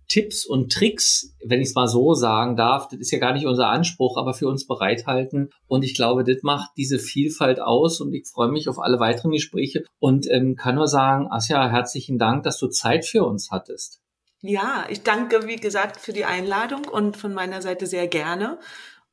Tipps 0.07 0.45
und 0.45 0.71
Tricks, 0.71 1.36
wenn 1.43 1.59
ich 1.59 1.69
es 1.69 1.75
mal 1.75 1.88
so 1.88 2.13
sagen 2.13 2.55
darf, 2.55 2.88
das 2.88 2.99
ist 2.99 3.11
ja 3.11 3.19
gar 3.19 3.33
nicht 3.33 3.45
unser 3.45 3.67
Anspruch, 3.67 4.17
aber 4.17 4.33
für 4.33 4.47
uns 4.47 4.67
bereithalten. 4.67 5.49
Und 5.67 5.83
ich 5.83 5.95
glaube, 5.95 6.23
das 6.23 6.43
macht 6.43 6.69
diese 6.77 6.99
Vielfalt 6.99 7.59
aus 7.59 7.99
und 7.99 8.13
ich 8.13 8.27
freue 8.27 8.51
mich 8.51 8.69
auf 8.69 8.79
alle 8.79 8.99
weiteren 8.99 9.31
Gespräche 9.31 9.83
und 9.99 10.29
ähm, 10.29 10.55
kann 10.55 10.75
nur 10.75 10.88
sagen, 10.88 11.27
Asja, 11.29 11.67
herzlichen 11.67 12.19
Dank, 12.19 12.43
dass 12.43 12.57
du 12.57 12.67
Zeit 12.67 13.05
für 13.05 13.25
uns 13.25 13.49
hattest. 13.51 14.04
Ja, 14.47 14.85
ich 14.89 15.01
danke, 15.01 15.47
wie 15.47 15.55
gesagt, 15.55 15.99
für 15.99 16.13
die 16.13 16.25
Einladung 16.25 16.85
und 16.87 17.17
von 17.17 17.33
meiner 17.33 17.63
Seite 17.63 17.87
sehr 17.87 18.07
gerne. 18.07 18.59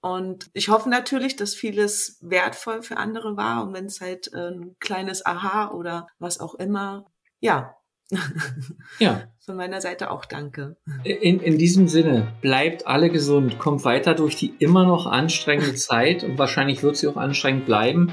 Und 0.02 0.50
ich 0.52 0.68
hoffe 0.68 0.90
natürlich, 0.90 1.36
dass 1.36 1.54
vieles 1.54 2.18
wertvoll 2.20 2.82
für 2.82 2.98
andere 2.98 3.36
war. 3.36 3.64
Und 3.64 3.72
wenn 3.72 3.86
es 3.86 4.00
halt 4.00 4.32
ein 4.34 4.76
kleines 4.78 5.24
Aha 5.24 5.70
oder 5.70 6.06
was 6.18 6.38
auch 6.38 6.54
immer, 6.54 7.06
ja. 7.40 7.76
Ja. 8.98 9.22
Von 9.44 9.56
meiner 9.56 9.80
Seite 9.80 10.10
auch 10.10 10.24
danke. 10.24 10.76
In, 11.02 11.40
in 11.40 11.56
diesem 11.56 11.88
Sinne, 11.88 12.32
bleibt 12.42 12.86
alle 12.86 13.10
gesund, 13.10 13.58
kommt 13.58 13.84
weiter 13.84 14.14
durch 14.14 14.36
die 14.36 14.54
immer 14.58 14.84
noch 14.84 15.06
anstrengende 15.06 15.74
Zeit 15.74 16.22
und 16.22 16.38
wahrscheinlich 16.38 16.82
wird 16.82 16.96
sie 16.96 17.08
auch 17.08 17.16
anstrengend 17.16 17.64
bleiben. 17.66 18.12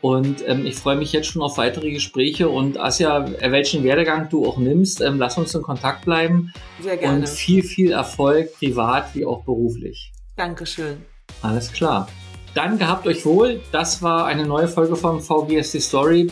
Und 0.00 0.46
ähm, 0.46 0.64
ich 0.64 0.76
freue 0.76 0.96
mich 0.96 1.12
jetzt 1.12 1.26
schon 1.26 1.42
auf 1.42 1.58
weitere 1.58 1.90
Gespräche 1.90 2.48
und 2.48 2.78
Asja, 2.78 3.26
welchen 3.40 3.82
Werdegang 3.82 4.28
du 4.28 4.46
auch 4.46 4.58
nimmst, 4.58 5.00
ähm, 5.00 5.18
lass 5.18 5.36
uns 5.36 5.54
in 5.54 5.62
Kontakt 5.62 6.04
bleiben. 6.04 6.52
Sehr 6.80 6.96
gerne. 6.96 7.20
Und 7.20 7.28
viel, 7.28 7.62
viel 7.62 7.92
Erfolg, 7.92 8.54
privat 8.54 9.14
wie 9.14 9.24
auch 9.24 9.44
beruflich. 9.44 10.12
Dankeschön. 10.36 10.98
Alles 11.42 11.72
klar. 11.72 12.08
Dann 12.54 12.78
gehabt 12.78 13.06
euch 13.06 13.26
wohl. 13.26 13.60
Das 13.72 14.02
war 14.02 14.26
eine 14.26 14.46
neue 14.46 14.68
Folge 14.68 14.96
vom 14.96 15.20
VGSD 15.20 15.80
Story. 15.80 16.30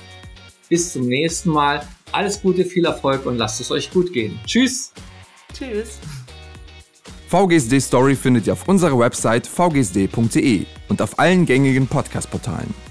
Bis 0.68 0.92
zum 0.92 1.06
nächsten 1.06 1.50
Mal. 1.50 1.86
Alles 2.12 2.40
Gute, 2.40 2.64
viel 2.64 2.84
Erfolg 2.84 3.26
und 3.26 3.36
lasst 3.36 3.60
es 3.60 3.70
euch 3.70 3.90
gut 3.90 4.12
gehen. 4.12 4.38
Tschüss. 4.46 4.92
Tschüss. 5.52 5.98
VGSD 7.28 7.80
Story 7.80 8.14
findet 8.14 8.46
ihr 8.46 8.52
auf 8.52 8.68
unserer 8.68 8.96
Website 8.98 9.46
vgsd.de 9.46 10.64
und 10.88 11.02
auf 11.02 11.18
allen 11.18 11.44
gängigen 11.44 11.88
Podcast-Portalen. 11.88 12.85